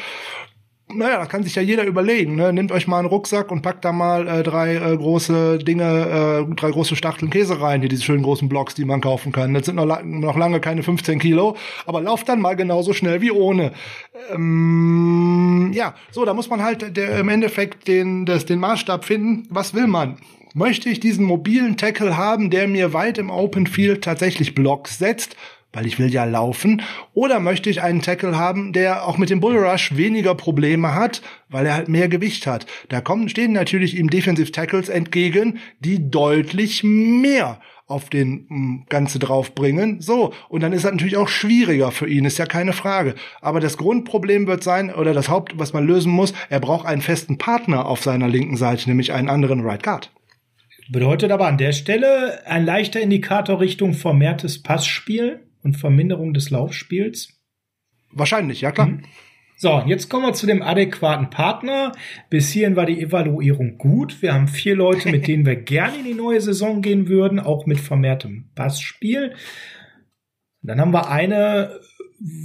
[0.96, 2.36] naja, das kann sich ja jeder überlegen.
[2.36, 2.54] Ne?
[2.54, 6.56] Nehmt euch mal einen Rucksack und packt da mal äh, drei äh, große Dinge, äh,
[6.56, 9.54] drei große Stachteln Käse rein, hier diese schönen großen Blocks, die man kaufen kann.
[9.54, 13.22] Das sind noch, la noch lange keine 15 Kilo, aber lauft dann mal genauso schnell
[13.22, 13.72] wie ohne.
[14.32, 19.48] Ähm, ja, so, da muss man halt der, im Endeffekt den, das, den Maßstab finden.
[19.50, 20.18] Was will man?
[20.54, 25.38] Möchte ich diesen mobilen Tackle haben, der mir weit im Open Field tatsächlich Blocks setzt?
[25.74, 26.82] Weil ich will ja laufen.
[27.14, 31.66] Oder möchte ich einen Tackle haben, der auch mit dem Bullrush weniger Probleme hat, weil
[31.66, 32.66] er halt mehr Gewicht hat.
[32.90, 39.20] Da kommen, stehen natürlich ihm Defensive Tackles entgegen, die deutlich mehr auf den m, Ganze
[39.20, 40.02] draufbringen.
[40.02, 43.16] So, und dann ist das natürlich auch schwieriger für ihn, ist ja keine Frage.
[43.42, 47.02] Aber das Grundproblem wird sein, oder das Haupt, was man lösen muss, er braucht einen
[47.02, 50.12] festen Partner auf seiner linken Seite, nämlich einen anderen Right Guard.
[50.90, 57.40] Bedeutet aber an der Stelle ein leichter Indikator Richtung vermehrtes Passspiel und Verminderung des Laufspiels?
[58.12, 58.88] Wahrscheinlich, ja klar.
[58.88, 59.04] Mhm.
[59.62, 61.92] So, jetzt kommen wir zu dem adäquaten Partner.
[62.32, 64.24] Bis hierhin war die Evaluierung gut.
[64.24, 67.68] Wir haben vier Leute, mit denen wir gerne in die neue Saison gehen würden, auch
[67.68, 69.36] mit vermehrtem Passspiel.
[70.64, 71.80] Dann haben wir eine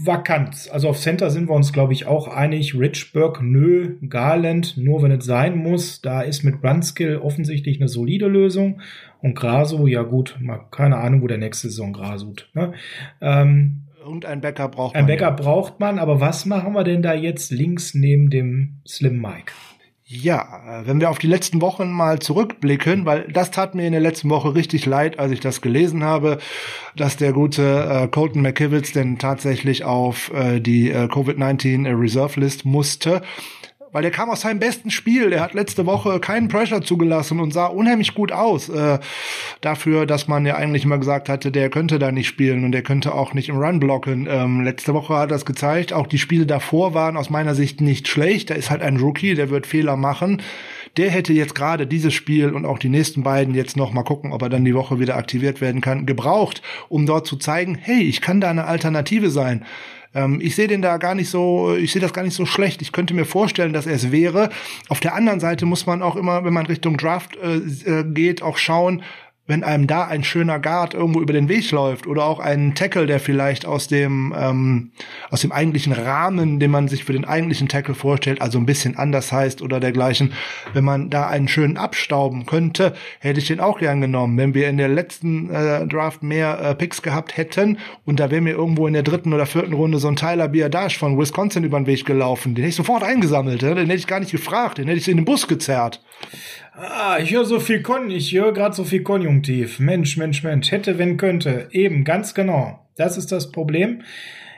[0.05, 0.71] vakant.
[0.73, 2.79] Also auf Center sind wir uns, glaube ich, auch einig.
[2.79, 6.01] Richburg, nö, Garland, nur wenn es sein muss.
[6.01, 8.81] Da ist mit Runskill offensichtlich eine solide Lösung.
[9.23, 12.49] Und Graso, ja gut, mal keine Ahnung, wo der nächste Saison grasut.
[12.55, 12.75] Ne?
[13.21, 15.03] Ähm, Irgendein Bäcker braucht man.
[15.03, 15.31] Ein Bäcker ja.
[15.31, 19.53] braucht man, aber was machen wir denn da jetzt links neben dem Slim Mike?
[20.09, 24.01] Ja, wenn wir auf die letzten Wochen mal zurückblicken, weil das tat mir in der
[24.01, 26.39] letzten Woche richtig leid, als ich das gelesen habe,
[26.95, 32.65] dass der gute äh, Colton McKivitz denn tatsächlich auf äh, die äh, Covid-19 Reserve List
[32.65, 33.23] musste
[33.97, 35.31] weil der kam aus seinem besten Spiel.
[35.31, 38.69] Der hat letzte Woche keinen Pressure zugelassen und sah unheimlich gut aus.
[38.69, 38.99] Äh,
[39.63, 42.83] dafür, dass man ja eigentlich immer gesagt hatte, der könnte da nicht spielen und der
[42.83, 44.29] könnte auch nicht im Run blocken.
[44.31, 45.95] Ähm, letzte Woche hat das gezeigt.
[45.95, 48.51] Auch die Spiele davor waren aus meiner Sicht nicht schlecht.
[48.51, 50.43] Da ist halt ein Rookie, der wird Fehler machen.
[50.99, 54.31] Der hätte jetzt gerade dieses Spiel und auch die nächsten beiden jetzt noch mal gucken,
[54.31, 56.61] ob er dann die Woche wieder aktiviert werden kann, gebraucht,
[56.91, 59.65] um dort zu zeigen, hey, ich kann da eine Alternative sein.
[60.17, 62.81] Ähm, ich sehe den da gar nicht so, ich sehe das gar nicht so schlecht.
[62.83, 64.49] Ich könnte mir vorstellen, dass er es wäre.
[64.89, 68.43] Auf der anderen Seite muss man auch immer, wenn man Richtung Draft äh, äh geht,
[68.43, 69.03] auch schauen,
[69.47, 73.07] wenn einem da ein schöner Guard irgendwo über den Weg läuft oder auch ein Tackle,
[73.07, 74.91] der vielleicht aus dem ähm,
[75.31, 78.97] aus dem eigentlichen Rahmen, den man sich für den eigentlichen Tackle vorstellt, also ein bisschen
[78.97, 80.33] anders heißt oder dergleichen,
[80.73, 84.37] wenn man da einen schönen abstauben könnte, hätte ich den auch gern genommen.
[84.37, 88.41] Wenn wir in der letzten äh, Draft mehr äh, Picks gehabt hätten und da wäre
[88.41, 91.79] mir irgendwo in der dritten oder vierten Runde so ein Tyler Biadash von Wisconsin über
[91.79, 94.89] den Weg gelaufen, den hätte ich sofort eingesammelt, den hätte ich gar nicht gefragt, den
[94.89, 96.01] hätte ich in den Bus gezerrt.
[96.79, 99.81] Ah, ich höre so viel Kon, ich höre gerade so viel Konjunktiv.
[99.81, 101.69] Mensch, Mensch, Mensch, hätte, wenn könnte.
[101.71, 102.87] Eben, ganz genau.
[102.97, 104.03] Das ist das Problem.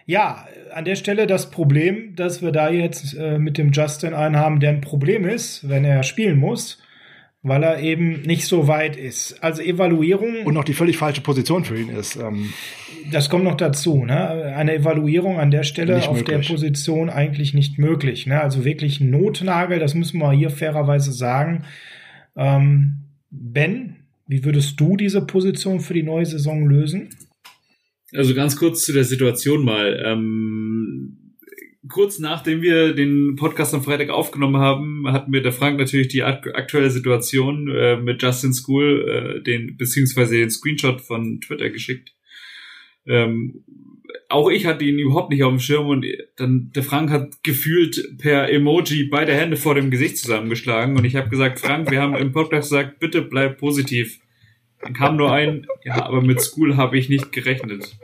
[0.05, 4.37] Ja, an der Stelle das Problem, dass wir da jetzt äh, mit dem Justin einen
[4.37, 6.83] haben, der ein Problem ist, wenn er spielen muss,
[7.43, 9.43] weil er eben nicht so weit ist.
[9.45, 10.45] Also Evaluierung.
[10.45, 12.17] Und noch die völlig falsche Position für ihn ist.
[12.17, 12.53] Ähm
[13.13, 14.05] das kommt noch dazu.
[14.05, 14.53] Ne?
[14.57, 16.25] Eine Evaluierung an der Stelle auf möglich.
[16.25, 18.27] der Position eigentlich nicht möglich.
[18.27, 18.41] Ne?
[18.41, 21.65] Also wirklich Notnagel, das müssen wir hier fairerweise sagen
[22.39, 23.01] ähm,
[23.31, 23.97] ben,
[24.27, 27.11] wie würdest du diese Position für die neue Saison lösen?
[28.15, 30.03] Also ganz kurz zu der Situation mal.
[30.05, 31.35] Ähm,
[31.89, 36.23] kurz nachdem wir den Podcast am Freitag aufgenommen haben, hatten wir der Frank natürlich die
[36.23, 42.15] aktuelle Situation äh, mit Justin School, äh, den beziehungsweise den Screenshot von Twitter geschickt.
[43.07, 43.65] Ähm,
[44.29, 46.07] auch ich hatte ihn überhaupt nicht auf dem Schirm und
[46.37, 51.17] dann der Frank hat gefühlt per Emoji beide Hände vor dem Gesicht zusammengeschlagen und ich
[51.17, 54.21] habe gesagt, Frank, wir haben im Podcast gesagt, bitte bleib positiv.
[54.81, 57.97] Dann kam nur ein, ja, aber mit School habe ich nicht gerechnet.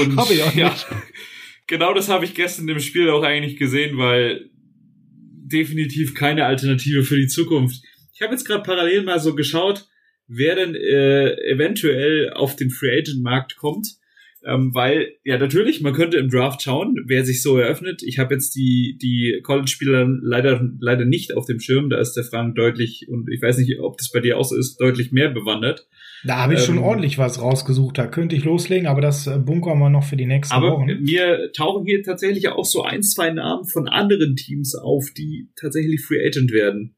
[0.00, 0.86] Und habe ich auch ja, nicht.
[1.66, 4.48] Genau das habe ich gestern im Spiel auch eigentlich gesehen, weil
[5.52, 7.82] definitiv keine Alternative für die Zukunft.
[8.14, 9.86] Ich habe jetzt gerade parallel mal so geschaut,
[10.26, 13.88] wer denn äh, eventuell auf den Free Agent Markt kommt
[14.44, 18.02] ähm, weil, ja, natürlich, man könnte im Draft schauen, wer sich so eröffnet.
[18.02, 21.90] Ich habe jetzt die, die College-Spieler leider, leider nicht auf dem Schirm.
[21.90, 24.56] Da ist der Frank deutlich, und ich weiß nicht, ob das bei dir auch so
[24.56, 25.86] ist, deutlich mehr bewandert.
[26.24, 27.98] Da habe ich ähm, schon ordentlich was rausgesucht.
[27.98, 30.90] Da könnte ich loslegen, aber das äh, bunkern wir noch für die nächsten aber Wochen.
[30.90, 35.48] Aber mir tauchen hier tatsächlich auch so ein, zwei Namen von anderen Teams auf, die
[35.56, 36.94] tatsächlich Free Agent werden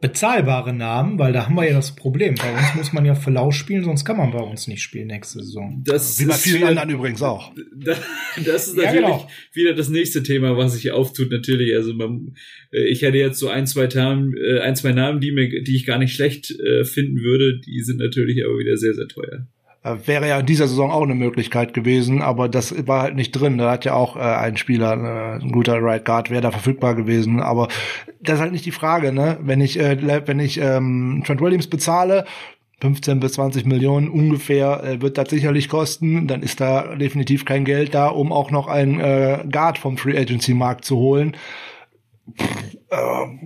[0.00, 2.34] bezahlbare Namen, weil da haben wir ja das Problem.
[2.34, 5.08] Bei uns muss man ja für lau spielen, sonst kann man bei uns nicht spielen
[5.08, 5.82] nächste Saison.
[5.84, 7.52] Das Wie bei vielen anderen übrigens auch.
[7.76, 8.00] Das,
[8.44, 9.30] das ist natürlich ja, genau.
[9.52, 11.30] wieder das nächste Thema, was sich auftut.
[11.30, 12.34] Natürlich, also man,
[12.72, 15.76] äh, ich hätte jetzt so ein, zwei Namen, äh, ein, zwei Namen, die mir, die
[15.76, 17.60] ich gar nicht schlecht äh, finden würde.
[17.60, 19.46] Die sind natürlich aber wieder sehr, sehr teuer.
[19.84, 23.32] Äh, wäre ja in dieser Saison auch eine Möglichkeit gewesen, aber das war halt nicht
[23.32, 23.58] drin.
[23.58, 26.94] Da hat ja auch äh, ein Spieler, äh, ein guter Right Guard, wäre da verfügbar
[26.94, 27.40] gewesen.
[27.40, 27.68] Aber
[28.20, 29.38] das ist halt nicht die Frage, ne?
[29.42, 32.24] Wenn ich, äh, wenn ich ähm, Trent Williams bezahle,
[32.80, 36.26] 15 bis 20 Millionen ungefähr äh, wird das sicherlich kosten.
[36.26, 40.18] Dann ist da definitiv kein Geld da, um auch noch einen äh, Guard vom Free
[40.18, 41.36] Agency Markt zu holen
[42.36, 42.44] äh,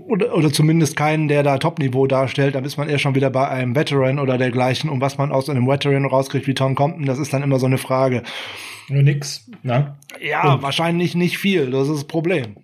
[0.07, 3.49] oder, oder zumindest keinen, der da Top-Niveau darstellt, dann ist man eher schon wieder bei
[3.49, 4.91] einem Veteran oder dergleichen.
[4.91, 7.67] Und was man aus einem Veteran rauskriegt wie Tom Compton, das ist dann immer so
[7.67, 8.23] eine Frage.
[8.89, 9.97] Nur nix, ne?
[10.21, 10.63] Ja, Und.
[10.63, 12.57] wahrscheinlich nicht viel, das ist das Problem.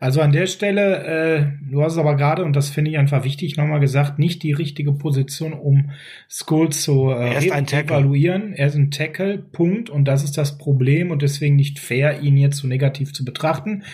[0.00, 3.22] Also an der Stelle, äh, du hast es aber gerade, und das finde ich einfach
[3.22, 5.90] wichtig, nochmal gesagt, nicht die richtige Position, um
[6.28, 8.52] Skull zu äh, er ist ein evaluieren.
[8.52, 9.90] Er ist ein Tackle, Punkt.
[9.90, 13.84] Und das ist das Problem und deswegen nicht fair, ihn jetzt so negativ zu betrachten.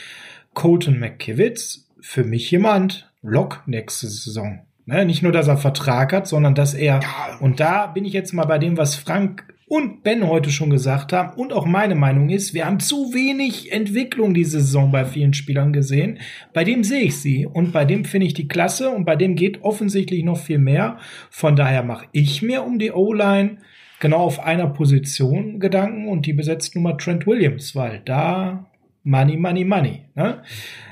[0.59, 4.59] Colton McKivitz für mich jemand, Lock nächste Saison.
[4.87, 7.39] Ne, nicht nur, dass er Vertrag hat, sondern dass er, ja.
[7.39, 11.13] und da bin ich jetzt mal bei dem, was Frank und Ben heute schon gesagt
[11.13, 15.33] haben und auch meine Meinung ist, wir haben zu wenig Entwicklung diese Saison bei vielen
[15.33, 16.19] Spielern gesehen.
[16.53, 19.37] Bei dem sehe ich sie und bei dem finde ich die klasse und bei dem
[19.37, 20.99] geht offensichtlich noch viel mehr.
[21.31, 23.59] Von daher mache ich mir um die O-Line
[24.01, 28.67] genau auf einer Position Gedanken und die besetzt nun mal Trent Williams, weil da
[29.05, 30.03] Money, Money, Money.
[30.15, 30.43] Ne?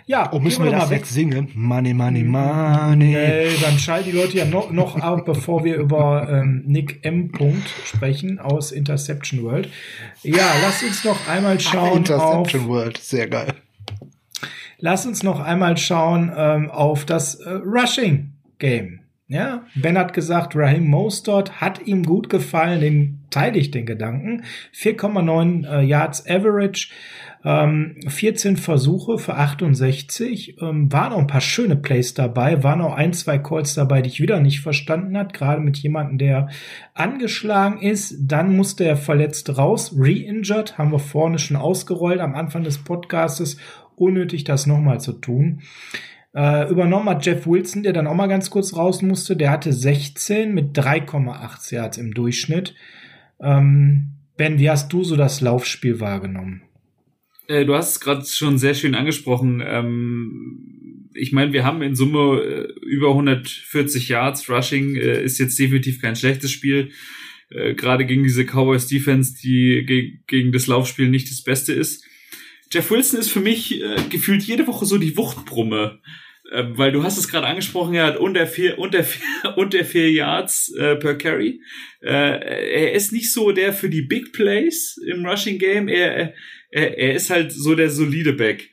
[0.06, 1.50] Ja, oh, müssen wir, wir das jetzt singen?
[1.54, 3.06] Money, Money, Money.
[3.06, 7.32] Nee, dann schalten die Leute ja noch, noch ab, bevor wir über ähm, Nick M.
[7.32, 9.68] Punkt sprechen aus Interception World.
[10.22, 13.52] Ja, lass uns noch einmal schauen Interception auf, World, sehr geil.
[14.78, 19.00] Lass uns noch einmal schauen ähm, auf das äh, Rushing Game.
[19.28, 24.44] Ja, Ben hat gesagt, Raheem Mostert hat ihm gut gefallen, den teile ich den Gedanken.
[24.72, 26.90] 4,9 äh, Yards Average,
[27.46, 32.94] ähm, 14 Versuche für 68, ähm, waren auch ein paar schöne Plays dabei, waren auch
[32.94, 36.48] ein, zwei Calls dabei, die ich wieder nicht verstanden hat, gerade mit jemandem, der
[36.92, 38.16] angeschlagen ist.
[38.20, 43.58] Dann musste er verletzt raus, re-injured, haben wir vorne schon ausgerollt am Anfang des Podcastes.
[43.94, 45.62] Unnötig, das nochmal zu tun.
[46.34, 49.36] Äh, übernommen hat Jeff Wilson, der dann auch mal ganz kurz raus musste.
[49.36, 52.74] Der hatte 16 mit 3,8 Yards im Durchschnitt.
[53.40, 56.65] Ähm, ben, wie hast du so das Laufspiel wahrgenommen?
[57.48, 59.62] Äh, du hast es gerade schon sehr schön angesprochen.
[59.64, 64.48] Ähm, ich meine, wir haben in Summe äh, über 140 Yards.
[64.48, 66.90] Rushing äh, ist jetzt definitiv kein schlechtes Spiel.
[67.50, 72.04] Äh, gerade gegen diese Cowboys Defense, die ge gegen das Laufspiel nicht das Beste ist.
[72.72, 76.00] Jeff Wilson ist für mich äh, gefühlt jede Woche so die Wuchtbrumme.
[76.52, 79.22] Ähm, weil du hast es gerade angesprochen, er hat unter vier, unter vier,
[79.56, 81.60] unter vier Yards per Carry.
[82.00, 85.88] Er ist nicht so der für die Big Plays im Rushing Game.
[85.88, 86.34] Er,
[86.76, 88.68] er, er ist halt so der solide Back.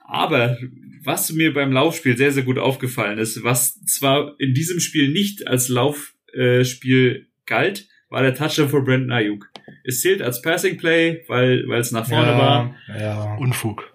[0.00, 0.58] Aber
[1.04, 5.46] was mir beim Laufspiel sehr, sehr gut aufgefallen ist, was zwar in diesem Spiel nicht
[5.46, 9.50] als Laufspiel äh, galt, war der Touchdown für Brandon Ayuk.
[9.84, 12.76] Es zählt als Passing Play, weil weil es nach vorne ja, war.
[12.98, 13.36] Ja.
[13.36, 13.91] Unfug.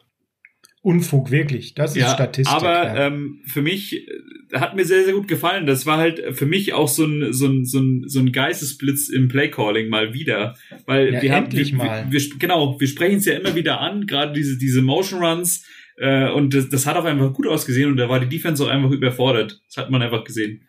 [0.88, 1.74] Unfug, wirklich.
[1.74, 2.56] Das ist ja, Statistik.
[2.56, 3.08] Aber ja.
[3.08, 5.66] ähm, für mich äh, hat mir sehr, sehr gut gefallen.
[5.66, 9.10] Das war halt für mich auch so ein, so ein, so ein, so ein Geistesblitz
[9.10, 10.56] im Playcalling mal wieder.
[10.86, 12.06] Weil ja, wir haben, wir, mal.
[12.10, 15.66] Wir, wir, genau, wir sprechen es ja immer wieder an, gerade diese, diese Motion Runs.
[15.98, 18.70] Äh, und das, das hat auch einfach gut ausgesehen und da war die Defense auch
[18.70, 19.62] einfach überfordert.
[19.68, 20.62] Das hat man einfach gesehen.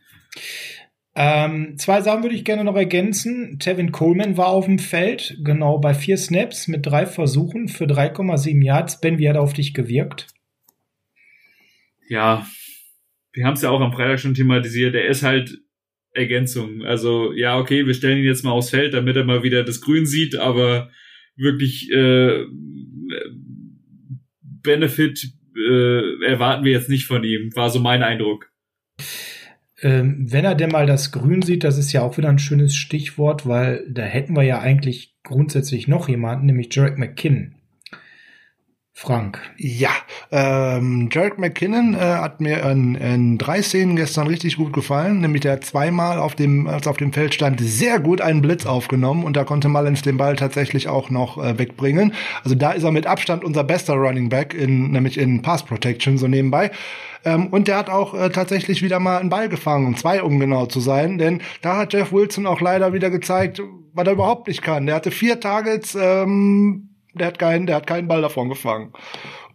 [1.21, 3.59] Ähm, zwei Sachen würde ich gerne noch ergänzen.
[3.59, 8.65] Tevin Coleman war auf dem Feld, genau bei vier Snaps mit drei Versuchen für 3,7
[8.65, 9.01] Yards.
[9.01, 10.29] Ben, wie hat er auf dich gewirkt?
[12.09, 12.47] Ja,
[13.33, 14.95] wir haben es ja auch am Freitag schon thematisiert.
[14.95, 15.59] Er ist halt
[16.13, 16.85] Ergänzung.
[16.85, 19.81] Also ja, okay, wir stellen ihn jetzt mal aufs Feld, damit er mal wieder das
[19.81, 20.89] Grün sieht, aber
[21.35, 22.45] wirklich äh,
[24.41, 27.51] Benefit äh, erwarten wir jetzt nicht von ihm.
[27.57, 28.53] War so mein Eindruck.
[29.81, 32.75] Ähm, wenn er denn mal das Grün sieht, das ist ja auch wieder ein schönes
[32.75, 37.55] Stichwort, weil da hätten wir ja eigentlich grundsätzlich noch jemanden, nämlich Jarek McKinnon.
[39.01, 39.39] Frank.
[39.57, 39.91] Ja,
[40.33, 45.43] ähm, Jarek McKinnon äh, hat mir in, in drei Szenen gestern richtig gut gefallen, nämlich
[45.43, 49.37] der zweimal auf dem, als auf dem Feld stand, sehr gut einen Blitz aufgenommen und
[49.37, 52.13] da konnte Mullins den Ball tatsächlich auch noch äh, wegbringen.
[52.43, 56.19] Also da ist er mit Abstand unser bester Running Back, in, nämlich in Pass Protection
[56.19, 56.73] so nebenbei.
[57.25, 60.67] Ähm, und der hat auch äh, tatsächlich wieder mal einen Ball gefangen, zwei um genau
[60.67, 63.63] zu sein, denn da hat Jeff Wilson auch leider wieder gezeigt,
[63.93, 64.87] was er überhaupt nicht kann.
[64.87, 68.93] Der hatte vier Targets, ähm, der hat keinen, der hat keinen Ball davon gefangen.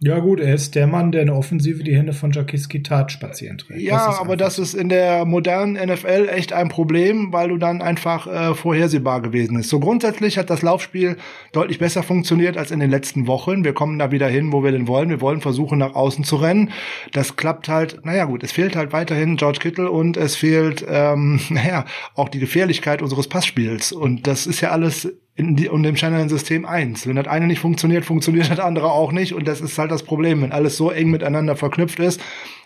[0.00, 3.10] Ja gut, er ist der Mann, der in der Offensive die Hände von Jakiski Tat
[3.10, 3.80] spazieren trägt.
[3.80, 7.80] Ja, das aber das ist in der modernen NFL echt ein Problem, weil du dann
[7.80, 9.70] einfach äh, vorhersehbar gewesen ist.
[9.70, 11.16] So grundsätzlich hat das Laufspiel
[11.52, 13.64] deutlich besser funktioniert als in den letzten Wochen.
[13.64, 15.08] Wir kommen da wieder hin, wo wir denn wollen.
[15.08, 16.70] Wir wollen versuchen, nach außen zu rennen.
[17.12, 21.40] Das klappt halt, naja gut, es fehlt halt weiterhin George Kittle und es fehlt, ähm,
[21.48, 23.92] naja, auch die Gefährlichkeit unseres Passspiels.
[23.92, 27.06] Und das ist ja alles die, in dem Channel-System eins.
[27.06, 29.34] Wenn das eine nicht funktioniert, funktioniert das andere auch nicht.
[29.34, 32.20] Und das ist halt das Problem, wenn alles so eng miteinander verknüpft ist.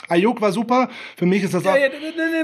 [0.08, 0.88] Ayuk war super.
[1.16, 1.88] Für mich ist das ja, ja,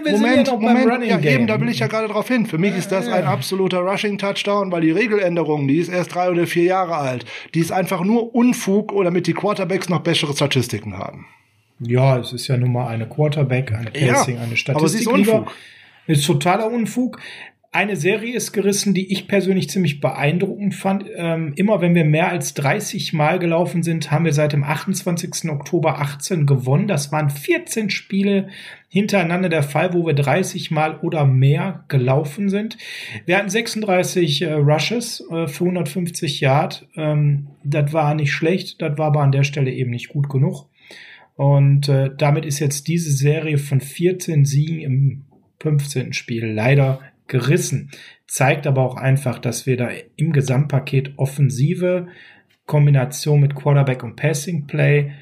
[0.04, 2.46] wir Moment, ja Moment, ja eben, da will ich ja gerade drauf hin.
[2.46, 6.46] Für mich ist das ein absoluter Rushing-Touchdown, weil die Regeländerung, die ist erst drei oder
[6.46, 7.24] vier Jahre alt.
[7.54, 11.26] Die ist einfach nur Unfug, oder damit die Quarterbacks noch bessere Statistiken haben.
[11.80, 14.76] Ja, es ist ja nun mal eine Quarterback, eine Passing, eine Statistik.
[14.76, 15.54] Aber sie ist Unfug.
[16.06, 17.18] Ist totaler Unfug
[17.74, 21.06] eine Serie ist gerissen, die ich persönlich ziemlich beeindruckend fand.
[21.16, 25.50] Ähm, immer wenn wir mehr als 30 Mal gelaufen sind, haben wir seit dem 28.
[25.50, 26.86] Oktober 18 gewonnen.
[26.86, 28.46] Das waren 14 Spiele
[28.88, 32.78] hintereinander der Fall, wo wir 30 Mal oder mehr gelaufen sind.
[33.26, 36.86] Wir hatten 36 äh, Rushes äh, für 150 Yard.
[36.94, 40.68] Ähm, das war nicht schlecht, das war aber an der Stelle eben nicht gut genug.
[41.34, 45.24] Und äh, damit ist jetzt diese Serie von 14 Siegen im
[45.58, 46.12] 15.
[46.12, 47.90] Spiel leider gerissen.
[48.26, 52.08] Zeigt aber auch einfach, dass wir da im Gesamtpaket Offensive,
[52.66, 55.12] Kombination mit Quarterback und Passing Play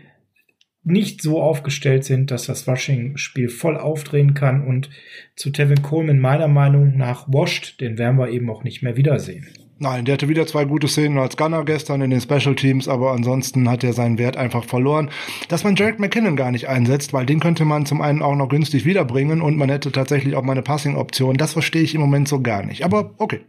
[0.84, 4.90] nicht so aufgestellt sind, dass das Rushing-Spiel voll aufdrehen kann und
[5.36, 9.46] zu Tevin Coleman meiner Meinung nach washed, den werden wir eben auch nicht mehr wiedersehen.
[9.82, 13.10] Nein, der hatte wieder zwei gute Szenen als Gunner gestern in den Special Teams, aber
[13.10, 15.10] ansonsten hat er seinen Wert einfach verloren.
[15.48, 18.48] Dass man Jared McKinnon gar nicht einsetzt, weil den könnte man zum einen auch noch
[18.48, 22.28] günstig wiederbringen und man hätte tatsächlich auch mal eine Passing-Option, das verstehe ich im Moment
[22.28, 22.84] so gar nicht.
[22.84, 23.40] Aber okay.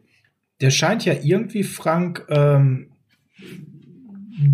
[0.59, 2.87] Der scheint ja irgendwie, Frank, ähm,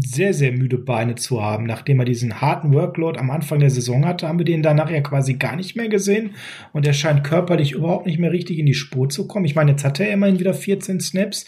[0.05, 1.65] sehr, sehr müde Beine zu haben.
[1.65, 5.01] Nachdem er diesen harten Workload am Anfang der Saison hatte, haben wir den danach ja
[5.01, 6.31] quasi gar nicht mehr gesehen.
[6.73, 9.45] Und er scheint körperlich überhaupt nicht mehr richtig in die Spur zu kommen.
[9.45, 11.45] Ich meine, jetzt hat er immerhin wieder 14 Snaps.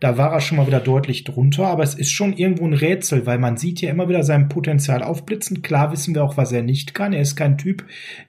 [0.00, 3.26] Da war er schon mal wieder deutlich drunter, aber es ist schon irgendwo ein Rätsel,
[3.26, 5.62] weil man sieht ja immer wieder sein Potenzial aufblitzen.
[5.62, 7.12] Klar wissen wir auch, was er nicht kann.
[7.12, 7.84] Er ist kein Typ,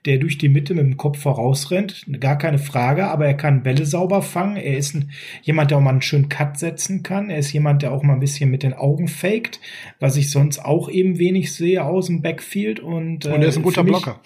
[0.05, 2.05] der durch die Mitte mit dem Kopf vorausrennt.
[2.19, 4.57] Gar keine Frage, aber er kann Bälle sauber fangen.
[4.57, 5.11] Er ist ein,
[5.43, 7.29] jemand, der auch mal einen schönen Cut setzen kann.
[7.29, 9.50] Er ist jemand, der auch mal ein bisschen mit den Augen faked,
[9.99, 12.79] was ich sonst auch eben wenig sehe aus dem Backfield.
[12.79, 14.21] Und, äh, und er ist ein guter Blocker.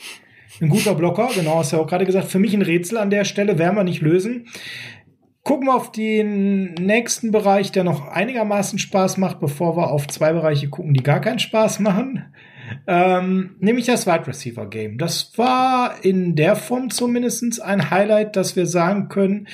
[0.61, 2.27] Ein guter Blocker, genau, hast du ja auch gerade gesagt.
[2.27, 4.47] Für mich ein Rätsel an der Stelle, werden wir nicht lösen.
[5.43, 10.33] Gucken wir auf den nächsten Bereich, der noch einigermaßen Spaß macht, bevor wir auf zwei
[10.33, 12.33] Bereiche gucken, die gar keinen Spaß machen.
[12.87, 14.97] Ähm, nämlich das Wide Receiver Game.
[14.97, 19.47] Das war in der Form zumindest ein Highlight, dass wir sagen können,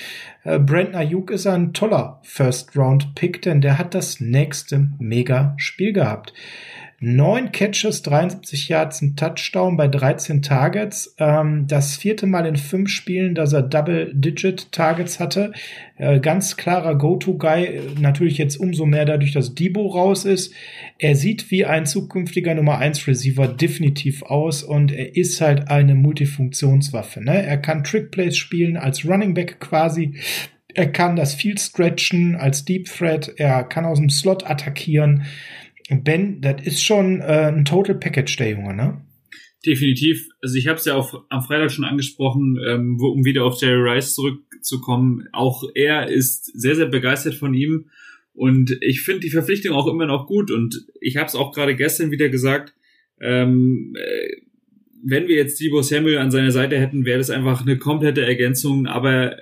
[0.44, 5.54] äh, Brent Ayuk ist ein toller First Round Pick, denn der hat das nächste mega
[5.58, 6.34] Spiel gehabt.
[7.04, 11.16] Neun Catches, 73 Yards, ein Touchdown bei 13 Targets.
[11.18, 15.52] Ähm, das vierte Mal in fünf Spielen, dass er Double-Digit-Targets hatte.
[15.98, 17.96] Äh, ganz klarer Go-To-Guy.
[18.00, 20.54] Natürlich jetzt umso mehr dadurch, dass Debo raus ist.
[21.00, 25.96] Er sieht wie ein zukünftiger Nummer 1 Receiver definitiv aus und er ist halt eine
[25.96, 27.20] Multifunktionswaffe.
[27.24, 27.44] Ne?
[27.44, 30.20] Er kann Trick-Plays spielen als Running Back quasi.
[30.76, 33.34] Er kann das Field stretchen als Deep Threat.
[33.38, 35.26] Er kann aus dem Slot attackieren.
[35.92, 39.02] Ben, das ist schon äh, ein Total Package, der Junge, ne?
[39.66, 40.28] Definitiv.
[40.42, 43.62] Also ich habe es ja auch am Freitag schon angesprochen, ähm, wo, um wieder auf
[43.62, 45.28] Jerry Rice zurückzukommen.
[45.34, 47.90] Auch er ist sehr, sehr begeistert von ihm.
[48.34, 50.50] Und ich finde die Verpflichtung auch immer noch gut.
[50.50, 52.74] Und ich habe es auch gerade gestern wieder gesagt,
[53.20, 54.42] ähm, äh,
[55.04, 58.88] wenn wir jetzt Debo Samuel an seiner Seite hätten, wäre das einfach eine komplette Ergänzung.
[58.88, 59.36] Aber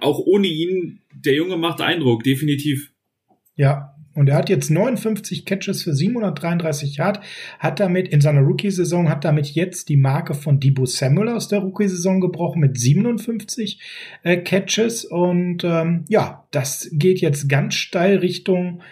[0.00, 2.90] auch ohne ihn, der Junge macht Eindruck, definitiv.
[3.56, 7.20] Ja, und er hat jetzt 59 Catches für 733 Yard,
[7.58, 11.60] hat damit in seiner Rookie-Saison, hat damit jetzt die Marke von Debo Samuel aus der
[11.60, 13.80] Rookie-Saison gebrochen mit 57
[14.24, 15.04] äh, Catches.
[15.04, 18.82] Und ähm, ja, das geht jetzt ganz steil Richtung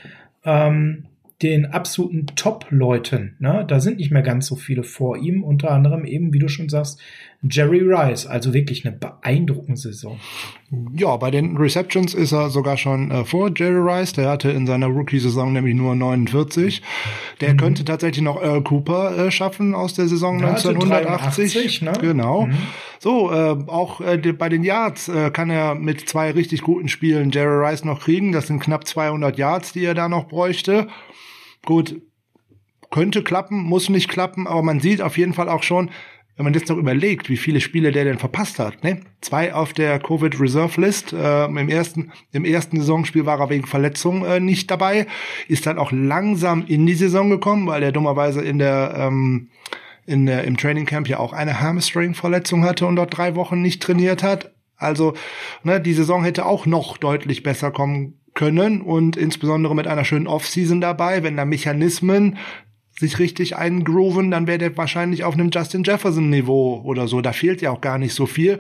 [0.45, 1.07] ähm,
[1.43, 3.37] den absoluten Top-Leuten.
[3.39, 3.65] Ne?
[3.69, 6.69] Da sind nicht mehr ganz so viele vor ihm, unter anderem eben, wie du schon
[6.69, 7.01] sagst,
[7.43, 8.27] Jerry Rice.
[8.27, 10.19] Also wirklich eine beeindruckende Saison.
[10.95, 14.13] Ja, bei den Receptions ist er sogar schon äh, vor Jerry Rice.
[14.15, 16.83] Der hatte in seiner Rookie-Saison nämlich nur 49.
[17.41, 17.59] Der mhm.
[17.59, 21.53] könnte tatsächlich noch Earl Cooper äh, schaffen aus der Saison ja, 1980.
[21.53, 21.93] 83, ne?
[22.01, 22.47] Genau.
[22.47, 22.57] Mhm.
[22.99, 27.31] So, äh, auch äh, bei den Yards äh, kann er mit zwei richtig guten Spielen
[27.31, 28.33] Jerry Rice noch kriegen.
[28.33, 30.89] Das sind knapp 200 Yards, die er da noch bräuchte.
[31.65, 32.03] Gut,
[32.91, 35.91] könnte klappen, muss nicht klappen, aber man sieht auf jeden Fall auch schon,
[36.39, 38.85] wenn man jetzt noch überlegt, wie viele Spiele der denn verpasst hat.
[38.85, 39.01] Ne?
[39.21, 41.13] Zwei auf der Covid Reserve List.
[41.13, 45.09] Äh, Im ersten im ersten Saisonspiel war er wegen Verletzung äh, nicht dabei.
[45.49, 49.49] Ist dann auch langsam in die Saison gekommen, weil er dummerweise in der ähm,
[50.07, 53.83] in der, im Training Camp ja auch eine Hamstring-Verletzung hatte und dort drei Wochen nicht
[53.83, 54.53] trainiert hat.
[54.77, 55.15] Also
[55.65, 60.29] ne, die Saison hätte auch noch deutlich besser kommen können und insbesondere mit einer schönen
[60.29, 62.39] Offseason dabei, wenn da Mechanismen
[62.99, 67.21] sich richtig eingrooven, dann wäre der wahrscheinlich auf einem Justin Jefferson Niveau oder so.
[67.21, 68.59] Da fehlt ja auch gar nicht so viel.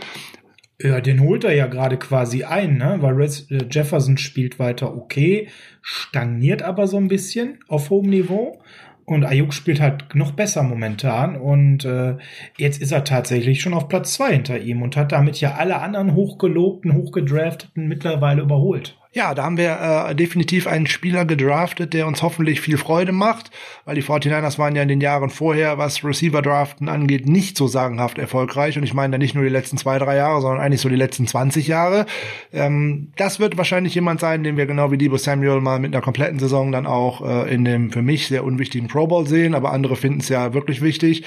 [0.81, 2.98] Ja, den holt er ja gerade quasi ein, ne?
[3.01, 5.48] Weil Res äh, Jefferson spielt weiter okay,
[5.82, 8.62] stagniert aber so ein bisschen auf hohem Niveau.
[9.05, 11.35] Und Ayuk spielt halt noch besser momentan.
[11.35, 12.16] Und äh,
[12.59, 15.81] jetzt ist er tatsächlich schon auf Platz zwei hinter ihm und hat damit ja alle
[15.81, 18.97] anderen hochgelobten, hochgedrafteten mittlerweile überholt.
[19.12, 23.51] Ja, da haben wir äh, definitiv einen Spieler gedraftet, der uns hoffentlich viel Freude macht,
[23.86, 28.18] weil die 49ers waren ja in den Jahren vorher, was Receiver-Draften angeht, nicht so sagenhaft
[28.18, 28.76] erfolgreich.
[28.76, 30.97] Und ich meine da nicht nur die letzten zwei, drei Jahre, sondern eigentlich so die
[30.97, 32.05] letzten 20 Jahre.
[32.52, 36.02] Ähm, das wird wahrscheinlich jemand sein, den wir genau wie Debo Samuel mal mit einer
[36.02, 39.72] kompletten Saison dann auch äh, in dem für mich sehr unwichtigen Pro Bowl sehen, aber
[39.72, 41.24] andere finden es ja wirklich wichtig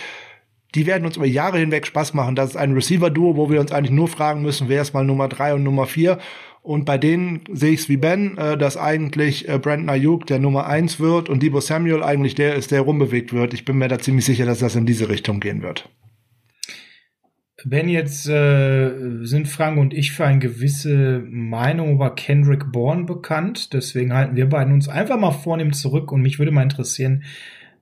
[0.73, 2.35] die werden uns über Jahre hinweg Spaß machen.
[2.35, 5.27] Das ist ein Receiver-Duo, wo wir uns eigentlich nur fragen müssen, wer ist mal Nummer
[5.27, 6.17] drei und Nummer vier.
[6.63, 10.39] Und bei denen sehe ich es wie Ben, äh, dass eigentlich äh, Brandon Ayuk der
[10.39, 13.53] Nummer eins wird und Debo Samuel eigentlich der ist, der rumbewegt wird.
[13.53, 15.89] Ich bin mir da ziemlich sicher, dass das in diese Richtung gehen wird.
[17.63, 18.91] Ben, jetzt äh,
[19.23, 23.73] sind Frank und ich für eine gewisse Meinung über Kendrick Bourne bekannt.
[23.73, 27.23] Deswegen halten wir beiden uns einfach mal vornehm zurück und mich würde mal interessieren,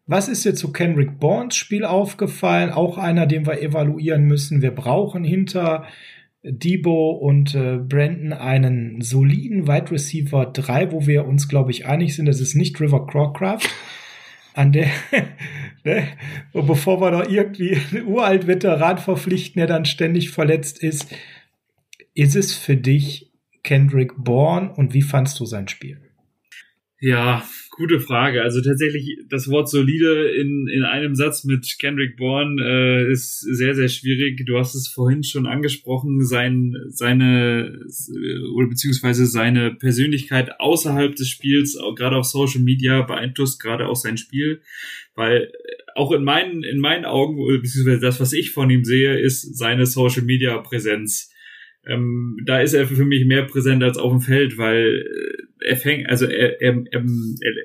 [0.06, 2.72] Was ist dir zu Kendrick Bournes Spiel aufgefallen?
[2.72, 4.62] Auch einer, den wir evaluieren müssen.
[4.62, 5.86] Wir brauchen hinter
[6.42, 12.16] Debo und äh, Brandon einen soliden Wide Receiver 3, wo wir uns, glaube ich, einig
[12.16, 13.68] sind, das ist nicht River Crawcraft.
[14.54, 14.88] An der,
[15.84, 16.08] ne?
[16.54, 21.14] Und bevor wir noch irgendwie einen uralt Veteran verpflichten, der dann ständig verletzt ist,
[22.14, 23.32] ist es für dich
[23.64, 26.09] Kendrick Bourne und wie fandst du sein Spiel?
[27.02, 28.44] Ja, gute Frage.
[28.44, 33.74] Also tatsächlich das Wort solide in, in einem Satz mit Kendrick Bourne äh, ist sehr,
[33.74, 34.46] sehr schwierig.
[34.46, 37.80] Du hast es vorhin schon angesprochen, sein, seine
[38.54, 44.18] oder beziehungsweise seine Persönlichkeit außerhalb des Spiels, gerade auf Social Media, beeinflusst gerade auch sein
[44.18, 44.62] Spiel.
[45.16, 45.54] Weil
[45.96, 49.86] auch in meinen, in meinen Augen, beziehungsweise das, was ich von ihm sehe, ist seine
[49.86, 51.32] Social Media Präsenz.
[51.88, 55.06] Ähm, da ist er für mich mehr präsent als auf dem Feld, weil
[55.62, 57.04] er fängt, also er, er, er,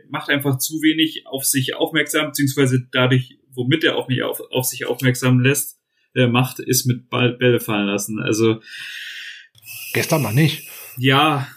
[0.08, 4.64] macht einfach zu wenig auf sich aufmerksam, beziehungsweise dadurch, womit er auf mich auf, auf
[4.64, 5.78] sich aufmerksam lässt,
[6.14, 8.20] äh, macht, ist mit Ball, Bälle fallen lassen.
[8.20, 8.60] Also
[9.92, 10.68] gestern mal nicht.
[10.98, 11.48] Ja.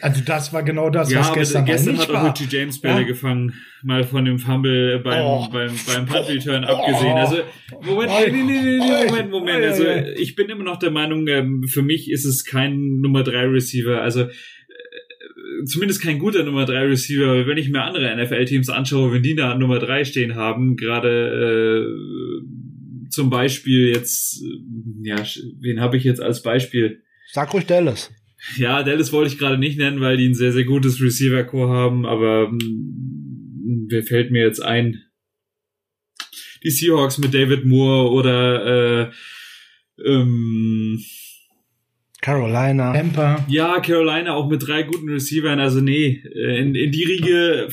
[0.00, 2.30] Also das war genau das, ja, was gestern, gestern nicht hat war.
[2.30, 3.06] auch Richie James Bälle Ja.
[3.06, 5.48] gefangen, mal von dem Fumble beim Oh.
[5.50, 7.16] beim beim Punt Return abgesehen.
[7.16, 7.38] Also
[7.80, 9.64] Moment, nee, nee, nee, nee, nee, Moment, Moment.
[9.64, 13.46] Also ich bin immer noch der Meinung, ähm, für mich ist es kein Nummer drei
[13.46, 14.02] Receiver.
[14.02, 14.28] Also
[15.64, 17.46] zumindest kein guter Nummer drei Receiver.
[17.46, 21.86] Wenn ich mir andere NFL-Teams anschaue, wenn die da an Nummer drei stehen haben, gerade
[21.86, 24.42] äh, zum Beispiel jetzt,
[25.02, 25.16] ja,
[25.60, 27.02] wen habe ich jetzt als Beispiel?
[27.32, 28.10] Sag ruhig Dallas.
[28.56, 32.06] Ja, Dallas wollte ich gerade nicht nennen, weil die ein sehr, sehr gutes Receiver-Core haben,
[32.06, 32.58] aber mh,
[33.88, 35.02] wer fällt mir jetzt ein?
[36.62, 39.10] Die Seahawks mit David Moore oder äh,
[40.04, 41.02] ähm,
[42.20, 42.92] Carolina.
[42.92, 43.44] Tampa.
[43.48, 45.60] ja, Carolina auch mit drei guten Receivern.
[45.60, 47.68] Also nee, äh, in, in die Riege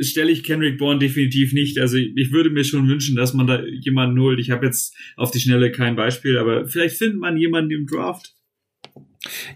[0.00, 1.78] stelle ich Kendrick Bourne definitiv nicht.
[1.78, 4.38] Also ich würde mir schon wünschen, dass man da jemanden holt.
[4.40, 8.34] Ich habe jetzt auf die Schnelle kein Beispiel, aber vielleicht findet man jemanden im Draft.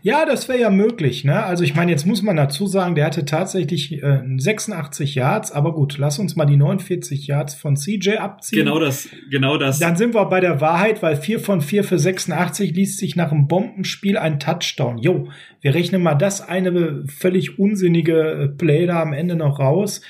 [0.02, 1.24] Ja, das wäre ja möglich.
[1.24, 1.42] Ne?
[1.42, 5.72] Also ich meine, jetzt muss man dazu sagen, der hatte tatsächlich äh, 86 Yards, aber
[5.72, 8.58] gut, lass uns mal die 49 Yards von CJ abziehen.
[8.58, 9.78] Genau das, genau das.
[9.78, 13.32] Dann sind wir bei der Wahrheit, weil 4 von 4 für 86 liest sich nach
[13.32, 14.98] einem Bombenspiel ein Touchdown.
[14.98, 15.30] Jo,
[15.62, 20.02] wir rechnen mal das eine völlig unsinnige äh, Play da am Ende noch raus.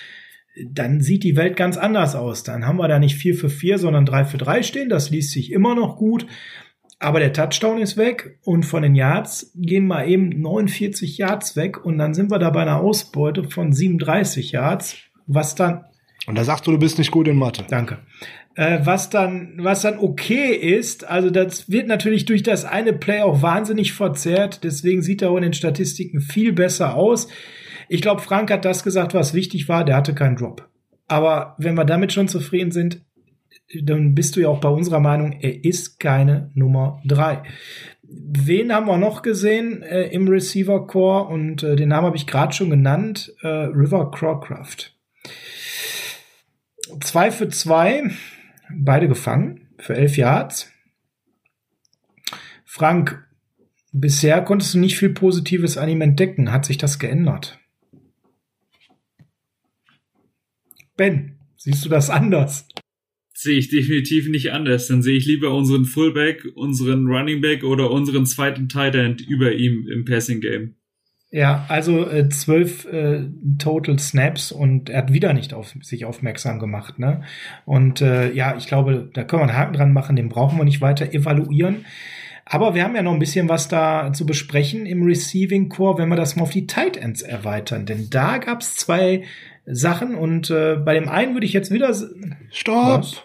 [0.66, 2.42] Dann sieht die Welt ganz anders aus.
[2.42, 4.88] Dann haben wir da nicht 4 für 4, sondern 3 für 3 stehen.
[4.88, 6.26] Das liest sich immer noch gut.
[6.98, 11.84] Aber der Touchdown ist weg und von den Yards gehen mal eben 49 Yards weg
[11.84, 14.96] und dann sind wir da bei einer Ausbeute von 37 Yards,
[15.26, 15.84] was dann
[16.26, 17.64] Und da sagst du, du bist nicht gut in Mathe.
[17.68, 17.98] Danke.
[18.56, 23.22] Äh, was dann, was dann okay ist, also das wird natürlich durch das eine Play
[23.22, 27.26] auch wahnsinnig verzerrt, deswegen sieht er auch in den Statistiken viel besser aus.
[27.88, 30.68] Ich glaube, Frank hat das gesagt, was wichtig war, der hatte keinen Drop.
[31.08, 33.02] Aber wenn wir damit schon zufrieden sind,
[33.82, 37.42] dann bist du ja auch bei unserer Meinung, er ist keine Nummer drei.
[38.02, 41.26] Wen haben wir noch gesehen äh, im Receiver Core?
[41.26, 44.94] Und äh, den Namen habe ich gerade schon genannt, äh, River Crawcraft.
[47.00, 48.10] Zwei für zwei,
[48.70, 50.70] beide gefangen für elf Yards.
[52.64, 53.26] Frank,
[53.92, 56.52] bisher konntest du nicht viel Positives an ihm entdecken.
[56.52, 57.58] Hat sich das geändert?
[60.96, 62.68] Ben, siehst du das anders?
[63.34, 64.86] Sehe ich definitiv nicht anders.
[64.86, 69.52] Dann sehe ich lieber unseren Fullback, unseren Running Back oder unseren zweiten Tight End über
[69.52, 70.74] ihm im Passing Game.
[71.30, 73.24] Ja, also äh, zwölf äh,
[73.58, 77.00] Total Snaps und er hat wieder nicht auf sich aufmerksam gemacht.
[77.00, 77.24] Ne?
[77.64, 80.64] Und äh, ja, ich glaube, da können wir einen Haken dran machen, den brauchen wir
[80.64, 81.86] nicht weiter evaluieren.
[82.46, 86.08] Aber wir haben ja noch ein bisschen was da zu besprechen im Receiving Core, wenn
[86.08, 87.84] wir das mal auf die Tight Ends erweitern.
[87.84, 89.24] Denn da gab es zwei
[89.66, 91.92] Sachen und äh, bei dem einen würde ich jetzt wieder.
[92.50, 93.00] Stopp!
[93.00, 93.23] Was?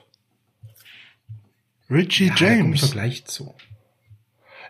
[1.90, 2.82] Richie Ja, da James.
[2.82, 3.54] doch gleich zu.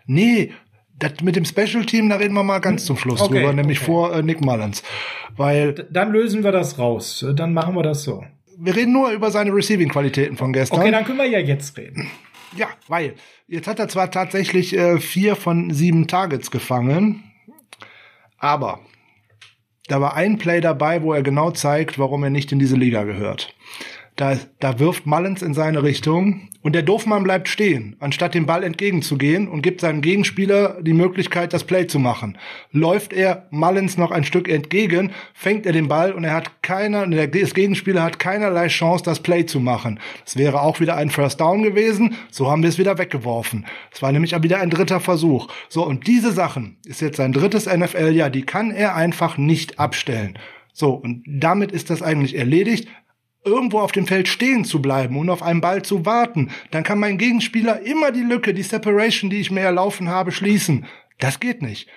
[0.06, 0.52] Nee,
[0.98, 3.78] das mit dem Special Team, da reden wir mal ganz zum Schluss Okay, drüber, nämlich
[3.78, 3.86] okay.
[3.86, 4.82] vor äh, Nick Mullins.
[5.36, 7.24] Weil D dann lösen wir das raus.
[7.36, 8.24] Dann machen wir das so.
[8.58, 10.80] wir reden nur über seine Receiving-Qualitäten von gestern.
[10.80, 12.10] Okay, dann können wir ja jetzt reden.
[12.56, 13.14] Ja, weil
[13.46, 17.22] jetzt hat er zwar tatsächlich äh, vier von sieben Targets gefangen,
[18.38, 18.80] aber
[19.86, 23.04] da war ein Play dabei, wo er genau zeigt, warum er nicht in diese Liga
[23.04, 23.54] gehört.
[24.20, 28.64] Da, da wirft Mullins in seine Richtung und der Doofmann bleibt stehen, anstatt dem Ball
[28.64, 32.36] entgegenzugehen und gibt seinem Gegenspieler die Möglichkeit, das Play zu machen.
[32.70, 37.06] Läuft er Mullins noch ein Stück entgegen, fängt er den Ball und er hat keiner,
[37.06, 39.98] der Gegenspieler hat keinerlei Chance, das Play zu machen.
[40.26, 42.14] Das wäre auch wieder ein First Down gewesen.
[42.30, 43.64] So haben wir es wieder weggeworfen.
[43.90, 45.48] Es war nämlich wieder ein dritter Versuch.
[45.70, 50.38] So, und diese Sachen ist jetzt sein drittes NFL-Jahr, die kann er einfach nicht abstellen.
[50.74, 52.86] So, und damit ist das eigentlich erledigt.
[53.44, 56.98] Irgendwo auf dem Feld stehen zu bleiben und auf einen Ball zu warten, dann kann
[56.98, 60.86] mein Gegenspieler immer die Lücke, die Separation, die ich mir erlaufen habe, schließen.
[61.18, 61.88] Das geht nicht.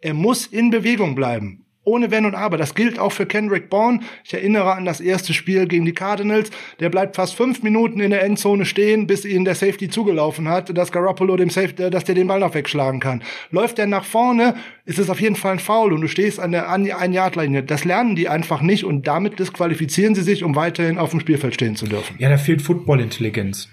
[0.00, 2.56] Er muss in Bewegung bleiben ohne Wenn und Aber.
[2.58, 4.00] Das gilt auch für Kendrick Bourne.
[4.24, 6.50] Ich erinnere an das erste Spiel gegen die Cardinals.
[6.80, 10.76] Der bleibt fast fünf Minuten in der Endzone stehen, bis ihn der Safety zugelaufen hat,
[10.76, 13.22] dass Garoppolo dem Safety, äh, dass der den Ball noch wegschlagen kann.
[13.50, 14.54] Läuft er nach vorne,
[14.84, 17.62] ist es auf jeden Fall ein Foul und du stehst an der ein Yard Linie.
[17.62, 21.54] Das lernen die einfach nicht und damit disqualifizieren sie sich, um weiterhin auf dem Spielfeld
[21.54, 22.16] stehen zu dürfen.
[22.18, 23.68] Ja, da fehlt Football-Intelligenz.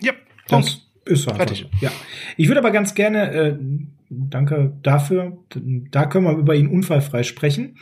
[0.00, 0.12] Ja,
[0.48, 1.46] das ist so einfach.
[1.46, 1.66] Fertig.
[1.80, 1.90] Ja.
[2.36, 3.58] Ich würde aber ganz gerne äh,
[4.10, 5.38] danke dafür.
[5.90, 7.76] Da können wir über ihn unfallfrei sprechen.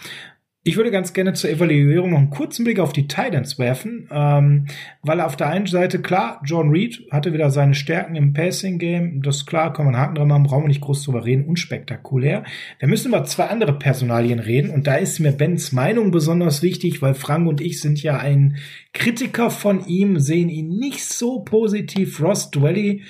[0.67, 4.65] Ich würde ganz gerne zur Evaluierung noch einen kurzen Blick auf die Titans werfen, ähm,
[5.03, 9.21] weil auf der einen Seite klar, John Reed hatte wieder seine Stärken im Passing Game,
[9.21, 12.45] das klar, kann man Haken dran machen, brauchen wir nicht groß drüber reden, unspektakulär.
[12.79, 17.03] Wir müssen über zwei andere Personalien reden und da ist mir Bens Meinung besonders wichtig,
[17.03, 18.57] weil Frank und ich sind ja ein
[18.95, 22.23] Kritiker von ihm, sehen ihn nicht so positiv.
[22.23, 23.03] Ross Dwelly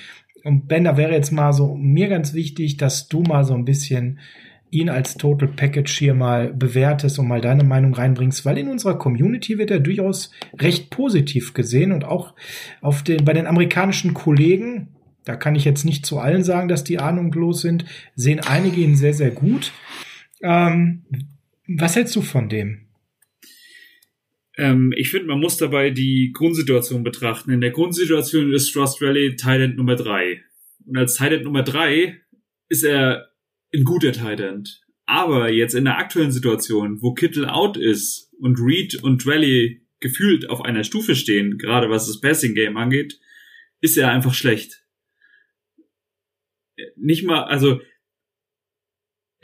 [0.45, 3.65] und Ben, da wäre jetzt mal so mir ganz wichtig, dass du mal so ein
[3.65, 4.19] bisschen
[4.69, 8.99] ihn als Total Package hier mal bewertest und mal deine Meinung reinbringst, weil in unserer
[8.99, 12.35] Community wird er durchaus recht positiv gesehen und auch
[12.81, 14.89] auf den, bei den amerikanischen Kollegen,
[15.23, 17.85] da kann ich jetzt nicht zu allen sagen, dass die ahnungslos sind,
[18.15, 19.71] sehen einige ihn sehr, sehr gut.
[20.43, 21.05] Ähm,
[21.67, 22.84] was hältst du von dem?
[24.57, 27.51] Ähm, ich finde, man muss dabei die Grundsituation betrachten.
[27.51, 30.43] In der Grundsituation ist Trust Rally Thailand Nummer drei.
[30.85, 32.21] Und als Thailand Nummer drei
[32.69, 33.31] ist er
[33.73, 34.81] ein guter Thailand.
[35.05, 40.49] Aber jetzt in der aktuellen Situation, wo Kittel out ist und Reed und Rally gefühlt
[40.49, 43.19] auf einer Stufe stehen, gerade was das Passing Game angeht,
[43.81, 44.83] ist er einfach schlecht.
[46.95, 47.81] Nicht mal, also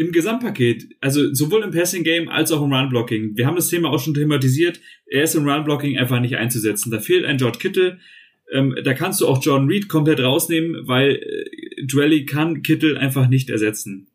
[0.02, 3.38] im Gesamtpaket, also sowohl im Passing Game als auch im Run Blocking.
[3.38, 4.82] Wir haben das Thema auch schon thematisiert.
[5.06, 6.92] Er ist im Run Blocking einfach nicht einzusetzen.
[6.92, 8.00] Da fehlt ein George Kittle.
[8.52, 13.28] Ähm, da kannst du auch John Reed komplett rausnehmen, weil äh, Dwelly kann Kittle einfach
[13.28, 14.08] nicht ersetzen.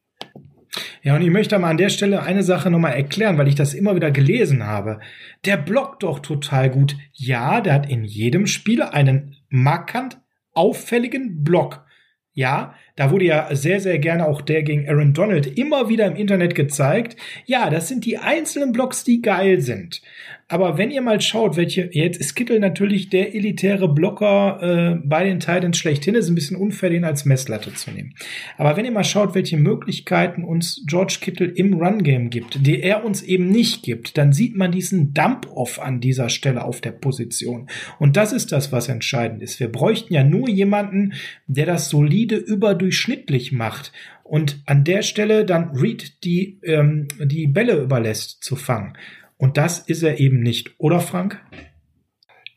[1.02, 3.72] Ja, und ich möchte mal an der Stelle eine Sache nochmal erklären, weil ich das
[3.72, 5.00] immer wieder gelesen habe.
[5.44, 6.96] Der blockt doch total gut.
[7.12, 10.18] Ja, der hat in jedem Spiel einen markant
[10.52, 11.84] auffälligen Block.
[12.32, 16.16] Ja, da wurde ja sehr, sehr gerne auch der gegen Aaron Donald immer wieder im
[16.16, 17.16] Internet gezeigt.
[17.44, 20.02] Ja, das sind die einzelnen Blocks, die geil sind.
[20.48, 25.24] Aber wenn ihr mal schaut, welche, jetzt ist Kittel natürlich der elitäre Blocker äh, bei
[25.24, 28.14] den Titans schlechthin, ist ein bisschen unfair, den als Messlatte zu nehmen.
[28.56, 33.04] Aber wenn ihr mal schaut, welche Möglichkeiten uns George Kittel im Run-Game gibt, die er
[33.04, 37.68] uns eben nicht gibt, dann sieht man diesen Dump-Off an dieser Stelle auf der Position.
[37.98, 39.58] Und das ist das, was entscheidend ist.
[39.58, 41.14] Wir bräuchten ja nur jemanden,
[41.48, 43.90] der das solide überdurchschnittlich macht
[44.22, 48.96] und an der Stelle dann Reed die, ähm, die Bälle überlässt zu fangen.
[49.38, 51.40] Und das ist er eben nicht, oder Frank?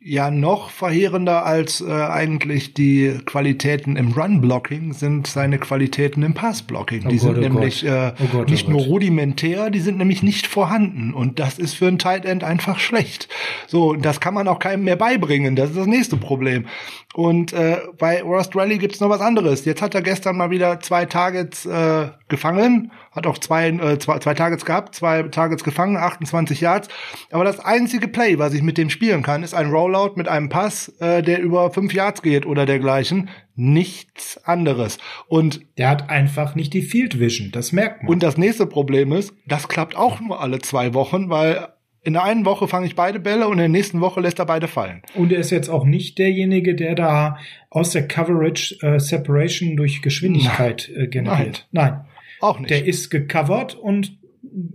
[0.02, 7.04] Ja, noch verheerender als äh, eigentlich die Qualitäten im Run-Blocking sind seine Qualitäten im Pass-Blocking.
[7.06, 9.98] Oh die Gott, sind oh nämlich äh, oh Gott, nicht oh nur rudimentär, die sind
[9.98, 11.14] nämlich nicht vorhanden.
[11.14, 13.28] Und das ist für ein Tight End einfach schlecht.
[13.68, 15.58] So, das kann man auch keinem mehr beibringen.
[15.58, 16.68] Das ist das nächste Problem.
[17.14, 19.66] Und äh, bei Ross Rally gibt's noch was anderes.
[19.66, 24.20] Jetzt hat er gestern mal wieder zwei Targets äh, gefangen, hat auch zwei, äh, zwei,
[24.20, 26.88] zwei Targets gehabt, zwei Targets gefangen, 28 Yards.
[27.32, 30.50] Aber das einzige Play, was ich mit dem spielen kann, ist ein Rollout mit einem
[30.50, 33.30] Pass, äh, der über fünf Yards geht oder dergleichen.
[33.56, 34.98] Nichts anderes.
[35.28, 38.14] Und der hat einfach nicht die Field Vision, das merkt man.
[38.14, 41.68] Und das nächste Problem ist, das klappt auch nur alle zwei Wochen, weil
[42.02, 44.46] in der einen Woche fange ich beide Bälle und in der nächsten Woche lässt er
[44.46, 45.02] beide fallen.
[45.16, 47.38] Und er ist jetzt auch nicht derjenige, der da
[47.70, 51.68] aus der Coverage äh, Separation durch Geschwindigkeit äh, generiert.
[51.72, 51.92] Nein.
[51.92, 52.06] Nein.
[52.40, 52.70] Auch nicht.
[52.70, 54.18] Der ist gecovert und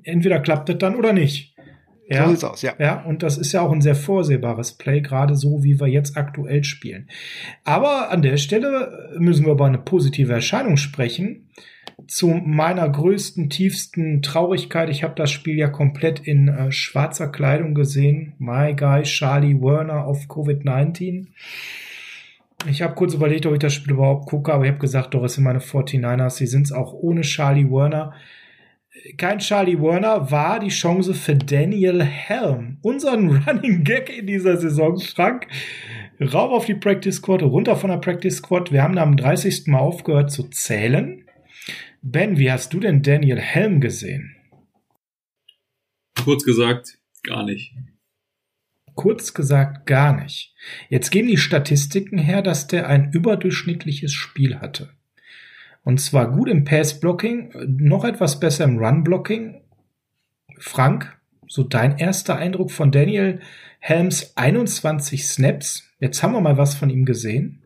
[0.02, 1.54] entweder klappt das dann oder nicht.
[2.08, 2.74] Ja, so sieht's aus, ja.
[2.78, 6.16] Ja, und das ist ja auch ein sehr vorsehbares Play, gerade so, wie wir jetzt
[6.16, 7.08] aktuell spielen.
[7.64, 11.48] Aber an der Stelle müssen wir über eine positive Erscheinung sprechen
[12.06, 14.90] zu meiner größten, tiefsten Traurigkeit.
[14.90, 18.34] Ich habe das Spiel ja komplett in äh, schwarzer Kleidung gesehen.
[18.38, 21.28] My Guy Charlie Werner auf Covid-19.
[22.66, 25.22] Ich habe kurz überlegt, ob ich das Spiel überhaupt gucke, aber ich habe gesagt, doch,
[25.24, 26.30] es sind meine 49ers.
[26.30, 28.14] Sie sind es auch ohne Charlie Werner.
[29.18, 34.98] Kein Charlie Werner war die Chance für Daniel Helm, unseren Running Gag in dieser Saison,
[34.98, 35.46] Frank.
[36.20, 38.72] Raub auf die Practice Squad, runter von der Practice Squad.
[38.72, 39.66] Wir haben am 30.
[39.66, 41.26] Mal aufgehört zu zählen.
[42.02, 44.36] Ben, wie hast du denn Daniel Helm gesehen?
[46.22, 47.74] Kurz gesagt, gar nicht.
[48.94, 50.54] Kurz gesagt, gar nicht.
[50.88, 54.90] Jetzt geben die Statistiken her, dass der ein überdurchschnittliches Spiel hatte.
[55.82, 59.62] Und zwar gut im Pass-Blocking, noch etwas besser im Run-Blocking.
[60.58, 61.16] Frank,
[61.46, 63.40] so dein erster Eindruck von Daniel
[63.80, 65.90] Helms 21 Snaps.
[66.00, 67.62] Jetzt haben wir mal was von ihm gesehen.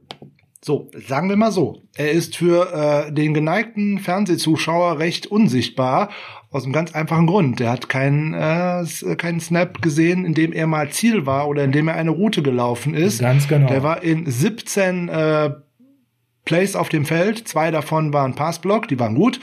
[0.65, 1.85] So, sagen wir mal so.
[1.97, 6.11] Er ist für äh, den geneigten Fernsehzuschauer recht unsichtbar.
[6.51, 7.61] Aus einem ganz einfachen Grund.
[7.61, 8.85] Er hat keinen, äh,
[9.17, 12.43] keinen Snap gesehen, in dem er mal Ziel war oder in dem er eine Route
[12.43, 13.21] gelaufen ist.
[13.21, 13.69] Ganz genau.
[13.69, 15.51] Der war in 17 äh,
[16.47, 17.47] Plays auf dem Feld.
[17.47, 19.41] Zwei davon waren Passblock, die waren gut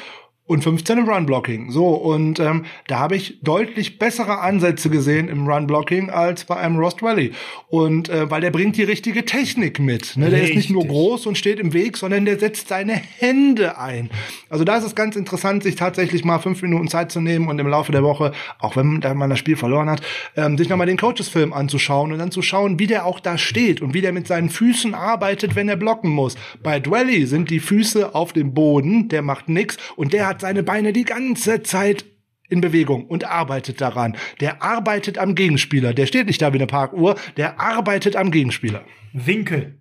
[0.48, 1.72] und 15 im Run-Blocking.
[1.72, 6.78] So, und ähm, da habe ich deutlich bessere Ansätze gesehen im Run-Blocking als bei einem
[6.78, 7.32] Rost Valley.
[7.68, 10.16] Und äh, weil der bringt die richtige Technik mit.
[10.18, 10.30] Ne?
[10.30, 14.12] Der ist nicht nur groß und steht im Weg, sondern der setzt seine Hände ein.
[14.48, 17.58] Also da ist es ganz interessant, sich tatsächlich mal fünf Minuten Zeit zu nehmen und
[17.58, 20.02] im Laufe der Woche, auch wenn man das Spiel verloren hat,
[20.36, 23.82] ähm, sich nochmal den Coaches-Film anzuschauen und dann zu schauen, wie der auch da steht
[23.82, 26.36] und wie der mit seinen Füßen arbeitet, wenn er blocken muss.
[26.62, 30.42] Bei Dwelly sind die Füße auf dem Boden, der macht nix und der hat hat
[30.42, 32.04] seine Beine die ganze Zeit
[32.50, 34.18] in Bewegung und arbeitet daran.
[34.42, 35.94] Der arbeitet am Gegenspieler.
[35.94, 38.84] Der steht nicht da wie eine Parkuhr, der arbeitet am Gegenspieler.
[39.14, 39.80] Winkel.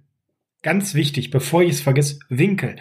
[0.63, 2.77] Ganz wichtig, bevor ich es vergesse, Winkel.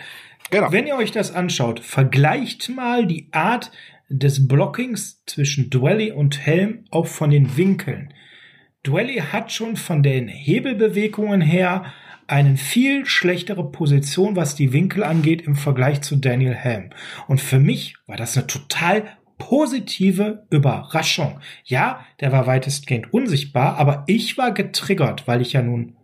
[0.52, 0.72] Genau.
[0.72, 3.72] Wenn ihr euch das anschaut, vergleicht mal die Art
[4.08, 8.14] des Blockings zwischen Dwelly und Helm auch von den Winkeln.
[8.86, 11.92] Dwelly hat schon von den Hebelbewegungen her
[12.28, 16.90] eine viel schlechtere Position, was die Winkel angeht, im Vergleich zu Daniel Helm.
[17.28, 19.04] Und für mich war das eine total
[19.38, 21.40] positive Überraschung.
[21.66, 25.96] Ja, der war weitestgehend unsichtbar, aber ich war getriggert, weil ich ja nun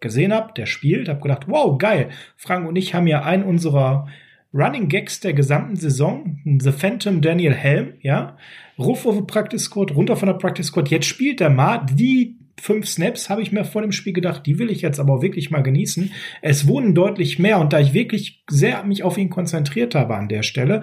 [0.00, 2.10] gesehen habe, der spielt, habe gedacht, wow, geil.
[2.36, 4.08] Frank und ich haben ja einen unserer
[4.52, 8.36] Running Gags der gesamten Saison, The Phantom Daniel Helm, ja,
[8.78, 10.90] Ruf auf Practice Squad, runter von der Practice Squad.
[10.90, 14.58] Jetzt spielt der mal die fünf Snaps habe ich mir vor dem Spiel gedacht, die
[14.58, 16.12] will ich jetzt aber wirklich mal genießen.
[16.40, 20.28] Es wurden deutlich mehr und da ich wirklich sehr mich auf ihn konzentriert habe an
[20.28, 20.82] der Stelle,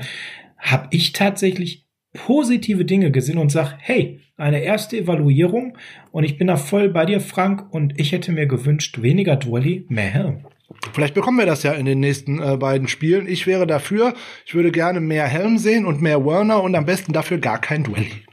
[0.58, 5.78] habe ich tatsächlich positive Dinge gesehen und sag, hey, eine erste Evaluierung
[6.12, 9.86] und ich bin da voll bei dir, Frank, und ich hätte mir gewünscht, weniger Dwelly,
[9.90, 10.46] mehr Helm.
[10.94, 13.28] Vielleicht bekommen wir das ja in den nächsten äh, beiden Spielen.
[13.28, 14.14] Ich wäre dafür.
[14.46, 17.84] Ich würde gerne mehr Helm sehen und mehr Werner und am besten dafür gar kein
[17.84, 18.24] Dwelly.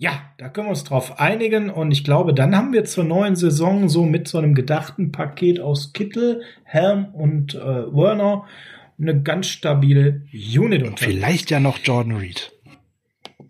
[0.00, 3.36] Ja, da können wir uns drauf einigen und ich glaube, dann haben wir zur neuen
[3.36, 8.46] Saison so mit so einem gedachten Paket aus Kittel, Helm und äh, Werner
[8.98, 12.50] eine ganz stabile Unit und vielleicht ja noch Jordan Reed.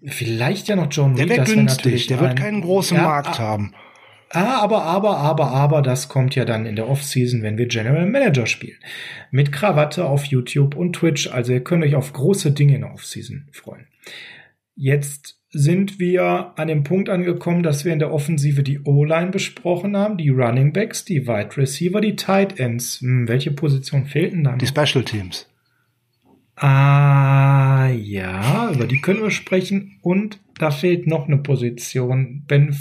[0.02, 1.30] Vielleicht ja noch Jordan Reed.
[1.30, 3.72] Der wäre günstig, der wird keinen großen ja, Markt ah, haben.
[4.30, 8.06] Ah, aber, aber, aber, aber, das kommt ja dann in der Offseason, wenn wir General
[8.06, 8.78] Manager spielen.
[9.30, 11.28] Mit Krawatte auf YouTube und Twitch.
[11.28, 13.86] Also ihr könnt euch auf große Dinge in der Offseason freuen.
[14.74, 19.96] Jetzt sind wir an dem Punkt angekommen, dass wir in der Offensive die O-Line besprochen
[19.96, 23.00] haben, die Running Backs, die Wide Receiver, die Tight Ends.
[23.00, 24.58] Hm, welche Position fehlten dann?
[24.58, 25.48] Die Special Teams.
[26.54, 29.98] Ah, ja, über die können wir sprechen.
[30.02, 32.44] Und da fehlt noch eine Position.
[32.46, 32.76] Ben,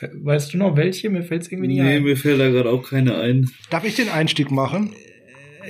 [0.00, 1.10] weißt du noch welche?
[1.10, 2.02] Mir fällt es irgendwie nicht nee, ein.
[2.02, 3.50] Nee, mir fällt da gerade auch keine ein.
[3.70, 4.92] Darf ich den Einstieg machen?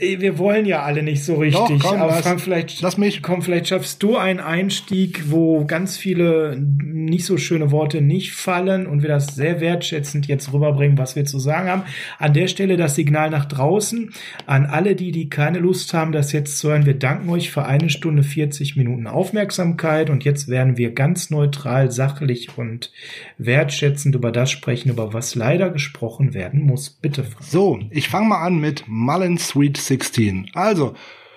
[0.01, 1.79] Wir wollen ja alle nicht so richtig.
[1.79, 3.23] Doch, komm, aber lass, Frank, vielleicht, lass mich.
[3.23, 8.87] Komm, vielleicht schaffst du einen Einstieg, wo ganz viele nicht so schöne Worte nicht fallen
[8.87, 11.83] und wir das sehr wertschätzend jetzt rüberbringen, was wir zu sagen haben.
[12.19, 14.13] An der Stelle das Signal nach draußen
[14.47, 16.87] an alle die, die keine Lust haben, das jetzt zu hören.
[16.87, 21.91] Wir danken euch für eine Stunde 40 Minuten Aufmerksamkeit und jetzt werden wir ganz neutral,
[21.91, 22.91] sachlich und
[23.39, 26.91] wertschätzend über das sprechen, über was leider gesprochen werden muss.
[26.91, 27.45] Bitte, Frank.
[27.45, 30.51] So, ich fange mal an mit Mullen Sweet 16.
[30.55, 30.95] Also,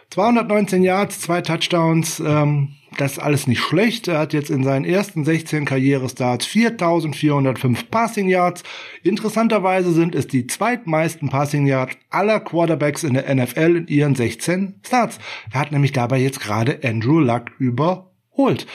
[0.09, 4.07] 219 Yards, zwei Touchdowns, ähm, das ist alles nicht schlecht.
[4.07, 8.63] Er hat jetzt in seinen ersten 16 Karrierestarts 4405 Passing Yards.
[9.03, 14.79] Interessanterweise sind es die zweitmeisten Passing Yards aller Quarterbacks in der NFL in ihren 16
[14.85, 15.19] Starts.
[15.51, 18.65] Er hat nämlich dabei jetzt gerade Andrew Luck überholt.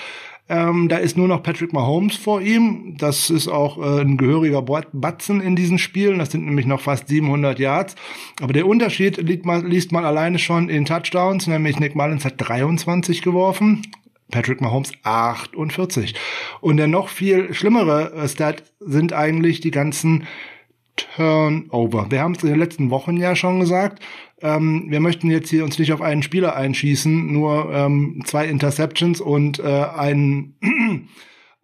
[0.48, 2.96] Ähm, da ist nur noch Patrick Mahomes vor ihm.
[2.98, 6.18] Das ist auch äh, ein gehöriger Batzen in diesen Spielen.
[6.18, 7.94] Das sind nämlich noch fast 700 Yards.
[8.40, 12.34] Aber der Unterschied liegt man, liest man alleine schon in Touchdowns, nämlich Nick Mullins hat
[12.36, 13.82] 23 geworfen.
[14.30, 16.14] Patrick Mahomes 48.
[16.60, 20.26] Und der noch viel schlimmere äh, Stat sind eigentlich die ganzen
[20.96, 22.10] Turnover.
[22.10, 24.02] Wir haben es in den letzten Wochen ja schon gesagt
[24.42, 29.20] ähm, wir möchten jetzt hier uns nicht auf einen Spieler einschießen, nur ähm, zwei Interceptions
[29.20, 30.54] und äh, ein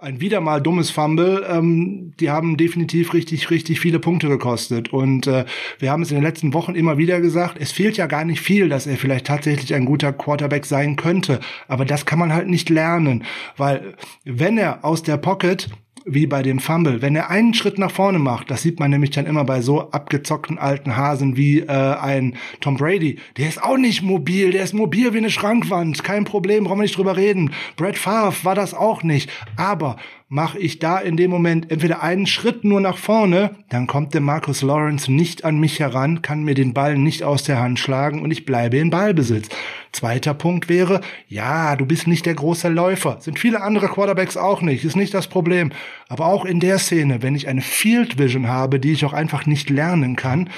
[0.01, 4.93] ein wieder mal dummes Fumble, ähm, die haben definitiv richtig, richtig viele Punkte gekostet.
[4.93, 5.45] Und äh,
[5.81, 8.41] wir haben es in den letzten Wochen immer wieder gesagt, es fehlt ja gar nicht
[8.41, 11.41] viel, dass er vielleicht tatsächlich ein guter Quarterback sein könnte.
[11.67, 13.25] Aber das kann man halt nicht lernen,
[13.57, 15.69] weil wenn er aus der Pocket
[16.09, 17.03] wie bei dem Fumble.
[17.03, 19.91] Wenn er einen Schritt nach vorne macht, das sieht man nämlich dann immer bei so
[19.91, 24.75] abgezockten alten Hasen wie äh, ein Tom Brady, der ist auch nicht mobil, der ist
[24.75, 27.53] mobil wie eine Schrankwand, kein Problem, brauchen wir nicht drüber reden.
[27.77, 29.97] Brad Favre war das auch nicht, aber
[30.29, 34.21] mache ich da in dem Moment entweder einen Schritt nur nach vorne, dann kommt der
[34.21, 38.21] Marcus Lawrence nicht an mich heran, kann mir den Ball nicht aus der Hand schlagen
[38.21, 39.49] und ich bleibe in Ballbesitz.
[39.91, 43.17] Zweiter Punkt wäre, ja, du bist nicht der große Läufer.
[43.21, 45.73] Sind viele andere Quarterbacks auch nicht, ist nicht das Problem.
[46.09, 49.47] Aber auch in der Szene, wenn ich eine Field Vision habe, die ich auch einfach
[49.47, 50.51] nicht lernen kann,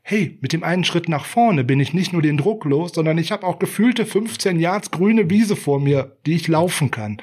[0.00, 3.18] hey, mit dem einen Schritt nach vorne bin ich nicht nur den Druck los, sondern
[3.18, 7.18] ich habe auch gefühlte 15 Yards grüne Wiese vor mir, die ich laufen kann.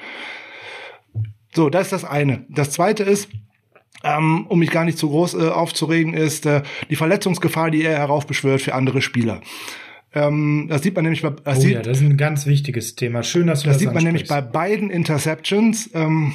[1.54, 2.44] So, das ist das eine.
[2.48, 3.28] Das zweite ist,
[4.02, 7.98] ähm, um mich gar nicht zu groß äh, aufzuregen, ist äh, die Verletzungsgefahr, die er
[7.98, 9.40] heraufbeschwört für andere Spieler.
[10.12, 11.30] Ähm, das sieht man nämlich bei.
[11.30, 13.22] Das oh sieht, ja, das ist ein ganz wichtiges Thema.
[13.22, 15.90] Schön, dass du das das sieht man nämlich bei beiden Interceptions.
[15.94, 16.32] Ähm,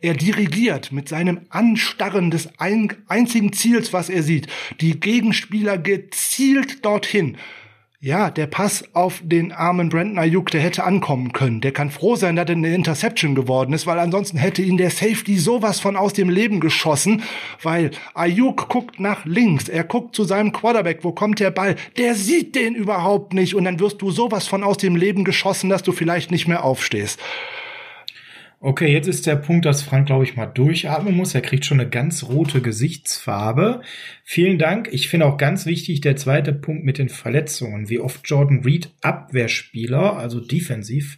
[0.00, 4.46] er dirigiert mit seinem Anstarren des ein, einzigen Ziels, was er sieht,
[4.80, 7.38] die Gegenspieler gezielt dorthin.
[7.98, 11.62] Ja, der Pass auf den armen Brandon Ayuk, der hätte ankommen können.
[11.62, 14.90] Der kann froh sein, dass er eine Interception geworden ist, weil ansonsten hätte ihn der
[14.90, 17.22] Safety sowas von aus dem Leben geschossen,
[17.62, 21.74] weil Ayuk guckt nach links, er guckt zu seinem Quarterback, wo kommt der Ball?
[21.96, 25.70] Der sieht den überhaupt nicht und dann wirst du sowas von aus dem Leben geschossen,
[25.70, 27.18] dass du vielleicht nicht mehr aufstehst.
[28.66, 31.36] Okay, jetzt ist der Punkt, dass Frank, glaube ich, mal durchatmen muss.
[31.36, 33.80] Er kriegt schon eine ganz rote Gesichtsfarbe.
[34.24, 34.88] Vielen Dank.
[34.90, 37.88] Ich finde auch ganz wichtig der zweite Punkt mit den Verletzungen.
[37.88, 41.16] Wie oft Jordan Reed Abwehrspieler, also defensiv,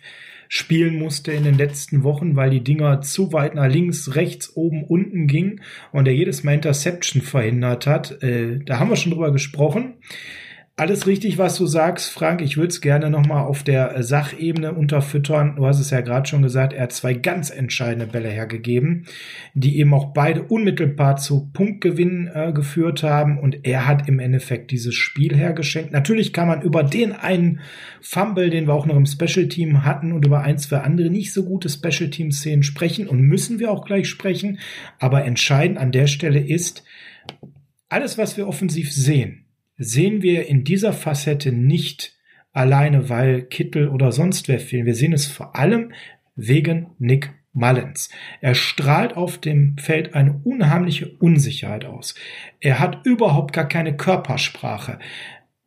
[0.50, 4.84] spielen musste in den letzten Wochen, weil die Dinger zu weit nach links, rechts, oben,
[4.84, 8.22] unten gingen und er jedes Mal Interception verhindert hat.
[8.22, 9.94] Äh, da haben wir schon drüber gesprochen.
[10.78, 12.40] Alles richtig, was du sagst, Frank.
[12.40, 15.56] Ich würde es gerne nochmal auf der äh, Sachebene unterfüttern.
[15.56, 19.06] Du hast es ja gerade schon gesagt, er hat zwei ganz entscheidende Bälle hergegeben,
[19.54, 23.40] die eben auch beide unmittelbar zu Punktgewinn äh, geführt haben.
[23.40, 25.90] Und er hat im Endeffekt dieses Spiel hergeschenkt.
[25.90, 27.58] Natürlich kann man über den einen
[28.00, 31.32] Fumble, den wir auch noch im Special Team hatten und über ein, zwei andere nicht
[31.32, 34.60] so gute Special Team Szenen sprechen und müssen wir auch gleich sprechen.
[35.00, 36.84] Aber entscheidend an der Stelle ist,
[37.88, 39.44] alles, was wir offensiv sehen,
[39.78, 42.16] sehen wir in dieser Facette nicht
[42.52, 44.86] alleine, weil Kittel oder sonst wer fehlen.
[44.86, 45.92] Wir sehen es vor allem
[46.34, 48.10] wegen Nick Mullins.
[48.40, 52.14] Er strahlt auf dem Feld eine unheimliche Unsicherheit aus.
[52.60, 54.98] Er hat überhaupt gar keine Körpersprache,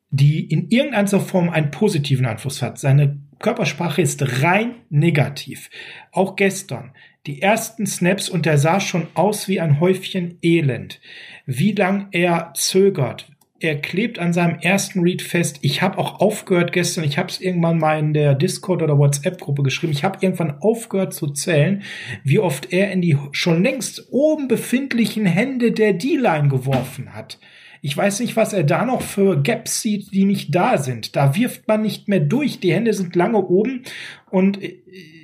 [0.10, 2.80] die in irgendeiner Form einen positiven Einfluss hat.
[2.80, 5.70] Seine Körpersprache ist rein negativ.
[6.12, 6.92] Auch gestern.
[7.28, 11.00] Die ersten Snaps und der sah schon aus wie ein Häufchen Elend.
[11.46, 13.31] Wie lang er zögert,
[13.64, 15.60] er klebt an seinem ersten Read fest.
[15.62, 19.64] Ich habe auch aufgehört gestern, ich habe es irgendwann mal in der Discord oder WhatsApp-Gruppe
[19.64, 21.84] geschrieben, ich habe irgendwann aufgehört zu zählen,
[22.24, 27.40] wie oft er in die schon längst oben befindlichen Hände der D-Line geworfen hat.
[27.84, 31.16] Ich weiß nicht, was er da noch für Gaps sieht, die nicht da sind.
[31.16, 32.60] Da wirft man nicht mehr durch.
[32.60, 33.84] Die Hände sind lange oben.
[34.30, 34.80] Und äh,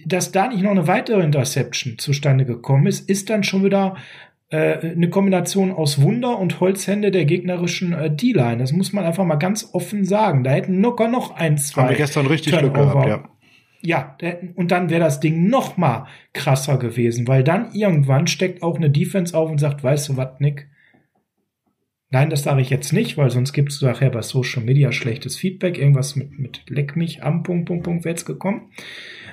[0.08, 3.98] dass da nicht noch eine weitere Interception zustande gekommen ist, ist dann schon wieder
[4.50, 8.58] äh, eine Kombination aus Wunder und Holzhände der gegnerischen äh, D-Line.
[8.58, 10.44] Das muss man einfach mal ganz offen sagen.
[10.44, 11.82] Da hätten locker noch ein, zwei.
[11.82, 13.30] Haben wir gestern richtig Glück gehabt, ja.
[13.84, 14.18] Ja,
[14.56, 18.90] und dann wäre das Ding noch mal krasser gewesen, weil dann irgendwann steckt auch eine
[18.90, 20.68] Defense auf und sagt, weißt du was, Nick?
[22.10, 25.36] Nein, das sage ich jetzt nicht, weil sonst gibt es nachher bei Social Media schlechtes
[25.36, 25.78] Feedback.
[25.78, 28.72] Irgendwas mit, mit Leck mich am Punkt, Punkt, Punkt wäre jetzt gekommen.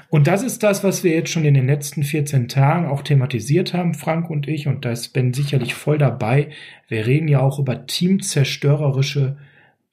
[0.09, 3.74] Und das ist das, was wir jetzt schon in den letzten 14 Tagen auch thematisiert
[3.74, 4.66] haben, Frank und ich.
[4.66, 6.51] Und da ist Ben sicherlich voll dabei.
[6.89, 9.36] Wir reden ja auch über teamzerstörerische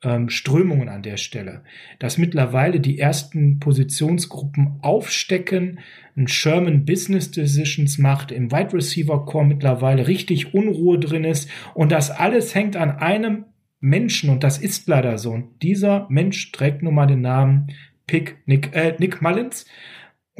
[0.04, 1.62] ähm, Strömungen an der Stelle.
[2.00, 5.80] Dass mittlerweile die ersten Positionsgruppen aufstecken,
[6.16, 11.50] ein Sherman Business Decisions macht, im Wide Receiver Core mittlerweile richtig Unruhe drin ist.
[11.74, 13.46] Und das alles hängt an einem
[13.80, 15.32] Menschen und das ist leider so.
[15.32, 17.68] Und dieser Mensch trägt nun mal den Namen
[18.08, 19.66] Pick Nick, äh, Nick Mullins.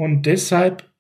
[0.02, 0.92] Und deshalb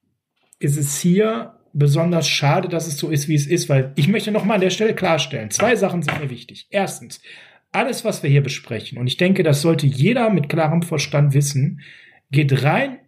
[0.60, 4.30] ist es hier besonders schade, dass es so ist, wie es ist, weil ich möchte
[4.30, 6.68] noch mal an der Stelle klarstellen, zwei Sachen sind mir wichtig.
[6.69, 7.19] Erstens,
[7.72, 11.82] alles, was wir hier besprechen, und ich denke, das sollte jeder mit klarem Verstand wissen,
[12.30, 12.99] geht rein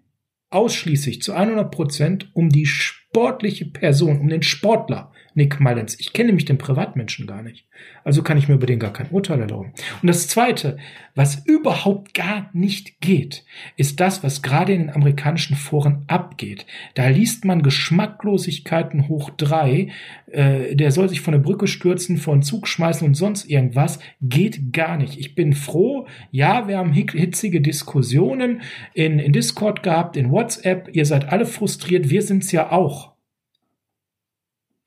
[0.49, 5.99] ausschließlich zu 100 Prozent um die sportliche Person, um den Sportler Nick Mullins.
[5.99, 7.65] Ich kenne nämlich den Privatmenschen gar nicht.
[8.03, 9.73] Also kann ich mir über den gar kein Urteil erlauben.
[10.01, 10.77] Und das Zweite,
[11.15, 13.43] was überhaupt gar nicht geht,
[13.77, 16.65] ist das, was gerade in den amerikanischen Foren abgeht.
[16.95, 19.89] Da liest man Geschmacklosigkeiten hoch drei.
[20.31, 23.99] Äh, der soll sich von der Brücke stürzen, von Zug schmeißen und sonst irgendwas.
[24.21, 25.17] Geht gar nicht.
[25.19, 26.07] Ich bin froh.
[26.31, 28.61] Ja, wir haben hitzige Diskussionen
[28.93, 30.89] in, in Discord gehabt, in WhatsApp.
[30.93, 32.09] Ihr seid alle frustriert.
[32.09, 33.12] Wir sind's ja auch.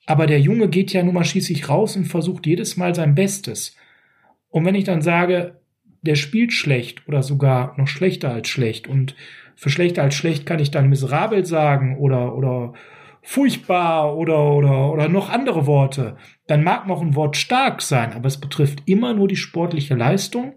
[0.06, 3.76] Aber der Junge geht ja nun mal schließlich raus und versucht jedes Mal sein Bestes.
[4.48, 5.60] Und wenn ich dann sage,
[6.02, 9.16] der spielt schlecht oder sogar noch schlechter als schlecht und
[9.56, 12.74] für schlechter als schlecht kann ich dann miserabel sagen oder, oder
[13.22, 16.16] furchtbar oder, oder, oder noch andere Worte.
[16.46, 20.54] Dann mag noch ein Wort stark sein, aber es betrifft immer nur die sportliche Leistung.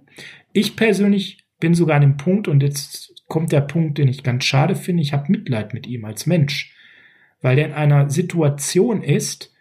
[0.53, 4.43] Ich persönlich bin sogar an dem Punkt, und jetzt kommt der Punkt, den ich ganz
[4.43, 6.75] schade finde, ich habe Mitleid mit ihm als Mensch,
[7.41, 9.53] weil er in einer Situation ist,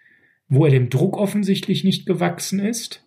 [0.49, 3.05] wo er dem Druck offensichtlich nicht gewachsen ist,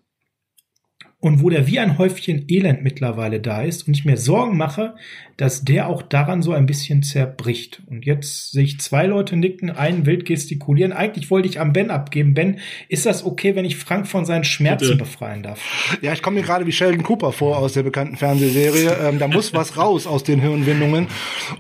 [1.22, 4.96] und wo der wie ein Häufchen Elend mittlerweile da ist und ich mir Sorgen mache,
[5.38, 7.84] dass der auch daran so ein bisschen zerbricht.
[7.86, 10.92] Und jetzt sehe ich zwei Leute nicken, einen wild gestikulieren.
[10.92, 12.34] Eigentlich wollte ich am Ben abgeben.
[12.34, 12.58] Ben,
[12.90, 14.98] ist das okay, wenn ich Frank von seinen Schmerzen Bitte.
[14.98, 15.62] befreien darf?
[16.02, 18.98] Ja, ich komme mir gerade wie Sheldon Cooper vor aus der bekannten Fernsehserie.
[19.02, 21.08] Ähm, da muss was raus aus den Hirnwindungen.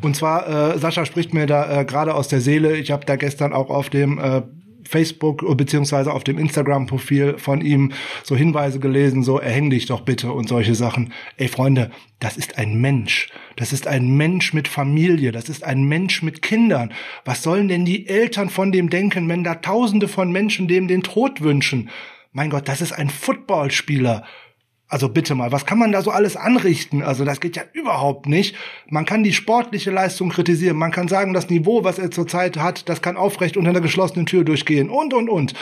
[0.01, 2.77] Und zwar, äh, Sascha spricht mir da äh, gerade aus der Seele.
[2.77, 4.41] Ich habe da gestern auch auf dem äh,
[4.91, 7.93] Facebook beziehungsweise auf dem Instagram-Profil von ihm
[8.23, 11.13] so Hinweise gelesen, so erhäng dich doch bitte und solche Sachen.
[11.37, 13.29] Ey Freunde, das ist ein Mensch.
[13.55, 15.31] Das ist ein Mensch mit Familie.
[15.31, 16.93] Das ist ein Mensch mit Kindern.
[17.23, 21.03] Was sollen denn die Eltern von dem denken, wenn da Tausende von Menschen dem den
[21.03, 21.89] Tod wünschen?
[22.33, 24.25] Mein Gott, das ist ein Footballspieler.
[24.91, 27.01] Also bitte mal, was kann man da so alles anrichten?
[27.01, 28.57] Also das geht ja überhaupt nicht.
[28.89, 30.75] Man kann die sportliche Leistung kritisieren.
[30.75, 34.25] Man kann sagen, das Niveau, was er zurzeit hat, das kann aufrecht unter einer geschlossenen
[34.25, 35.53] Tür durchgehen und, und, und.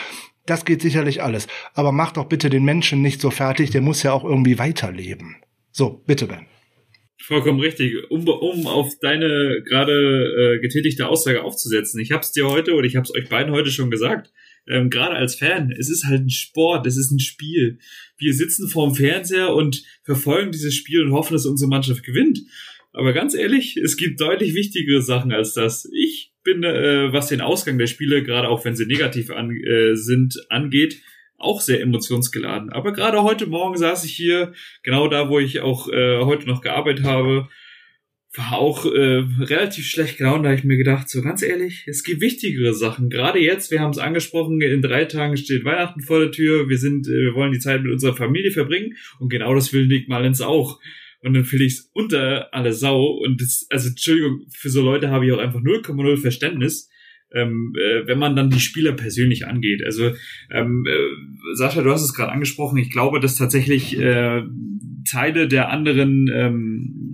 [0.48, 1.48] Das geht sicherlich alles.
[1.76, 3.70] Aber mach doch bitte den Menschen nicht so fertig.
[3.70, 5.36] Der muss ja auch irgendwie weiterleben.
[5.72, 6.48] So, bitte, Ben.
[7.22, 7.94] Vollkommen richtig.
[8.10, 12.00] Um, um auf deine gerade äh, getätigte Aussage aufzusetzen.
[12.00, 14.32] Ich habe es dir heute oder ich habe es euch beiden heute schon gesagt
[14.70, 17.80] ähm, gerade als Fan, es ist halt ein Sport, es ist ein Spiel.
[18.20, 22.42] Wir sitzen vorm Fernseher und verfolgen dieses Spiel und hoffen, dass unsere Mannschaft gewinnt.
[22.92, 25.90] Aber ganz ehrlich, es gibt deutlich wichtigere Sachen als das.
[25.94, 29.96] Ich bin, äh, was den Ausgang der Spiele, gerade auch wenn sie negativ an, äh,
[29.96, 31.02] sind, angeht,
[31.38, 32.70] auch sehr emotionsgeladen.
[32.70, 36.62] Aber gerade heute Morgen saß ich hier, genau da, wo ich auch äh, heute noch
[36.62, 37.48] gearbeitet habe,
[38.36, 40.46] war auch äh, relativ schlecht gelaunt.
[40.46, 43.10] Da ich mir gedacht, so ganz ehrlich, es gibt wichtigere Sachen.
[43.10, 46.70] Gerade jetzt, wir haben es angesprochen, in drei Tagen steht Weihnachten vor der Tür.
[46.70, 49.88] Wir sind, äh, wir wollen die Zeit mit unserer Familie verbringen und genau das will
[49.88, 50.80] Nick Malens auch.
[51.22, 53.08] Und dann fühle ich es unter alle Sau.
[53.08, 56.90] Und das, also Entschuldigung, für so Leute habe ich auch einfach 0,0 Verständnis.
[57.32, 59.84] Ähm, äh, wenn man dann die Spieler persönlich angeht.
[59.86, 60.14] Also
[60.50, 62.80] ähm, äh, Sascha, du hast es gerade angesprochen.
[62.80, 64.42] Ich glaube, dass tatsächlich äh,
[65.08, 67.09] Teile der anderen ähm,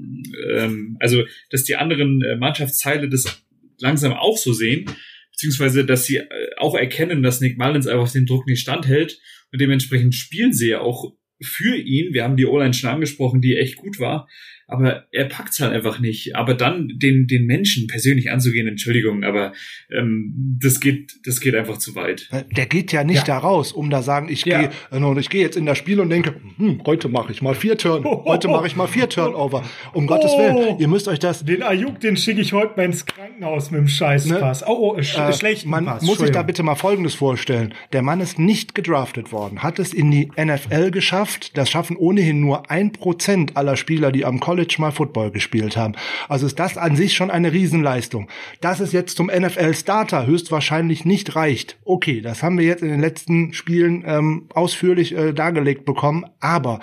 [0.53, 3.43] ähm, also dass die anderen äh, Mannschaftsteile das
[3.79, 4.85] langsam auch so sehen,
[5.31, 6.27] beziehungsweise dass sie äh,
[6.57, 9.19] auch erkennen, dass Nick Mullins einfach den Druck nicht standhält
[9.51, 12.13] und dementsprechend spielen sie ja auch für ihn.
[12.13, 14.27] Wir haben die O-Line schon angesprochen, die echt gut war
[14.67, 16.35] aber er packt's halt einfach nicht.
[16.35, 19.53] Aber dann den, den Menschen persönlich anzugehen, Entschuldigung, aber
[19.91, 22.29] ähm, das geht, das geht einfach zu weit.
[22.55, 23.35] Der geht ja nicht ja.
[23.35, 24.61] da raus, um da sagen, ich ja.
[24.61, 27.53] gehe, äh, ich gehe jetzt in das Spiel und denke, hm, heute mache ich mal
[27.53, 29.63] vier Turn, heute mache ich mal vier Turnover.
[29.93, 30.07] Um oh.
[30.07, 31.45] Gottes Willen, ihr müsst euch das.
[31.45, 34.61] Den Ayuk, den schicke ich heute mal ins Krankenhaus mit dem Scheißpass.
[34.61, 34.67] Ne?
[34.67, 35.65] Oh, oh, sch äh, schlecht.
[35.65, 36.03] Man Pass.
[36.03, 39.93] muss sich da bitte mal Folgendes vorstellen: Der Mann ist nicht gedraftet worden, hat es
[39.93, 41.55] in die NFL geschafft.
[41.55, 45.75] Das schaffen ohnehin nur ein Prozent aller Spieler, die am College College mal Football gespielt
[45.75, 45.95] haben.
[46.29, 48.29] Also ist das an sich schon eine Riesenleistung.
[48.61, 51.77] Dass es jetzt zum NFL-Starter höchstwahrscheinlich nicht reicht.
[51.83, 56.25] Okay, das haben wir jetzt in den letzten Spielen ähm, ausführlich äh, dargelegt bekommen.
[56.39, 56.79] Aber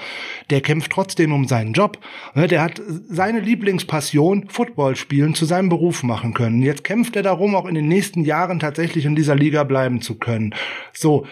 [0.50, 1.98] der kämpft trotzdem um seinen Job.
[2.34, 6.60] Ne, der hat seine Lieblingspassion, Football spielen, zu seinem Beruf machen können.
[6.60, 10.18] Jetzt kämpft er darum, auch in den nächsten Jahren tatsächlich in dieser Liga bleiben zu
[10.18, 10.54] können.
[10.92, 11.26] So,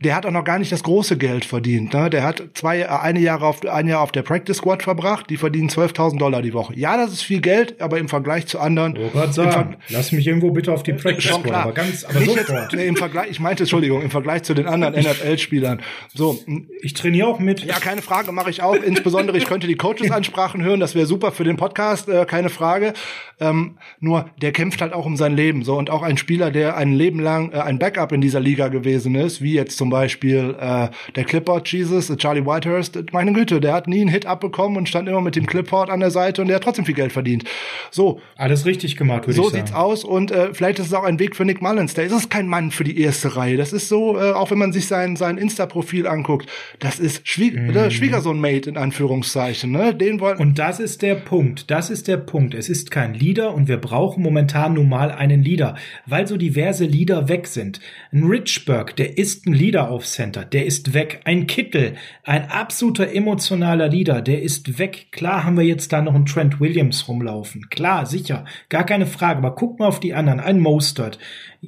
[0.00, 1.94] der hat auch noch gar nicht das große Geld verdient.
[1.94, 2.10] Ne?
[2.10, 5.30] Der hat zwei, äh, eine Jahre auf, ein Jahr auf der Practice Squad verbracht.
[5.30, 6.74] Die verdienen 12.000 Dollar die Woche.
[6.78, 8.98] Ja, das ist viel Geld, aber im Vergleich zu anderen.
[8.98, 11.50] Oh sagen, lass mich irgendwo bitte auf die Practice Squad.
[11.50, 12.72] Aber ganz, aber nicht sofort.
[12.72, 15.80] Jetzt, nee, Im Vergleich, ich meinte, Entschuldigung, im Vergleich zu den anderen NFL-Spielern.
[16.14, 16.38] So.
[16.82, 17.64] Ich trainiere auch mit.
[17.64, 18.74] Ja, keine Frage, mache ich auch.
[18.74, 20.78] Insbesondere, ich könnte die Coaches-Ansprachen hören.
[20.78, 22.92] Das wäre super für den Podcast, äh, keine Frage.
[23.40, 25.62] Ähm, nur, der kämpft halt auch um sein Leben.
[25.64, 28.68] So und auch ein Spieler, der ein Leben lang äh, ein Backup in dieser Liga
[28.68, 33.74] gewesen ist, wie jetzt zum Beispiel äh, der Clipboard Jesus, Charlie Whitehurst, meine Güte, der
[33.74, 36.48] hat nie einen Hit abbekommen und stand immer mit dem Clipboard an der Seite und
[36.48, 37.44] der hat trotzdem viel Geld verdient.
[37.90, 38.20] So.
[38.36, 39.66] Alles richtig gemacht, würde so ich sagen.
[39.66, 41.94] So sieht's aus und äh, vielleicht ist es auch ein Weg für Nick Mullins.
[41.94, 43.56] Der ist es kein Mann für die erste Reihe.
[43.56, 46.48] Das ist so, äh, auch wenn man sich sein, sein Insta-Profil anguckt,
[46.78, 47.90] das ist Schwieg mm.
[47.90, 49.70] Schwiegersohn-Mate in Anführungszeichen.
[49.70, 49.94] Ne?
[49.94, 51.70] Den wollen und das ist der Punkt.
[51.70, 52.54] Das ist der Punkt.
[52.54, 55.76] Es ist kein Leader und wir brauchen momentan nun mal einen Leader,
[56.06, 57.80] weil so diverse Leader weg sind.
[58.12, 61.20] Ein Richburg, der ist ein Leader auf Center der ist weg.
[61.24, 61.94] Ein Kittel,
[62.24, 65.08] ein absoluter emotionaler Leader, der ist weg.
[65.12, 67.68] Klar haben wir jetzt da noch einen Trent Williams rumlaufen.
[67.68, 69.38] Klar, sicher, gar keine Frage.
[69.38, 70.40] Aber guck mal auf die anderen.
[70.40, 71.18] Ein Mostert,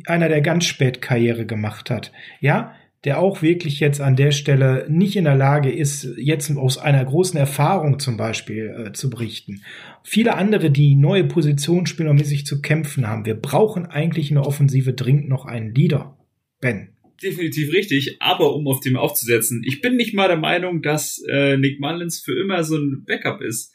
[0.07, 2.13] einer, der ganz spät Karriere gemacht hat.
[2.41, 2.75] Ja,
[3.05, 7.05] der auch wirklich jetzt an der Stelle nicht in der Lage ist, jetzt aus einer
[7.05, 9.63] großen Erfahrung zum Beispiel äh, zu berichten.
[10.03, 13.25] Viele andere, die neue Positionen spielen und mit sich zu kämpfen haben.
[13.25, 16.17] Wir brauchen eigentlich in der Offensive dringend noch einen Leader.
[16.61, 16.98] Ben.
[17.23, 21.57] Definitiv richtig, aber um auf dem aufzusetzen, ich bin nicht mal der Meinung, dass äh,
[21.57, 23.75] Nick Mullins für immer so ein Backup ist.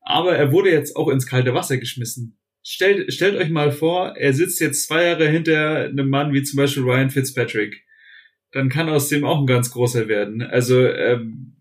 [0.00, 2.38] Aber er wurde jetzt auch ins kalte Wasser geschmissen.
[2.62, 6.58] Stellt, stellt euch mal vor, er sitzt jetzt zwei Jahre hinter einem Mann wie zum
[6.58, 7.86] Beispiel Ryan Fitzpatrick
[8.56, 10.42] dann kann aus dem auch ein ganz großer werden.
[10.42, 11.52] Also, ähm,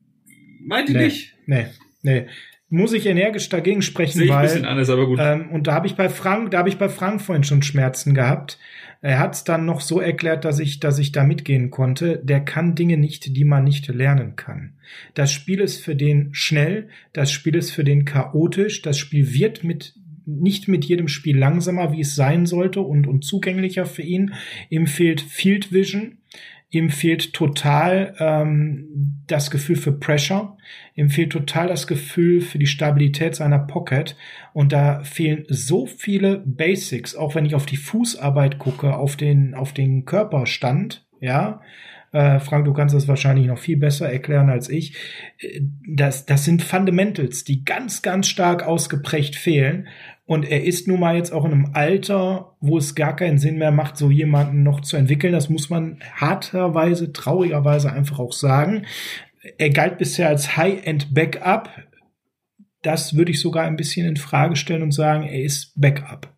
[0.61, 1.35] meint ihr nee, nicht?
[1.45, 1.65] Nee,
[2.01, 2.25] nee.
[2.69, 5.19] Muss ich energisch dagegen sprechen, Sehe ich weil, ein bisschen anders, aber gut.
[5.21, 8.13] Ähm, und da habe ich bei Frank, da habe ich bei Frank vorhin schon Schmerzen
[8.13, 8.57] gehabt.
[9.05, 12.19] Er hat es dann noch so erklärt, dass ich, dass ich da mitgehen konnte.
[12.23, 14.73] Der kann Dinge nicht, die man nicht lernen kann.
[15.13, 19.63] Das Spiel ist für den schnell, das Spiel ist für den chaotisch, das Spiel wird
[19.63, 19.93] mit
[20.25, 24.33] nicht mit jedem Spiel langsamer, wie es sein sollte und, und zugänglicher für ihn.
[24.71, 26.17] Ihm fehlt Field Vision.
[26.71, 30.57] Ihm fehlt total ähm, das Gefühl für Pressure.
[30.95, 34.15] Ihm fehlt total das Gefühl für die Stabilität seiner Pocket.
[34.53, 39.53] Und da fehlen so viele Basics, auch wenn ich auf die Fußarbeit gucke, auf den,
[39.53, 41.61] auf den Körperstand, ja.
[42.13, 44.95] Äh, Frank, du kannst das wahrscheinlich noch viel besser erklären als ich.
[45.39, 49.89] Äh, das, das sind Fundamentals, die ganz, ganz stark ausgeprägt fehlen.
[50.25, 53.57] Und er ist nun mal jetzt auch in einem Alter, wo es gar keinen Sinn
[53.57, 55.33] mehr macht, so jemanden noch zu entwickeln.
[55.33, 58.85] Das muss man harterweise, traurigerweise einfach auch sagen.
[59.57, 61.69] Er galt bisher als High-End-Backup.
[62.81, 66.33] Das würde ich sogar ein bisschen in Frage stellen und sagen, er ist Backup.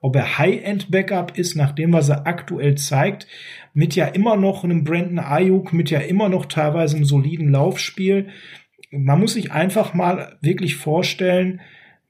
[0.00, 3.26] Ob er High-End-Backup ist, nach dem, was er aktuell zeigt,
[3.72, 8.28] mit ja immer noch einem Brandon Ayuk, mit ja immer noch teilweise einem soliden Laufspiel.
[8.90, 11.60] Man muss sich einfach mal wirklich vorstellen,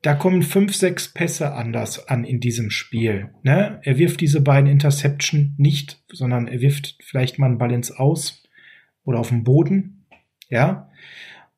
[0.02, 3.30] da kommen fünf, sechs Pässe anders an in diesem Spiel.
[3.42, 3.80] Ne?
[3.82, 8.44] Er wirft diese beiden Interception nicht, sondern er wirft vielleicht mal einen Ball ins Aus
[9.04, 9.95] oder auf den Boden.
[10.48, 10.90] Ja.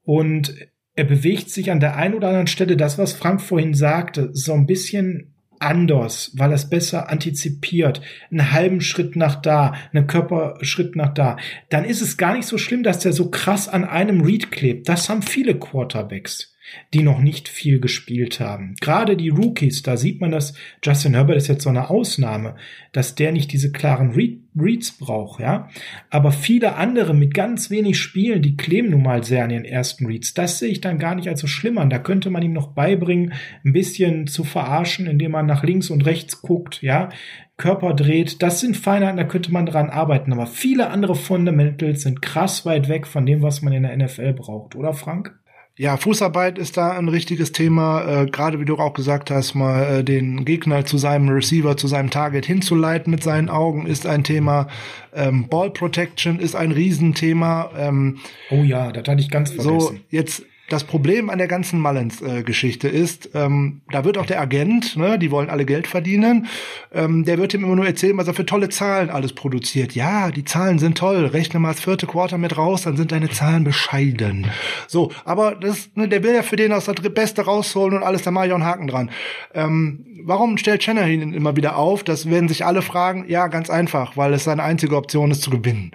[0.03, 0.55] Und
[0.95, 4.53] er bewegt sich an der einen oder anderen Stelle, das, was Frank vorhin sagte, so
[4.53, 8.01] ein bisschen anders, weil er es besser antizipiert,
[8.31, 11.37] einen halben Schritt nach da, einen Körperschritt nach da,
[11.69, 14.89] dann ist es gar nicht so schlimm, dass der so krass an einem Read klebt.
[14.89, 16.55] Das haben viele Quarterbacks
[16.95, 18.75] die noch nicht viel gespielt haben.
[18.81, 22.57] Gerade die Rookies, da sieht man, dass Justin Herbert ist jetzt so eine Ausnahme,
[22.93, 24.13] dass der nicht diese klaren
[24.57, 25.69] Reads braucht, ja.
[26.11, 30.07] Aber viele andere mit ganz wenig Spielen, die kleben nun mal sehr an ihren ersten
[30.07, 30.35] Reads.
[30.35, 31.91] Das sehe ich dann gar nicht als so schlimm an.
[31.91, 33.35] Da könnte man ihm noch beibringen,
[33.65, 37.11] ein bisschen zu verarschen, indem man nach links und rechts guckt, ja.
[37.59, 40.33] Körper dreht, das sind Feinheiten, da könnte man dran arbeiten.
[40.33, 44.33] Aber viele andere Fundamentals sind krass weit weg von dem, was man in der NFL
[44.33, 45.37] braucht, oder Frank?
[45.79, 48.23] Ja, Fußarbeit ist da ein richtiges Thema.
[48.23, 51.87] Äh, Gerade wie du auch gesagt hast, mal äh, den Gegner zu seinem Receiver, zu
[51.87, 54.67] seinem Target hinzuleiten mit seinen Augen ist ein Thema.
[55.15, 57.71] Ähm, Ball Protection ist ein Riesenthema.
[57.79, 58.19] Ähm,
[58.51, 59.79] oh ja, das hatte ich ganz vergessen.
[59.79, 64.41] So, jetzt das Problem an der ganzen Mullins-Geschichte äh, ist, ähm, da wird auch der
[64.41, 66.47] Agent, ne, die wollen alle Geld verdienen,
[66.93, 69.95] ähm, der wird ihm immer nur erzählen, was er für tolle Zahlen alles produziert.
[69.95, 73.31] Ja, die Zahlen sind toll, rechne mal das vierte Quarter mit raus, dann sind deine
[73.31, 74.47] Zahlen bescheiden.
[74.87, 78.23] So, aber das, ne, der will ja für den aus das Beste rausholen und alles,
[78.23, 79.11] da mache ich auch einen Haken dran.
[79.55, 82.05] Ähm, warum stellt Shanahan ihn immer wieder auf?
[82.05, 83.25] Das werden sich alle fragen.
[83.29, 85.93] Ja, ganz einfach, weil es seine einzige Option ist zu gewinnen.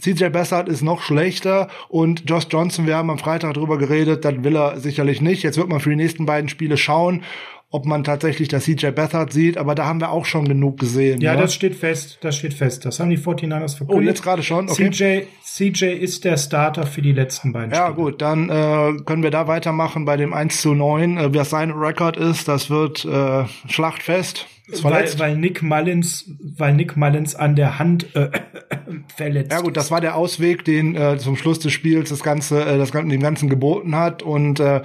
[0.00, 1.68] CJ Bessert ist noch schlechter.
[1.88, 5.42] Und Josh Johnson, wir haben am Freitag drüber geredet, das will er sicherlich nicht.
[5.42, 7.22] Jetzt wird man für die nächsten beiden Spiele schauen,
[7.70, 11.20] ob man tatsächlich das CJ Bethard sieht, aber da haben wir auch schon genug gesehen.
[11.20, 12.86] Ja, ja, das steht fest, das steht fest.
[12.86, 13.90] Das haben die 49ers verkündet.
[13.90, 15.26] Oh, jetzt gerade schon, okay.
[15.44, 17.88] CJ, CJ ist der Starter für die letzten beiden Spiele.
[17.88, 21.18] Ja, gut, dann äh, können wir da weitermachen bei dem 1 zu 9.
[21.18, 24.46] Äh, was sein Rekord ist, das wird äh, schlachtfest.
[24.82, 28.30] Weil, weil Nick Mullins, weil Nick Mullins an der Hand äh,
[29.16, 29.52] verletzt.
[29.52, 32.78] Ja gut, das war der Ausweg, den äh, zum Schluss des Spiels das ganze, äh,
[32.78, 34.82] das dem ganzen geboten hat und äh,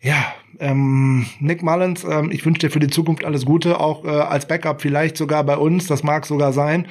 [0.00, 4.08] ja, ähm, Nick Mullins, ähm, ich wünsche dir für die Zukunft alles Gute, auch äh,
[4.08, 6.88] als Backup vielleicht sogar bei uns, das mag sogar sein.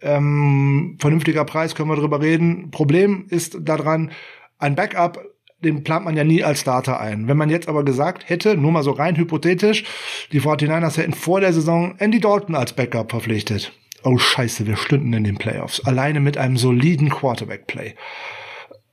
[0.00, 2.70] Ähm, vernünftiger Preis, können wir drüber reden.
[2.70, 4.10] Problem ist daran,
[4.58, 5.20] ein Backup
[5.64, 7.26] den plant man ja nie als Starter ein.
[7.26, 9.84] Wenn man jetzt aber gesagt hätte, nur mal so rein hypothetisch,
[10.32, 13.72] die 49ers hätten vor der Saison Andy Dalton als Backup verpflichtet.
[14.02, 15.84] Oh scheiße, wir stünden in den Playoffs.
[15.84, 17.94] Alleine mit einem soliden Quarterback-Play.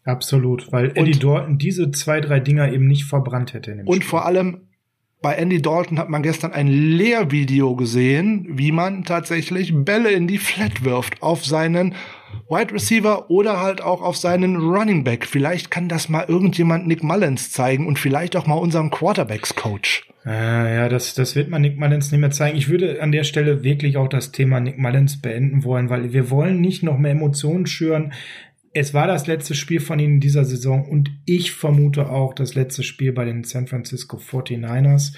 [0.03, 3.73] Absolut, weil Andy Dalton diese zwei, drei Dinger eben nicht verbrannt hätte.
[3.85, 4.01] und Spiel.
[4.01, 4.61] vor allem
[5.21, 10.39] bei Andy Dalton hat man gestern ein Lehrvideo gesehen, wie man tatsächlich Bälle in die
[10.39, 11.93] Flat wirft auf seinen
[12.49, 15.27] Wide Receiver oder halt auch auf seinen Running Back.
[15.27, 20.07] Vielleicht kann das mal irgendjemand Nick Mullins zeigen und vielleicht auch mal unserem Quarterbacks Coach.
[20.25, 22.57] Äh, ja, das, das wird man Nick Mullins nicht mehr zeigen.
[22.57, 26.31] Ich würde an der Stelle wirklich auch das Thema Nick Mullins beenden wollen, weil wir
[26.31, 28.13] wollen nicht noch mehr Emotionen schüren.
[28.73, 32.55] Es war das letzte Spiel von ihnen in dieser Saison und ich vermute auch das
[32.55, 35.13] letzte Spiel bei den San Francisco 49ers.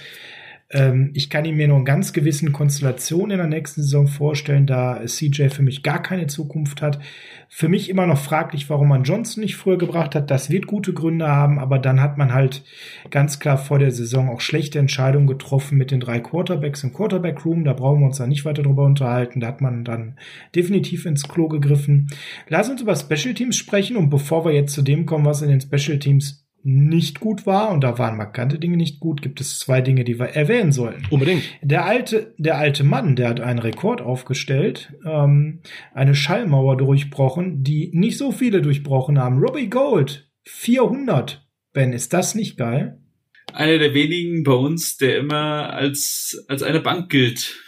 [0.74, 4.66] Ähm, ich kann ihn mir nur in ganz gewissen Konstellationen in der nächsten Saison vorstellen,
[4.66, 7.00] da CJ für mich gar keine Zukunft hat.
[7.48, 10.32] Für mich immer noch fraglich, warum man Johnson nicht früher gebracht hat.
[10.32, 12.64] Das wird gute Gründe haben, aber dann hat man halt
[13.12, 17.46] ganz klar vor der Saison auch schlechte Entscheidungen getroffen mit den drei Quarterbacks im Quarterback
[17.46, 17.64] Room.
[17.64, 19.40] Da brauchen wir uns dann nicht weiter drüber unterhalten.
[19.40, 20.18] Da hat man dann
[20.56, 22.08] definitiv ins Klo gegriffen.
[22.50, 25.50] Lass uns über Special Teams sprechen und bevor wir jetzt zu dem kommen, was in
[25.50, 29.60] den Special Teams nicht gut war, und da waren markante Dinge nicht gut, gibt es
[29.60, 31.04] zwei Dinge, die wir erwähnen sollten.
[31.10, 31.44] Unbedingt.
[31.62, 35.60] Der alte, der alte Mann, der hat einen Rekord aufgestellt, ähm,
[35.94, 39.40] eine Schallmauer durchbrochen, die nicht so viele durchbrochen haben.
[39.40, 41.46] Robbie Gold, 400.
[41.74, 42.98] Ben, ist das nicht geil?
[43.52, 47.60] Einer der wenigen bei uns, der immer als, als eine Bank gilt.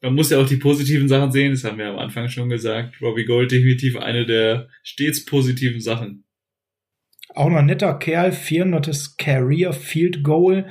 [0.00, 3.00] Man muss ja auch die positiven Sachen sehen, das haben wir am Anfang schon gesagt.
[3.00, 6.24] Robbie Gold definitiv eine der stets positiven Sachen.
[7.34, 9.16] Auch noch ein netter Kerl, 400.
[9.18, 10.66] Career Field Goal.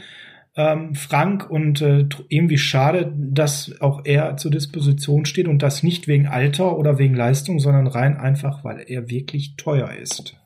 [0.56, 6.10] Ähm, Frank und äh, irgendwie schade, dass auch er zur Disposition steht und das nicht
[6.10, 10.40] wegen Alter oder wegen Leistung, sondern rein einfach, weil er wirklich teuer ist.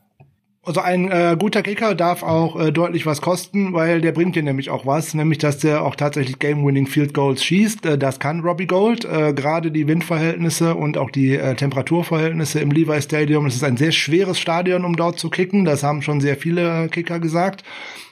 [0.66, 4.42] Also ein äh, guter Kicker darf auch äh, deutlich was kosten, weil der bringt dir
[4.42, 7.86] nämlich auch was, nämlich dass der auch tatsächlich Game-Winning Field Goals schießt.
[7.86, 9.04] Äh, das kann Robbie Gold.
[9.04, 13.46] Äh, Gerade die Windverhältnisse und auch die äh, Temperaturverhältnisse im Levi Stadium.
[13.46, 15.64] Es ist ein sehr schweres Stadion, um dort zu kicken.
[15.64, 17.62] Das haben schon sehr viele Kicker gesagt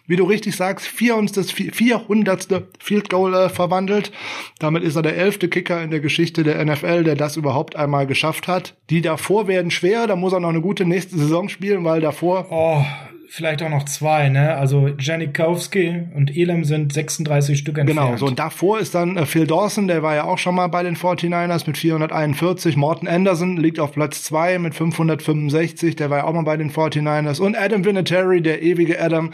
[0.06, 1.50] wie du richtig sagst, 400.
[1.50, 2.48] 400.
[2.78, 4.12] Field Goal äh, verwandelt.
[4.58, 8.06] Damit ist er der elfte Kicker in der Geschichte der NFL, der das überhaupt einmal
[8.06, 8.74] geschafft hat.
[8.90, 12.46] Die davor werden schwer, da muss er noch eine gute nächste Saison spielen, weil davor.
[12.50, 12.84] Oh,
[13.34, 14.54] vielleicht auch noch zwei, ne?
[14.54, 18.00] Also Janikowski und Elam sind 36 Stück entfernt.
[18.00, 20.68] Genau, so und davor ist dann äh, Phil Dawson, der war ja auch schon mal
[20.68, 22.76] bei den 49ers mit 441.
[22.76, 26.70] Morton Anderson liegt auf Platz zwei mit 565, der war ja auch mal bei den
[26.70, 27.40] 49ers.
[27.40, 29.32] Und Adam Vinatieri, der ewige Adam,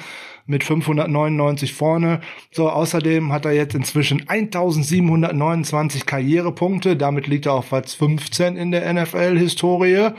[0.50, 2.20] mit 599 vorne.
[2.50, 6.96] So, außerdem hat er jetzt inzwischen 1729 Karrierepunkte.
[6.96, 10.10] Damit liegt er auf Platz 15 in der NFL-Historie.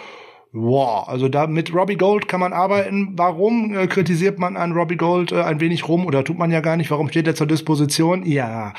[0.54, 3.14] Wow, also da mit Robbie Gold kann man arbeiten.
[3.16, 6.60] Warum äh, kritisiert man an Robbie Gold äh, ein wenig rum oder tut man ja
[6.60, 6.92] gar nicht?
[6.92, 8.26] Warum steht er zur Disposition?
[8.26, 8.74] Ja,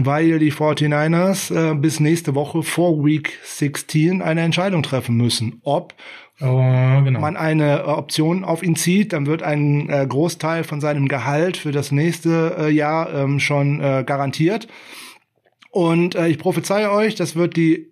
[0.00, 5.94] weil die 49ers äh, bis nächste Woche vor Week 16 eine Entscheidung treffen müssen, ob
[6.40, 7.20] Oh, genau.
[7.20, 11.56] man eine äh, Option auf ihn zieht, dann wird ein äh, Großteil von seinem Gehalt
[11.56, 14.68] für das nächste äh, Jahr ähm, schon äh, garantiert.
[15.70, 17.88] Und äh, ich prophezeie euch, das wird die,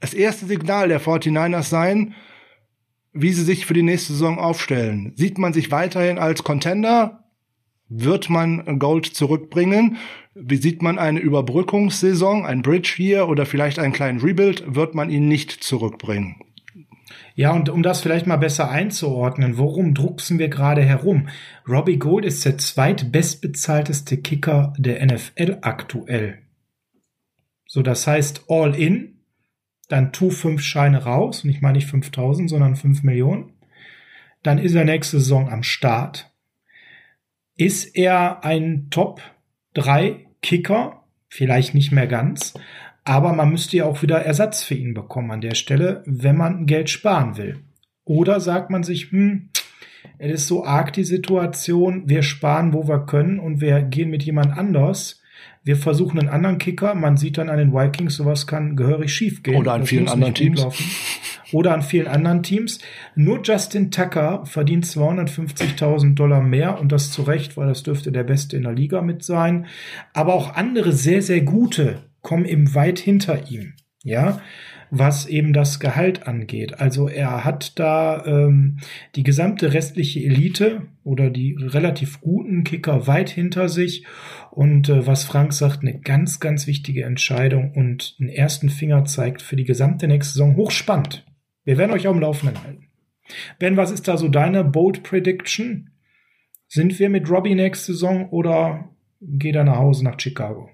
[0.00, 2.14] das erste Signal der 49ers sein,
[3.12, 5.12] wie sie sich für die nächste Saison aufstellen.
[5.16, 7.24] Sieht man sich weiterhin als Contender?
[7.88, 9.96] Wird man Gold zurückbringen?
[10.34, 14.62] Wie sieht man eine Überbrückungssaison, ein Bridge hier oder vielleicht einen kleinen Rebuild?
[14.72, 16.36] Wird man ihn nicht zurückbringen?
[17.38, 21.28] Ja, und um das vielleicht mal besser einzuordnen, worum drucksen wir gerade herum?
[21.68, 26.40] Robbie Gold ist der zweitbestbezahlteste Kicker der NFL aktuell.
[27.64, 29.20] So, das heißt all in,
[29.86, 33.52] dann tu fünf Scheine raus, und ich meine nicht 5000, sondern 5 Millionen.
[34.42, 36.34] Dann ist er nächste Saison am Start.
[37.56, 39.22] Ist er ein Top
[39.74, 41.04] 3 Kicker?
[41.28, 42.54] Vielleicht nicht mehr ganz,
[43.08, 46.66] aber man müsste ja auch wieder Ersatz für ihn bekommen an der Stelle, wenn man
[46.66, 47.56] Geld sparen will.
[48.04, 49.48] Oder sagt man sich, hm,
[50.18, 54.24] es ist so arg die Situation, wir sparen, wo wir können und wir gehen mit
[54.24, 55.22] jemand anders.
[55.64, 56.94] Wir versuchen einen anderen Kicker.
[56.94, 59.56] Man sieht dann an den Vikings, sowas kann gehörig schief gehen.
[59.56, 60.66] Oder an das vielen anderen Teams.
[61.52, 62.78] Oder an vielen anderen Teams.
[63.14, 68.24] Nur Justin Tucker verdient 250.000 Dollar mehr und das zu Recht, weil das dürfte der
[68.24, 69.64] Beste in der Liga mit sein.
[70.12, 73.72] Aber auch andere sehr, sehr gute kommen eben weit hinter ihm,
[74.02, 74.42] ja,
[74.90, 76.78] was eben das Gehalt angeht.
[76.78, 78.80] Also er hat da ähm,
[79.16, 84.04] die gesamte restliche Elite oder die relativ guten Kicker weit hinter sich
[84.50, 89.40] und äh, was Frank sagt, eine ganz, ganz wichtige Entscheidung und einen ersten Finger zeigt
[89.40, 91.24] für die gesamte nächste Saison hochspannend.
[91.64, 92.88] Wir werden euch auch im Laufenden halten.
[93.58, 95.92] Ben, was ist da so deine Bold Prediction?
[96.66, 100.68] Sind wir mit Robbie nächste Saison oder geht er nach Hause nach Chicago?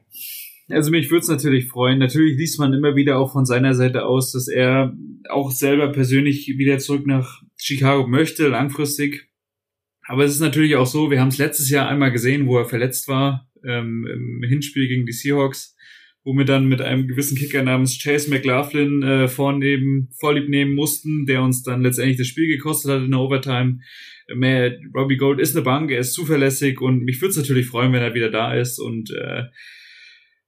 [0.69, 1.99] Also mich würde es natürlich freuen.
[1.99, 4.97] Natürlich liest man immer wieder auch von seiner Seite aus, dass er
[5.29, 9.29] auch selber persönlich wieder zurück nach Chicago möchte, langfristig.
[10.07, 12.67] Aber es ist natürlich auch so, wir haben es letztes Jahr einmal gesehen, wo er
[12.67, 15.77] verletzt war, ähm, im Hinspiel gegen die Seahawks,
[16.25, 21.27] wo wir dann mit einem gewissen Kicker namens Chase McLaughlin äh, vornehmen, vorlieb nehmen mussten,
[21.27, 23.81] der uns dann letztendlich das Spiel gekostet hat in der Overtime.
[24.35, 27.93] mehr, Robbie Gold ist eine Bank, er ist zuverlässig und mich würde es natürlich freuen,
[27.93, 29.45] wenn er wieder da ist und äh,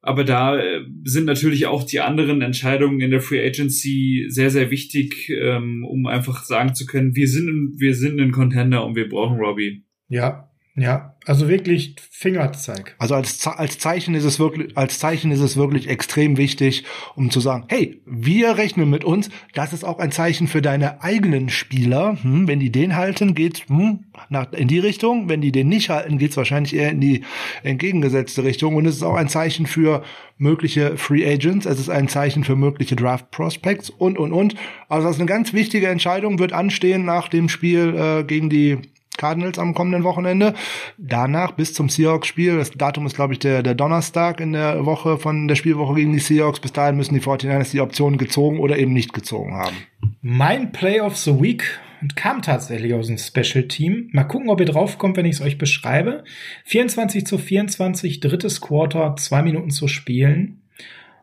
[0.07, 4.71] aber da äh, sind natürlich auch die anderen Entscheidungen in der Free Agency sehr, sehr
[4.71, 9.09] wichtig, ähm, um einfach sagen zu können, wir sind, wir sind ein Contender und wir
[9.09, 9.85] brauchen Robbie.
[10.09, 12.95] Ja, ja, also wirklich Fingerzeig.
[12.99, 16.85] Also als, als Zeichen ist es wirklich, als Zeichen ist es wirklich extrem wichtig,
[17.17, 19.29] um zu sagen, hey, wir rechnen mit uns.
[19.53, 22.17] Das ist auch ein Zeichen für deine eigenen Spieler.
[22.23, 25.29] Hm, wenn die den halten, geht's hm, nach, in die Richtung.
[25.29, 27.23] Wenn die den nicht halten, geht's wahrscheinlich eher in die
[27.65, 28.77] entgegengesetzte Richtung.
[28.77, 30.05] Und es ist auch ein Zeichen für
[30.39, 31.67] mögliche Free Agents.
[31.67, 34.55] Es ist ein Zeichen für mögliche Draft Prospects und, und, und.
[34.89, 38.79] Also das ist eine ganz wichtige Entscheidung, wird anstehen nach dem Spiel äh, gegen die
[39.17, 40.55] Cardinals am kommenden Wochenende.
[40.99, 45.19] Danach bis zum Seahawks-Spiel, das Datum ist, glaube ich, der, der Donnerstag in der Woche
[45.19, 46.61] von der Spielwoche gegen die Seahawks.
[46.61, 49.77] Bis dahin müssen die 49ers die Optionen gezogen oder eben nicht gezogen haben.
[50.21, 51.79] Mein Play of the Week
[52.15, 54.09] kam tatsächlich aus dem Special Team.
[54.13, 56.25] Mal gucken, ob ihr draufkommt, wenn ich es euch beschreibe.
[56.65, 60.63] 24 zu 24, drittes Quarter, zwei Minuten zu spielen.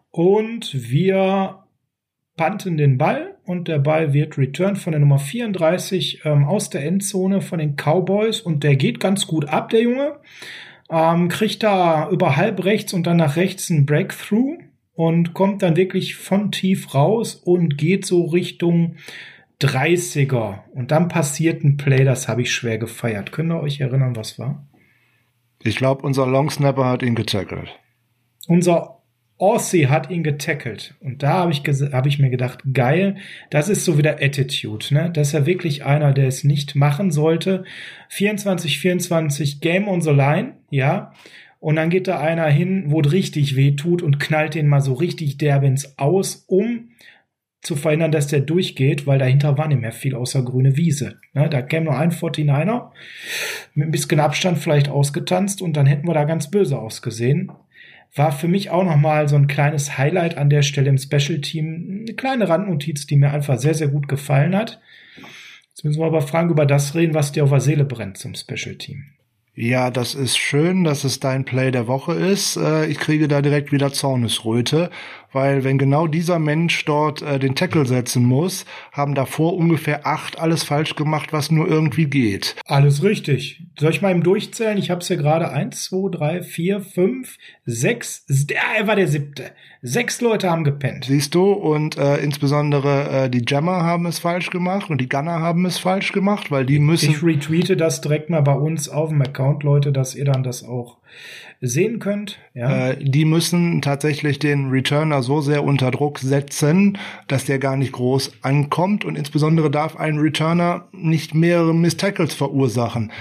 [0.10, 1.64] Und wir
[2.36, 6.86] panten den Ball und der Ball wird returned von der Nummer 34 ähm, aus der
[6.86, 10.20] Endzone von den Cowboys und der geht ganz gut ab, der Junge.
[10.90, 14.60] Ähm, kriegt da über halb rechts und dann nach rechts ein Breakthrough
[14.94, 18.96] und kommt dann wirklich von tief raus und geht so Richtung
[19.62, 20.60] 30er.
[20.74, 23.32] Und dann passiert ein Play, das habe ich schwer gefeiert.
[23.32, 24.68] Könnt ihr euch erinnern, was war?
[25.64, 27.70] Ich glaube, unser Longsnapper hat ihn getackelt.
[28.48, 29.03] Unser
[29.38, 30.96] Aussie hat ihn getackelt.
[31.00, 33.18] Und da habe ich, hab ich mir gedacht, geil,
[33.50, 35.12] das ist so wieder Attitude, ne?
[35.12, 37.64] Das ist ja wirklich einer, der es nicht machen sollte.
[38.10, 41.14] 24, 24, Game on the Line, ja.
[41.60, 44.82] Und dann geht da einer hin, wo es richtig weh tut und knallt den mal
[44.82, 46.90] so richtig derb ins Aus, um
[47.62, 51.20] zu verhindern, dass der durchgeht, weil dahinter war nicht mehr viel außer grüne Wiese.
[51.34, 52.92] Ne, da käme nur ein 49er
[53.74, 57.52] mit ein bisschen Abstand vielleicht ausgetanzt und dann hätten wir da ganz böse ausgesehen
[58.16, 62.02] war für mich auch nochmal so ein kleines Highlight an der Stelle im Special Team.
[62.02, 64.80] Eine kleine Randnotiz, die mir einfach sehr, sehr gut gefallen hat.
[65.70, 68.36] Jetzt müssen wir aber fragen über das reden, was dir auf der Seele brennt zum
[68.36, 69.06] Special Team.
[69.56, 72.58] Ja, das ist schön, dass es dein Play der Woche ist.
[72.58, 74.90] Äh, ich kriege da direkt wieder Zornesröte,
[75.34, 80.40] weil wenn genau dieser Mensch dort äh, den Tackle setzen muss, haben davor ungefähr acht
[80.40, 82.56] alles falsch gemacht, was nur irgendwie geht.
[82.66, 83.64] Alles richtig.
[83.80, 84.78] Soll ich mal im Durchzählen?
[84.78, 88.26] Ich habe es hier gerade eins, zwei, drei, vier, fünf, sechs.
[88.78, 89.52] Er war der siebte.
[89.82, 91.06] Sechs Leute haben gepennt.
[91.06, 95.42] Siehst du, und äh, insbesondere äh, die Jammer haben es falsch gemacht und die Gunner
[95.42, 97.12] haben es falsch gemacht, weil die müssen.
[97.12, 100.64] Ich retweete das direkt mal bei uns auf dem Account, Leute, dass ihr dann das
[100.64, 100.98] auch
[101.62, 102.40] sehen könnt.
[102.54, 102.90] Ja.
[102.90, 107.94] Äh, die müssen tatsächlich den Returner so sehr unter Druck setzen, dass der gar nicht
[107.94, 113.12] groß ankommt und insbesondere darf ein Returner nicht mehrere Miss Tackles verursachen.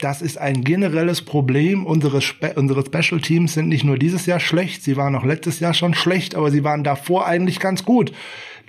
[0.00, 1.86] Das ist ein generelles Problem.
[1.86, 5.60] Unsere, Spe unsere Special Teams sind nicht nur dieses Jahr schlecht, sie waren auch letztes
[5.60, 8.12] Jahr schon schlecht, aber sie waren davor eigentlich ganz gut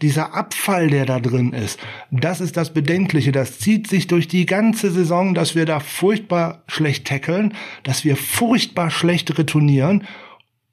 [0.01, 1.79] dieser Abfall, der da drin ist,
[2.11, 3.31] das ist das Bedenkliche.
[3.31, 7.53] Das zieht sich durch die ganze Saison, dass wir da furchtbar schlecht tackeln,
[7.83, 10.03] dass wir furchtbar schlecht retournieren.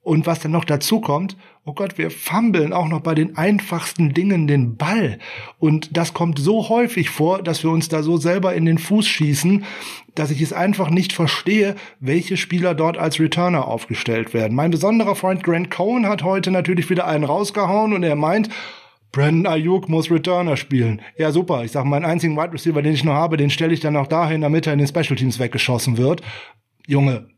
[0.03, 1.37] Und was dann noch dazu kommt,
[1.67, 5.19] oh Gott, wir fummeln auch noch bei den einfachsten Dingen den Ball.
[5.59, 9.07] Und das kommt so häufig vor, dass wir uns da so selber in den Fuß
[9.07, 9.65] schießen,
[10.15, 14.57] dass ich es einfach nicht verstehe, welche Spieler dort als Returner aufgestellt werden.
[14.57, 18.49] Mein besonderer Freund Grant Cohen hat heute natürlich wieder einen rausgehauen und er meint,
[19.13, 21.03] Brandon Ayuk muss Returner spielen.
[21.17, 21.65] Ja, super.
[21.65, 24.07] Ich sag, meinen einzigen Wide Receiver, den ich noch habe, den stelle ich dann auch
[24.07, 26.23] dahin, damit er in den Special Teams weggeschossen wird.
[26.87, 27.29] Junge,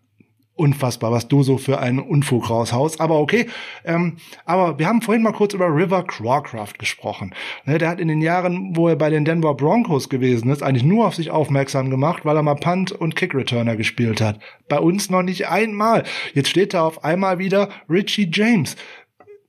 [0.55, 3.01] unfassbar, was du so für einen Unfug raushaust.
[3.01, 3.49] Aber okay.
[3.85, 7.35] Ähm, aber wir haben vorhin mal kurz über River Crawcraft gesprochen.
[7.65, 10.85] Ne, der hat in den Jahren, wo er bei den Denver Broncos gewesen ist, eigentlich
[10.85, 14.39] nur auf sich aufmerksam gemacht, weil er mal Punt und Kick Returner gespielt hat.
[14.69, 16.05] Bei uns noch nicht einmal.
[16.35, 18.77] Jetzt steht da auf einmal wieder Richie James.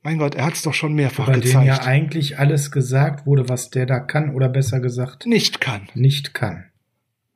[0.04, 1.54] Mein Gott, er hat es doch schon mehrfach Bei gezeigt.
[1.54, 5.62] Bei dem ja eigentlich alles gesagt wurde, was der da kann oder besser gesagt nicht
[5.62, 5.88] kann.
[5.94, 6.66] Nicht kann.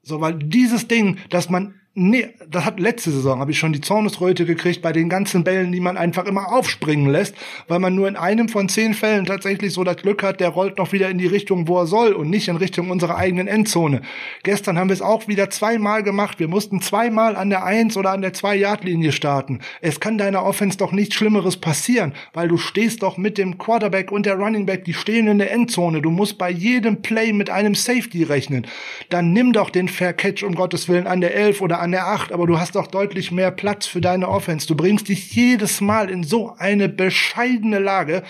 [0.03, 3.81] So, weil dieses Ding, dass man Nee, das hat letzte Saison habe ich schon die
[3.81, 7.35] Zornesröte gekriegt bei den ganzen Bällen, die man einfach immer aufspringen lässt,
[7.66, 10.79] weil man nur in einem von zehn Fällen tatsächlich so das Glück hat, der rollt
[10.79, 14.03] noch wieder in die Richtung, wo er soll und nicht in Richtung unserer eigenen Endzone.
[14.45, 16.39] Gestern haben wir es auch wieder zweimal gemacht.
[16.39, 19.59] Wir mussten zweimal an der Eins oder an der Zwei-Yard-Linie starten.
[19.81, 24.12] Es kann deiner Offense doch nichts Schlimmeres passieren, weil du stehst doch mit dem Quarterback
[24.12, 26.01] und der Running Back, die stehen in der Endzone.
[26.01, 28.69] Du musst bei jedem Play mit einem Safety rechnen.
[29.09, 31.93] Dann nimm doch den Fair Catch um Gottes Willen an der Elf oder an an
[31.93, 34.66] der 8, aber du hast auch deutlich mehr Platz für deine Offense.
[34.66, 38.24] Du bringst dich jedes Mal in so eine bescheidene Lage.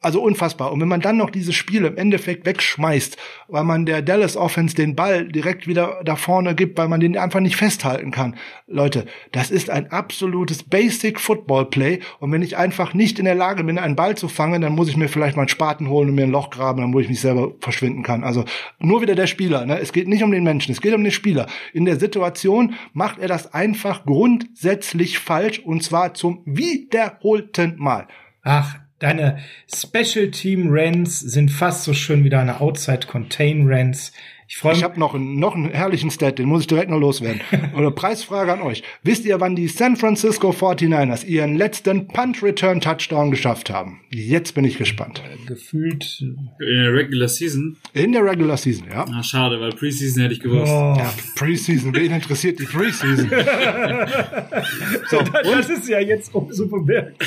[0.00, 0.70] Also unfassbar.
[0.70, 3.16] Und wenn man dann noch dieses Spiel im Endeffekt wegschmeißt,
[3.48, 7.18] weil man der Dallas Offense den Ball direkt wieder da vorne gibt, weil man den
[7.18, 8.36] einfach nicht festhalten kann.
[8.68, 11.98] Leute, das ist ein absolutes Basic Football Play.
[12.20, 14.88] Und wenn ich einfach nicht in der Lage bin, einen Ball zu fangen, dann muss
[14.88, 17.08] ich mir vielleicht mal einen Spaten holen und mir ein Loch graben, dann wo ich
[17.08, 18.22] mich selber verschwinden kann.
[18.22, 18.44] Also
[18.78, 19.66] nur wieder der Spieler.
[19.66, 19.80] Ne?
[19.80, 21.48] Es geht nicht um den Menschen, es geht um den Spieler.
[21.72, 28.06] In der Situation macht er das einfach grundsätzlich falsch und zwar zum wiederholten Mal.
[28.42, 29.38] Ach, Deine
[29.72, 34.12] Special Team Rants sind fast so schön wie deine Outside Contain Rants.
[34.50, 34.78] Ich mich.
[34.78, 37.42] Ich habe noch, einen, noch einen herrlichen Stat, den muss ich direkt noch loswerden.
[37.76, 38.82] Oder Preisfrage an euch.
[39.02, 44.00] Wisst ihr, wann die San Francisco 49ers ihren letzten Punt-Return-Touchdown geschafft haben?
[44.10, 45.22] Jetzt bin ich gespannt.
[45.46, 46.20] Gefühlt.
[46.20, 47.76] In der Regular Season?
[47.92, 49.04] In der Regular Season, ja.
[49.04, 50.72] Ah, schade, weil Preseason hätte ich gewusst.
[50.72, 50.94] Oh.
[50.96, 53.28] Ja, Preseason, wen interessiert die Preseason?
[55.10, 57.22] so, das ist ja jetzt umso bemerkt.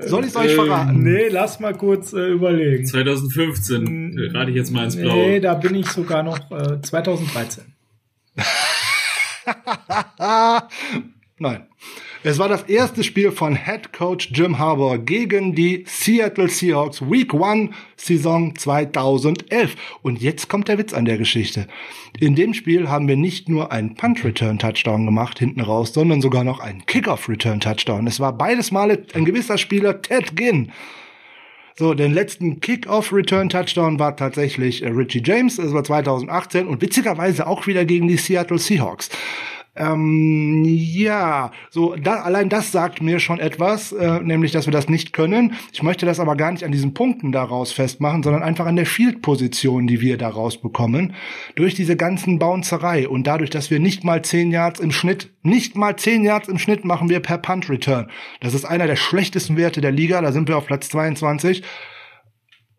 [0.00, 1.02] Soll ich es euch verraten?
[1.02, 2.84] Nee, lass mal kurz äh, überlegen.
[2.84, 5.14] 2015, hm, rate ich jetzt mal ins Blaue.
[5.14, 7.64] Nee, da bin ich sogar noch äh, 2013.
[11.38, 11.66] Nein.
[12.24, 17.32] Es war das erste Spiel von Head Coach Jim Harbour gegen die Seattle Seahawks Week
[17.32, 19.76] 1 Saison 2011.
[20.02, 21.68] Und jetzt kommt der Witz an der Geschichte.
[22.18, 26.20] In dem Spiel haben wir nicht nur einen Punt Return Touchdown gemacht hinten raus, sondern
[26.20, 28.08] sogar noch einen Kickoff Return Touchdown.
[28.08, 30.72] Es war beides Male ein gewisser Spieler Ted Ginn.
[31.78, 37.68] So, den letzten Kick-Off-Return-Touchdown war tatsächlich äh, Richie James, das war 2018 und witzigerweise auch
[37.68, 39.10] wieder gegen die Seattle Seahawks.
[39.78, 44.88] Ähm, ja, so da, allein das sagt mir schon etwas, äh, nämlich, dass wir das
[44.88, 45.54] nicht können.
[45.72, 48.86] Ich möchte das aber gar nicht an diesen Punkten daraus festmachen, sondern einfach an der
[48.86, 51.14] Field-Position, die wir daraus bekommen.
[51.54, 55.76] Durch diese ganzen Bouncerei und dadurch, dass wir nicht mal zehn Yards im Schnitt, nicht
[55.76, 58.08] mal zehn Yards im Schnitt machen wir per Punt-Return.
[58.40, 61.62] Das ist einer der schlechtesten Werte der Liga, da sind wir auf Platz 22.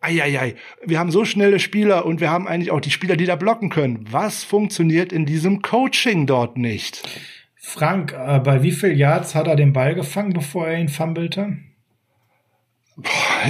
[0.02, 0.56] Eieiei,
[0.86, 3.70] wir haben so schnelle Spieler und wir haben eigentlich auch die Spieler, die da blocken
[3.70, 4.06] können.
[4.10, 7.08] Was funktioniert in diesem Coaching dort nicht?
[7.56, 11.58] Frank, äh, bei wie viel Yards hat er den Ball gefangen, bevor er ihn fummelte?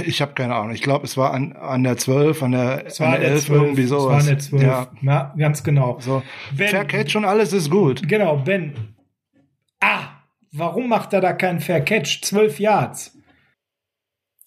[0.04, 0.72] Ich habe keine Ahnung.
[0.72, 3.62] Ich glaube, es war an, an der 12, an der, es an der 11, 12,
[3.62, 4.02] irgendwie sowas.
[4.02, 4.62] Es war an der 12.
[4.62, 5.98] Ja, ja ganz genau.
[6.00, 6.22] So.
[6.56, 8.06] Ben, Fair Catch und alles ist gut.
[8.08, 8.94] Genau, Ben.
[9.80, 10.08] Ah,
[10.52, 12.22] warum macht er da keinen Fair Catch?
[12.22, 13.19] 12 Yards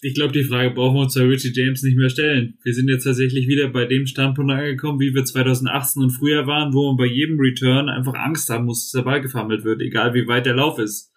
[0.03, 2.57] ich glaube, die Frage brauchen wir uns bei Richie James nicht mehr stellen.
[2.63, 6.73] Wir sind jetzt tatsächlich wieder bei dem Standpunkt angekommen, wie wir 2018 und früher waren,
[6.73, 10.13] wo man bei jedem Return einfach Angst haben muss, dass der Ball gefammelt wird, egal
[10.13, 11.11] wie weit der Lauf ist.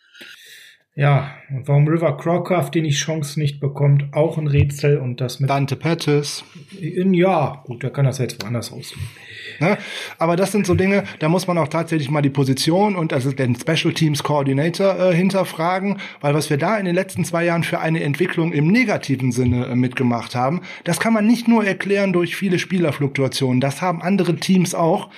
[0.94, 5.40] Ja, und warum River Crocraft die nicht Chance nicht bekommt, auch ein Rätsel und das
[5.40, 6.42] mit Dante Pettis.
[6.80, 9.06] Ja, gut, der kann das jetzt woanders auslegen.
[9.60, 9.78] Ne?
[10.18, 13.32] Aber das sind so Dinge, da muss man auch tatsächlich mal die Position und also
[13.32, 17.64] den Special Teams Coordinator äh, hinterfragen, weil was wir da in den letzten zwei Jahren
[17.64, 22.12] für eine Entwicklung im negativen Sinne äh, mitgemacht haben, das kann man nicht nur erklären
[22.12, 25.08] durch viele Spielerfluktuationen, das haben andere Teams auch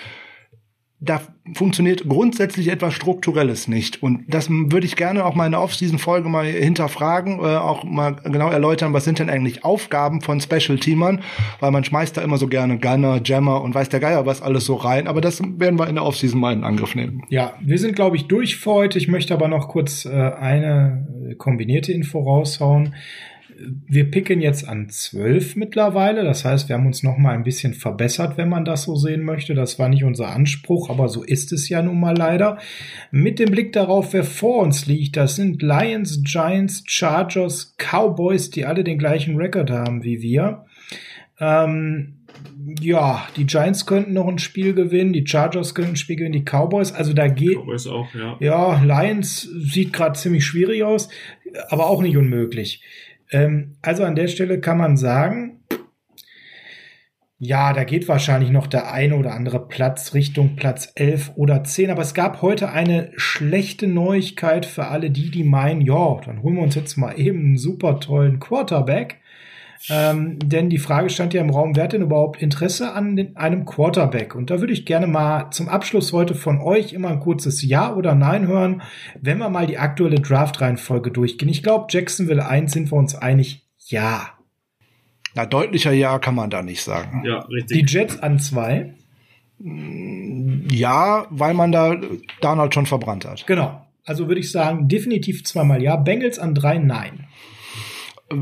[1.00, 1.20] da
[1.54, 4.02] funktioniert grundsätzlich etwas Strukturelles nicht.
[4.02, 8.16] Und das würde ich gerne auch mal in der Off-Season-Folge mal hinterfragen, äh, auch mal
[8.24, 11.20] genau erläutern, was sind denn eigentlich Aufgaben von Special-Teamern,
[11.60, 14.64] weil man schmeißt da immer so gerne Gunner, Jammer und weiß der Geier was alles
[14.64, 17.22] so rein, aber das werden wir in der Off-Season mal in Angriff nehmen.
[17.28, 18.98] Ja, wir sind, glaube ich, durch für heute.
[18.98, 21.06] Ich möchte aber noch kurz äh, eine
[21.38, 22.94] kombinierte Info raushauen
[23.86, 26.24] wir picken jetzt an zwölf mittlerweile.
[26.24, 29.22] Das heißt, wir haben uns noch mal ein bisschen verbessert, wenn man das so sehen
[29.22, 29.54] möchte.
[29.54, 32.58] Das war nicht unser Anspruch, aber so ist es ja nun mal leider.
[33.10, 38.64] Mit dem Blick darauf, wer vor uns liegt, das sind Lions, Giants, Chargers, Cowboys, die
[38.64, 40.64] alle den gleichen Rekord haben wie wir.
[41.40, 42.14] Ähm,
[42.80, 46.44] ja, die Giants könnten noch ein Spiel gewinnen, die Chargers könnten ein Spiel gewinnen, die
[46.44, 47.56] Cowboys, also da geht.
[47.56, 48.36] Cowboys auch, ja.
[48.40, 51.08] Ja, Lions sieht gerade ziemlich schwierig aus,
[51.68, 52.82] aber auch nicht unmöglich.
[53.30, 55.58] Ähm, also an der Stelle kann man sagen,
[57.40, 61.90] ja, da geht wahrscheinlich noch der eine oder andere Platz Richtung Platz 11 oder 10.
[61.90, 66.56] Aber es gab heute eine schlechte Neuigkeit für alle die, die meinen, ja, dann holen
[66.56, 69.20] wir uns jetzt mal eben einen super tollen Quarterback.
[69.88, 73.36] Ähm, denn die Frage stand ja im Raum, wer hat denn überhaupt Interesse an den,
[73.36, 74.34] einem Quarterback?
[74.34, 77.94] Und da würde ich gerne mal zum Abschluss heute von euch immer ein kurzes Ja
[77.94, 78.82] oder Nein hören,
[79.20, 81.48] wenn wir mal die aktuelle Draft-Reihenfolge durchgehen.
[81.48, 84.30] Ich glaube, Jacksonville 1 sind wir uns einig, ja.
[85.34, 87.22] Na, deutlicher Ja kann man da nicht sagen.
[87.24, 87.86] Ja, richtig.
[87.86, 88.94] Die Jets an 2.
[90.70, 91.96] Ja, weil man da
[92.40, 93.46] Donald schon verbrannt hat.
[93.46, 93.84] Genau.
[94.04, 95.96] Also würde ich sagen, definitiv zweimal ja.
[95.96, 97.26] Bengals an drei, nein.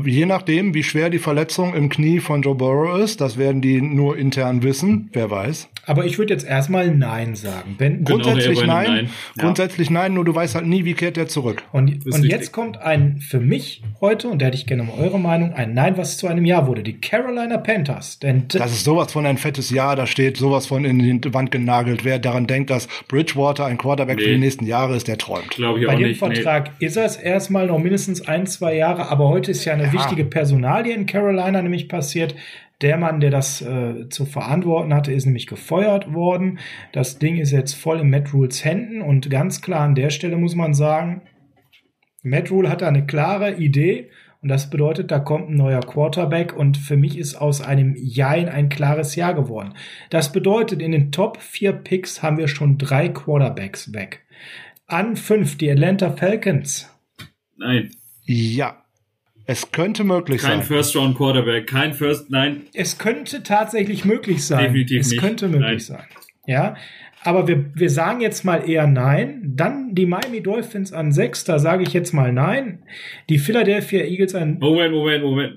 [0.03, 3.79] Je nachdem, wie schwer die Verletzung im Knie von Joe Burrow ist, das werden die
[3.81, 5.69] nur intern wissen, wer weiß.
[5.85, 7.75] Aber ich würde jetzt erstmal Nein sagen.
[7.77, 8.87] Ben, Genau, Grundsätzlich nein.
[8.91, 9.09] Nein.
[9.37, 9.43] Ja.
[9.43, 11.63] Grundsätzlich nein, nur du weißt halt nie, wie kehrt der zurück.
[11.71, 15.17] Und, und jetzt kommt ein für mich heute, und da hätte ich gerne mal eure
[15.21, 16.83] Meinung, ein Nein, was zu einem Ja wurde.
[16.83, 18.19] Die Carolina Panthers.
[18.19, 21.49] Denn Das ist sowas von ein fettes Ja, da steht sowas von in die Wand
[21.51, 22.03] genagelt.
[22.03, 24.33] Wer daran denkt, dass Bridgewater ein Quarterback für Nee.
[24.33, 25.51] die nächsten Jahre ist, der träumt.
[25.51, 26.19] Glaube ich bei auch dem nicht.
[26.19, 29.87] Vertrag ist er es erstmal noch mindestens ein, zwei Jahre, aber heute ist ja eine
[29.87, 29.93] Ja.
[29.93, 32.35] wichtige Personalie in Carolina nämlich passiert.
[32.81, 36.59] Der Mann, der das äh, zu verantworten hatte, ist nämlich gefeuert worden.
[36.93, 40.37] Das Ding ist jetzt voll in Matt Rules Händen und ganz klar an der Stelle
[40.37, 41.23] muss man sagen,
[42.21, 44.09] Matt Rule hatte eine klare Idee
[44.43, 48.47] und das bedeutet, da kommt ein neuer Quarterback und für mich ist aus einem Jein
[48.47, 49.73] ein klares Ja geworden.
[50.11, 54.23] Das bedeutet, in den Top 4 Picks haben wir schon drei Quarterbacks weg.
[54.85, 56.93] An fünf die Atlanta Falcons.
[57.57, 57.89] Nein,
[58.23, 58.83] Ja.
[59.49, 60.63] Es könnte möglich kein sein.
[60.67, 64.65] First-Round-Quarterback, kein First, nein, Es könnte tatsächlich möglich sein.
[64.65, 65.19] Definitiv es nicht.
[65.21, 66.03] könnte möglich sein.
[66.45, 66.75] Ja.
[67.23, 69.41] Aber wir, wir sagen jetzt mal eher nein.
[69.55, 72.83] Dann die Miami Dolphins an sechs, da sage ich jetzt mal nein.
[73.29, 75.53] Die Philadelphia Eagles an Moment, Moment, Moment.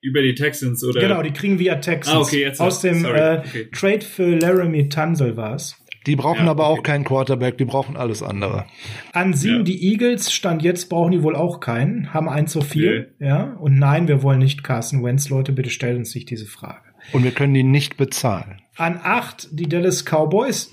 [0.00, 1.00] Über die Texans oder?
[1.00, 2.14] Genau, die kriegen via Texans.
[2.16, 3.68] Ah, okay, jetzt- Aus dem sorry, äh, okay.
[3.72, 5.76] Trade für Laramie Tunzel war es.
[6.06, 6.92] Die brauchen Ja, aber auch okay.
[6.92, 8.66] keinen Quarterback, die brauchen alles andere.
[9.12, 9.62] An sieben Ja.
[9.62, 13.14] die Eagles, Stand jetzt brauchen die wohl auch keinen, haben eins zu viel.
[13.18, 15.28] Ja, und nein, wir wollen nicht Carson Wentz.
[15.30, 16.82] Leute, bitte stellt uns nicht diese Frage.
[17.12, 18.60] Und wir können die nicht bezahlen.
[18.76, 20.70] An acht die Dallas Cowboys.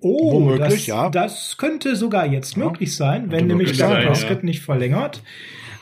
[0.00, 1.10] Oh, Womöglich, das, ja.
[1.10, 4.44] das könnte sogar jetzt möglich sein, wenn nämlich sein, Prescott ja.
[4.44, 5.22] nicht verlängert.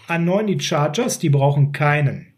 [0.09, 2.30] An neun die Chargers, die brauchen keinen.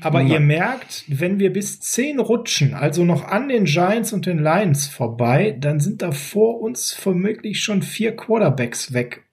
[0.00, 0.32] Aber Nein.
[0.32, 4.86] ihr merkt, wenn wir bis 10 rutschen, also noch an den Giants und den Lions
[4.86, 9.24] vorbei, dann sind da vor uns vermutlich schon vier Quarterbacks weg.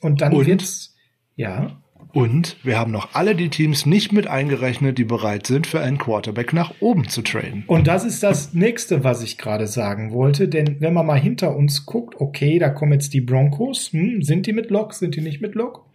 [0.00, 0.46] Und dann Und?
[0.46, 0.94] wird's,
[1.36, 1.78] ja,
[2.12, 5.96] Und wir haben noch alle die Teams nicht mit eingerechnet, die bereit sind, für einen
[5.96, 7.64] Quarterback nach oben zu traden.
[7.66, 10.46] Und das ist das nächste, was ich gerade sagen wollte.
[10.46, 13.92] Denn wenn man mal hinter uns guckt, okay, da kommen jetzt die Broncos.
[13.92, 14.92] Hm, sind die mit Lock?
[14.92, 15.86] Sind die nicht mit Lock?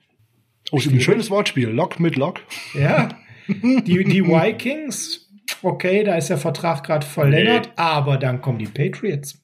[0.72, 1.70] Oh, ein schönes Wortspiel.
[1.70, 2.42] Lock mit Lock.
[2.74, 3.10] Ja.
[3.48, 5.30] Die, die Vikings,
[5.62, 9.42] okay, da ist der Vertrag gerade verlängert, aber dann kommen die Patriots.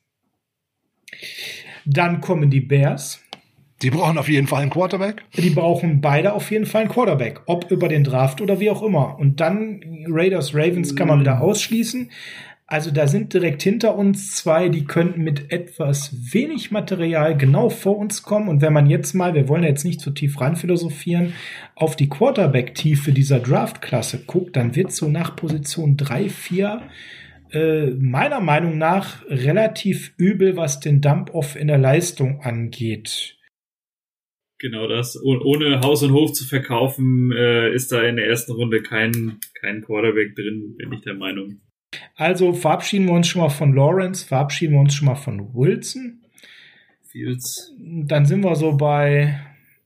[1.86, 3.22] Dann kommen die Bears.
[3.82, 5.26] Die brauchen auf jeden Fall einen Quarterback.
[5.36, 8.82] Die brauchen beide auf jeden Fall einen Quarterback, ob über den Draft oder wie auch
[8.82, 9.20] immer.
[9.20, 12.10] Und dann Raiders, Ravens kann man wieder ausschließen.
[12.74, 18.00] Also da sind direkt hinter uns zwei, die könnten mit etwas wenig Material genau vor
[18.00, 18.50] uns kommen.
[18.50, 21.34] Und wenn man jetzt mal, wir wollen jetzt nicht zu tief rein philosophieren,
[21.76, 26.82] auf die Quarterback-Tiefe dieser Draft-Klasse guckt, dann wird so nach Position 3, 4
[27.52, 33.38] äh, meiner Meinung nach relativ übel, was den Dump-Off in der Leistung angeht.
[34.58, 35.16] Genau das.
[35.24, 39.38] Oh- Ohne Haus und Hof zu verkaufen, äh, ist da in der ersten Runde kein,
[39.62, 41.60] kein Quarterback drin, bin ich der Meinung.
[42.16, 46.22] Also verabschieden wir uns schon mal von Lawrence, verabschieden wir uns schon mal von Wilson.
[47.14, 47.72] Fields.
[47.80, 49.40] Dann sind wir so bei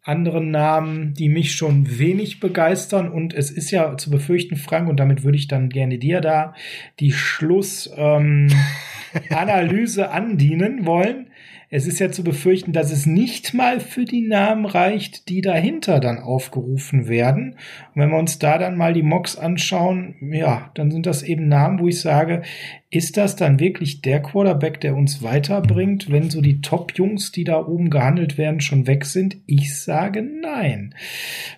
[0.07, 3.11] anderen Namen, die mich schon wenig begeistern.
[3.11, 6.53] Und es ist ja zu befürchten, Frank, und damit würde ich dann gerne dir da
[7.01, 11.27] die Schlussanalyse ähm, andienen wollen.
[11.69, 15.99] Es ist ja zu befürchten, dass es nicht mal für die Namen reicht, die dahinter
[15.99, 17.57] dann aufgerufen werden.
[17.93, 21.49] Und wenn wir uns da dann mal die Mocks anschauen, ja, dann sind das eben
[21.49, 22.43] Namen, wo ich sage,
[22.89, 27.65] ist das dann wirklich der Quarterback, der uns weiterbringt, wenn so die Top-Jungs, die da
[27.65, 29.37] oben gehandelt werden, schon weg sind?
[29.45, 30.95] Ich sage nein.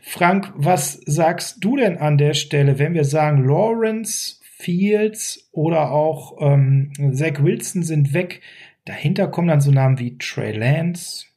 [0.02, 6.38] Frank, was sagst du denn an der Stelle, wenn wir sagen, Lawrence, Fields oder auch
[6.41, 8.41] ähm, Zach Wilson sind weg?
[8.90, 11.28] Dahinter kommen dann so Namen wie Trey Lance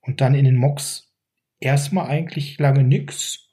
[0.00, 1.12] und dann in den Mocks
[1.60, 3.50] erstmal eigentlich lange nix.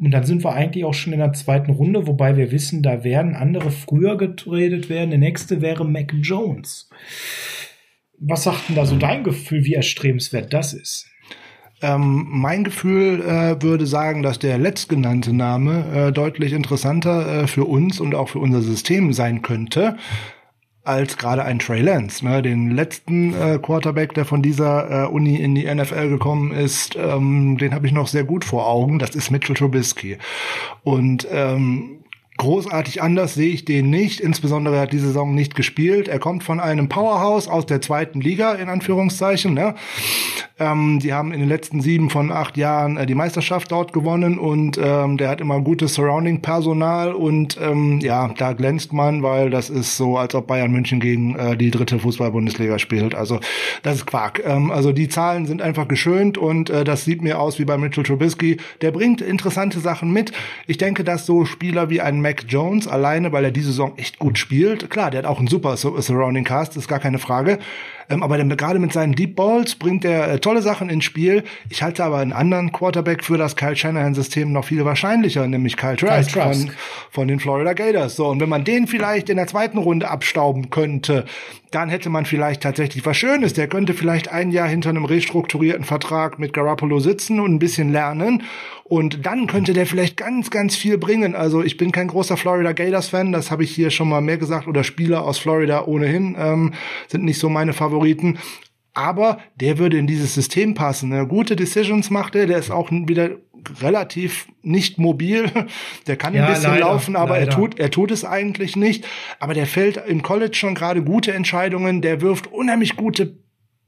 [0.00, 3.02] Und dann sind wir eigentlich auch schon in der zweiten Runde, wobei wir wissen, da
[3.02, 5.10] werden andere früher getradet werden.
[5.10, 6.88] Der nächste wäre Mac Jones.
[8.20, 11.10] Was sagt denn da so dein Gefühl, wie erstrebenswert das ist?
[11.82, 17.64] Ähm, mein Gefühl äh, würde sagen, dass der letztgenannte Name äh, deutlich interessanter äh, für
[17.64, 19.96] uns und auch für unser System sein könnte
[20.84, 22.24] als gerade ein Trey Lance.
[22.24, 22.42] Ne?
[22.42, 27.58] Den letzten äh, Quarterback, der von dieser äh, Uni in die NFL gekommen ist, ähm,
[27.58, 28.98] den habe ich noch sehr gut vor Augen.
[28.98, 30.18] Das ist Mitchell Trubisky.
[30.84, 31.98] Und ähm,
[32.38, 34.20] großartig anders sehe ich den nicht.
[34.20, 36.08] Insbesondere hat die Saison nicht gespielt.
[36.08, 39.52] Er kommt von einem Powerhouse aus der zweiten Liga, in Anführungszeichen.
[39.52, 39.74] Ne?
[40.60, 44.38] Ähm, die haben in den letzten sieben von acht Jahren äh, die Meisterschaft dort gewonnen
[44.38, 49.70] und ähm, der hat immer gutes Surrounding-Personal und ähm, ja, da glänzt man, weil das
[49.70, 53.14] ist so, als ob Bayern München gegen äh, die dritte Fußball-Bundesliga spielt.
[53.14, 53.38] Also
[53.82, 54.42] das ist Quark.
[54.44, 57.78] Ähm, also die Zahlen sind einfach geschönt und äh, das sieht mir aus wie bei
[57.78, 58.56] Mitchell Trubisky.
[58.80, 60.32] Der bringt interessante Sachen mit.
[60.66, 64.18] Ich denke, dass so Spieler wie ein Mac Jones alleine, weil er diese Saison echt
[64.18, 64.90] gut spielt.
[64.90, 67.58] Klar, der hat auch einen super Surrounding Cast, ist gar keine Frage.
[68.10, 71.44] Ähm, aber gerade mit seinen Deep Balls bringt er äh, tolle Sachen ins Spiel.
[71.68, 75.96] Ich halte aber einen anderen Quarterback für das Kyle Shanahan-System noch viel wahrscheinlicher, nämlich Kyle
[75.96, 76.66] Trask, Kyle Trask.
[76.66, 76.72] Von,
[77.10, 78.16] von den Florida Gators.
[78.16, 81.24] So, und wenn man den vielleicht in der zweiten Runde abstauben könnte,
[81.70, 83.52] dann hätte man vielleicht tatsächlich was Schönes.
[83.52, 87.92] Der könnte vielleicht ein Jahr hinter einem restrukturierten Vertrag mit Garoppolo sitzen und ein bisschen
[87.92, 88.42] lernen.
[88.88, 91.34] Und dann könnte der vielleicht ganz, ganz viel bringen.
[91.34, 94.66] Also ich bin kein großer Florida Gators-Fan, das habe ich hier schon mal mehr gesagt.
[94.66, 96.72] Oder Spieler aus Florida ohnehin ähm,
[97.06, 98.38] sind nicht so meine Favoriten.
[98.94, 101.10] Aber der würde in dieses System passen.
[101.10, 101.26] Ne?
[101.26, 103.36] Gute Decisions macht er, der ist auch wieder
[103.80, 105.50] relativ nicht mobil.
[106.06, 107.50] Der kann ja, ein bisschen leider, laufen, aber leider.
[107.50, 109.06] er tut, er tut es eigentlich nicht.
[109.38, 112.00] Aber der fällt im College schon gerade gute Entscheidungen.
[112.00, 113.36] Der wirft unheimlich gute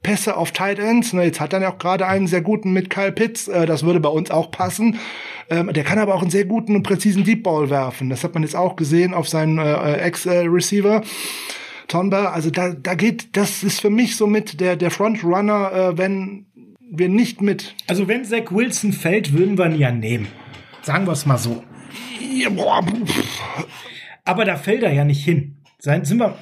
[0.03, 1.13] Pässe auf Tight Ends.
[1.13, 3.49] Ne, jetzt hat er ja auch gerade einen sehr guten mit Kyle Pitts.
[3.49, 4.99] Äh, das würde bei uns auch passen.
[5.51, 8.09] Ähm, der kann aber auch einen sehr guten und präzisen Deep Ball werfen.
[8.09, 11.03] Das hat man jetzt auch gesehen auf seinen äh, Ex-Receiver.
[11.89, 15.99] Tomba, also da, da geht, das ist für mich so mit der, der Frontrunner, äh,
[15.99, 16.47] wenn
[16.89, 17.75] wir nicht mit.
[17.89, 20.29] Also wenn Zach Wilson fällt, würden wir ihn ja nehmen.
[20.83, 21.65] Sagen wir es mal so.
[22.33, 22.49] Ja.
[24.25, 25.57] Aber da fällt er ja nicht hin.
[25.79, 26.39] Sein, sind wir,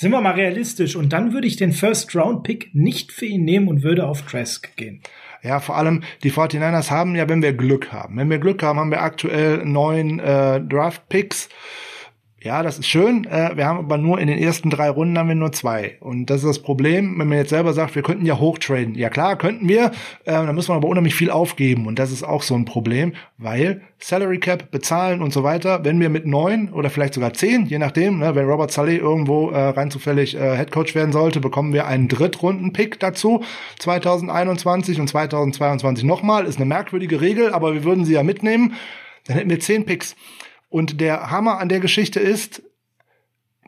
[0.00, 0.96] sind wir mal realistisch.
[0.96, 5.02] Und dann würde ich den First-Round-Pick nicht für ihn nehmen und würde auf Trask gehen.
[5.42, 8.16] Ja, vor allem die 49ers haben ja, wenn wir Glück haben.
[8.16, 11.50] Wenn wir Glück haben, haben wir aktuell neun äh, Draft-Picks.
[12.42, 13.26] Ja, das ist schön.
[13.26, 15.98] Äh, wir haben aber nur in den ersten drei Runden haben wir nur zwei.
[16.00, 18.94] Und das ist das Problem, wenn man jetzt selber sagt, wir könnten ja hochtraden.
[18.94, 19.90] Ja klar, könnten wir.
[20.24, 21.86] Äh, dann muss man aber unheimlich viel aufgeben.
[21.86, 25.84] Und das ist auch so ein Problem, weil Salary Cap bezahlen und so weiter.
[25.84, 29.50] Wenn wir mit neun oder vielleicht sogar zehn, je nachdem, ne, wenn Robert Saleh irgendwo
[29.50, 33.44] äh, rein zufällig äh, Head Coach werden sollte, bekommen wir einen Drittrunden-Pick dazu.
[33.80, 36.46] 2021 und 2022 nochmal.
[36.46, 38.76] Ist eine merkwürdige Regel, aber wir würden sie ja mitnehmen.
[39.26, 40.16] Dann hätten wir zehn Picks.
[40.70, 42.62] Und der Hammer an der Geschichte ist,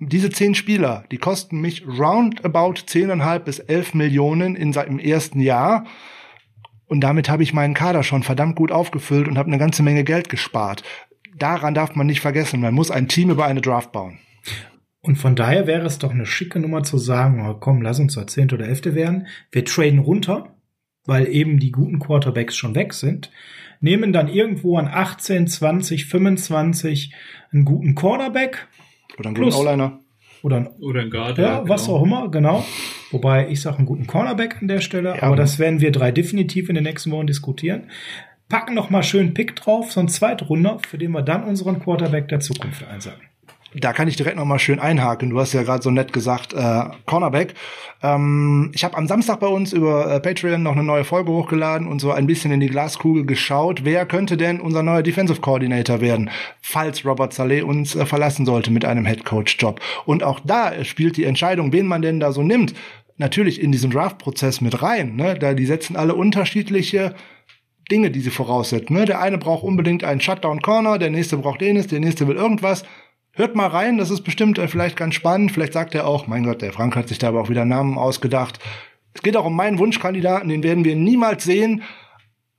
[0.01, 5.85] diese zehn Spieler, die kosten mich roundabout zehneinhalb bis elf Millionen in seinem ersten Jahr.
[6.87, 10.05] Und damit habe ich meinen Kader schon verdammt gut aufgefüllt und habe eine ganze Menge
[10.05, 10.83] Geld gespart.
[11.37, 12.61] Daran darf man nicht vergessen.
[12.61, 14.19] Man muss ein Team über eine Draft bauen.
[15.01, 18.13] Und von daher wäre es doch eine schicke Nummer zu sagen, oh, komm, lass uns
[18.13, 19.27] zur zehnte oder elfte werden.
[19.51, 20.55] Wir traden runter,
[21.05, 23.31] weil eben die guten Quarterbacks schon weg sind
[23.83, 27.15] nehmen dann irgendwo an 18, 20, 25
[27.53, 28.69] einen guten Cornerback.
[29.19, 30.01] Oder einen guten O-Liner.
[30.43, 31.39] Oder ein, oder ein Guard.
[31.39, 31.99] Ja, ja was genau.
[31.99, 32.65] auch immer, genau.
[33.11, 35.17] Wobei ich sage einen guten Cornerback an der Stelle.
[35.17, 37.91] Ja, aber das werden wir drei definitiv in den nächsten Wochen diskutieren.
[38.49, 42.29] Packen noch mal schön Pick drauf, so ein Zweitrunder, für den wir dann unseren Quarterback
[42.29, 43.23] der Zukunft einsagen
[43.75, 45.31] da kann ich direkt noch mal schön einhaken.
[45.31, 47.55] Du hast ja gerade so nett gesagt, äh, Cornerback.
[48.03, 51.87] Ähm, ich habe am Samstag bei uns über äh, Patreon noch eine neue Folge hochgeladen
[51.87, 53.85] und so ein bisschen in die Glaskugel geschaut.
[53.85, 56.31] Wer könnte denn unser neuer Defensive Coordinator werden,
[56.61, 59.81] falls Robert Saleh uns äh, verlassen sollte mit einem Head Coach Job?
[60.05, 62.75] Und auch da spielt die Entscheidung, wen man denn da so nimmt,
[63.17, 65.17] natürlich in diesen Draft-Prozess mit rein.
[65.17, 65.39] Ne?
[65.39, 67.15] Da die setzen alle unterschiedliche
[67.91, 68.95] Dinge, die sie voraussetzen.
[68.95, 69.05] Ne?
[69.05, 72.85] Der eine braucht unbedingt einen Shutdown Corner, der nächste braucht den, der nächste will irgendwas.
[73.35, 75.53] Hört mal rein, das ist bestimmt äh, vielleicht ganz spannend.
[75.53, 77.97] Vielleicht sagt er auch, mein Gott, der Frank hat sich da aber auch wieder Namen
[77.97, 78.59] ausgedacht.
[79.15, 81.83] Es geht auch um meinen Wunschkandidaten, den werden wir niemals sehen.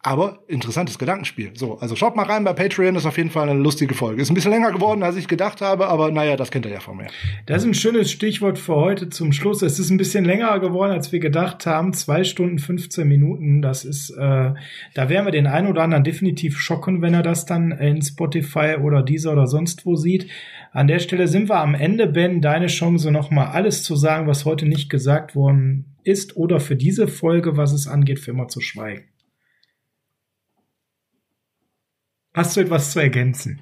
[0.05, 1.51] Aber interessantes Gedankenspiel.
[1.53, 4.21] So, also schaut mal rein bei Patreon, das ist auf jeden Fall eine lustige Folge.
[4.21, 6.81] Ist ein bisschen länger geworden, als ich gedacht habe, aber naja, das kennt ihr ja
[6.81, 7.07] von mir.
[7.45, 9.61] Das ist ein schönes Stichwort für heute zum Schluss.
[9.61, 11.93] Es ist ein bisschen länger geworden, als wir gedacht haben.
[11.93, 13.61] Zwei Stunden 15 Minuten.
[13.61, 14.51] Das ist, äh,
[14.93, 18.75] da werden wir den einen oder anderen definitiv schocken, wenn er das dann in Spotify
[18.83, 20.29] oder dieser oder sonst wo sieht.
[20.73, 22.41] An der Stelle sind wir am Ende, Ben.
[22.41, 27.07] Deine Chance, nochmal alles zu sagen, was heute nicht gesagt worden ist oder für diese
[27.07, 29.05] Folge, was es angeht, für immer zu schweigen.
[32.33, 33.61] Hast du etwas zu ergänzen?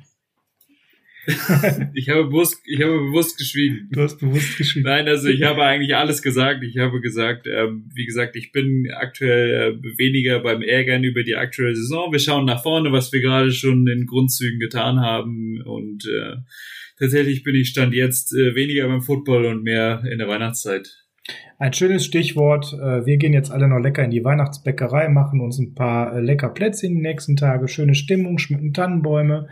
[1.93, 3.89] ich habe bewusst, ich habe bewusst geschwiegen.
[3.91, 4.87] Du hast bewusst geschwiegen.
[4.87, 6.63] Nein, also ich habe eigentlich alles gesagt.
[6.63, 11.35] Ich habe gesagt, ähm, wie gesagt, ich bin aktuell äh, weniger beim Ärgern über die
[11.35, 12.11] aktuelle Saison.
[12.11, 16.37] Wir schauen nach vorne, was wir gerade schon in Grundzügen getan haben und äh,
[16.97, 21.00] tatsächlich bin ich stand jetzt äh, weniger beim Football und mehr in der Weihnachtszeit.
[21.61, 22.73] Ein schönes Stichwort.
[22.73, 26.19] Äh, wir gehen jetzt alle noch lecker in die Weihnachtsbäckerei, machen uns ein paar äh,
[26.19, 29.47] lecker Plätze in den nächsten Tagen, schöne Stimmung, schmücken Tannenbäume,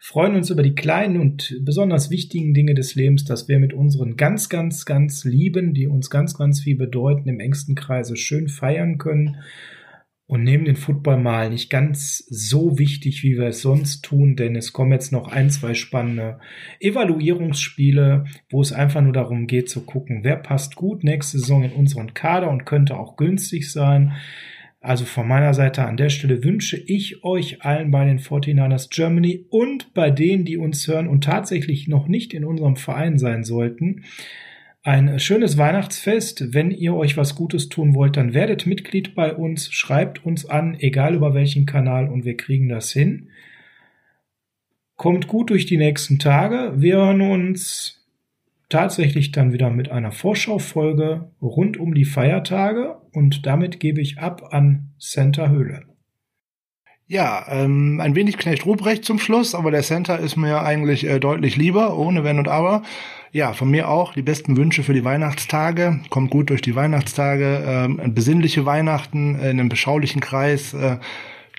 [0.00, 4.16] freuen uns über die kleinen und besonders wichtigen Dinge des Lebens, dass wir mit unseren
[4.16, 8.98] ganz, ganz, ganz Lieben, die uns ganz, ganz viel bedeuten, im engsten Kreise schön feiern
[8.98, 9.36] können
[10.32, 14.56] und nehmen den Football mal nicht ganz so wichtig, wie wir es sonst tun, denn
[14.56, 16.38] es kommen jetzt noch ein, zwei spannende
[16.80, 21.72] Evaluierungsspiele, wo es einfach nur darum geht zu gucken, wer passt gut nächste Saison in
[21.72, 24.12] unseren Kader und könnte auch günstig sein.
[24.80, 29.44] Also von meiner Seite an der Stelle wünsche ich euch allen bei den 49ers Germany
[29.50, 34.04] und bei denen, die uns hören und tatsächlich noch nicht in unserem Verein sein sollten,
[34.82, 36.52] ein schönes Weihnachtsfest.
[36.52, 40.76] Wenn ihr euch was Gutes tun wollt, dann werdet Mitglied bei uns, schreibt uns an,
[40.78, 43.28] egal über welchen Kanal und wir kriegen das hin.
[44.96, 46.74] Kommt gut durch die nächsten Tage.
[46.76, 48.04] Wir hören uns
[48.68, 54.52] tatsächlich dann wieder mit einer Vorschaufolge rund um die Feiertage und damit gebe ich ab
[54.52, 55.82] an Center Höhle.
[57.06, 61.20] Ja, ähm, ein wenig Knecht Ruprecht zum Schluss, aber der Center ist mir eigentlich äh,
[61.20, 62.82] deutlich lieber, ohne Wenn und Aber.
[63.34, 66.00] Ja, von mir auch die besten Wünsche für die Weihnachtstage.
[66.10, 67.64] Kommt gut durch die Weihnachtstage.
[67.66, 70.74] Ähm, besinnliche Weihnachten in einem beschaulichen Kreis.
[70.74, 70.98] Äh,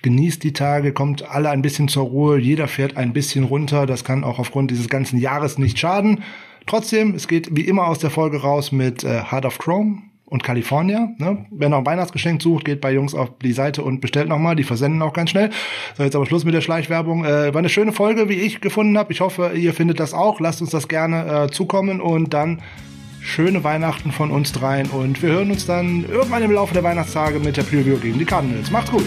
[0.03, 2.37] genießt die Tage, kommt alle ein bisschen zur Ruhe.
[2.37, 3.87] Jeder fährt ein bisschen runter.
[3.87, 6.23] Das kann auch aufgrund dieses ganzen Jahres nicht schaden.
[6.67, 10.43] Trotzdem, es geht wie immer aus der Folge raus mit äh, Heart of Chrome und
[10.43, 11.09] California.
[11.17, 11.45] Ne?
[11.51, 14.55] Wer noch ein Weihnachtsgeschenk sucht, geht bei Jungs auf die Seite und bestellt nochmal.
[14.55, 15.49] Die versenden auch ganz schnell.
[15.97, 17.25] So, jetzt aber Schluss mit der Schleichwerbung.
[17.25, 19.11] Äh, war eine schöne Folge, wie ich gefunden habe.
[19.11, 20.39] Ich hoffe, ihr findet das auch.
[20.39, 22.61] Lasst uns das gerne äh, zukommen und dann
[23.21, 24.87] schöne Weihnachten von uns dreien.
[24.87, 28.25] Und wir hören uns dann irgendwann im Laufe der Weihnachtstage mit der Preview gegen die
[28.25, 28.71] Cardinals.
[28.71, 29.05] Macht's gut!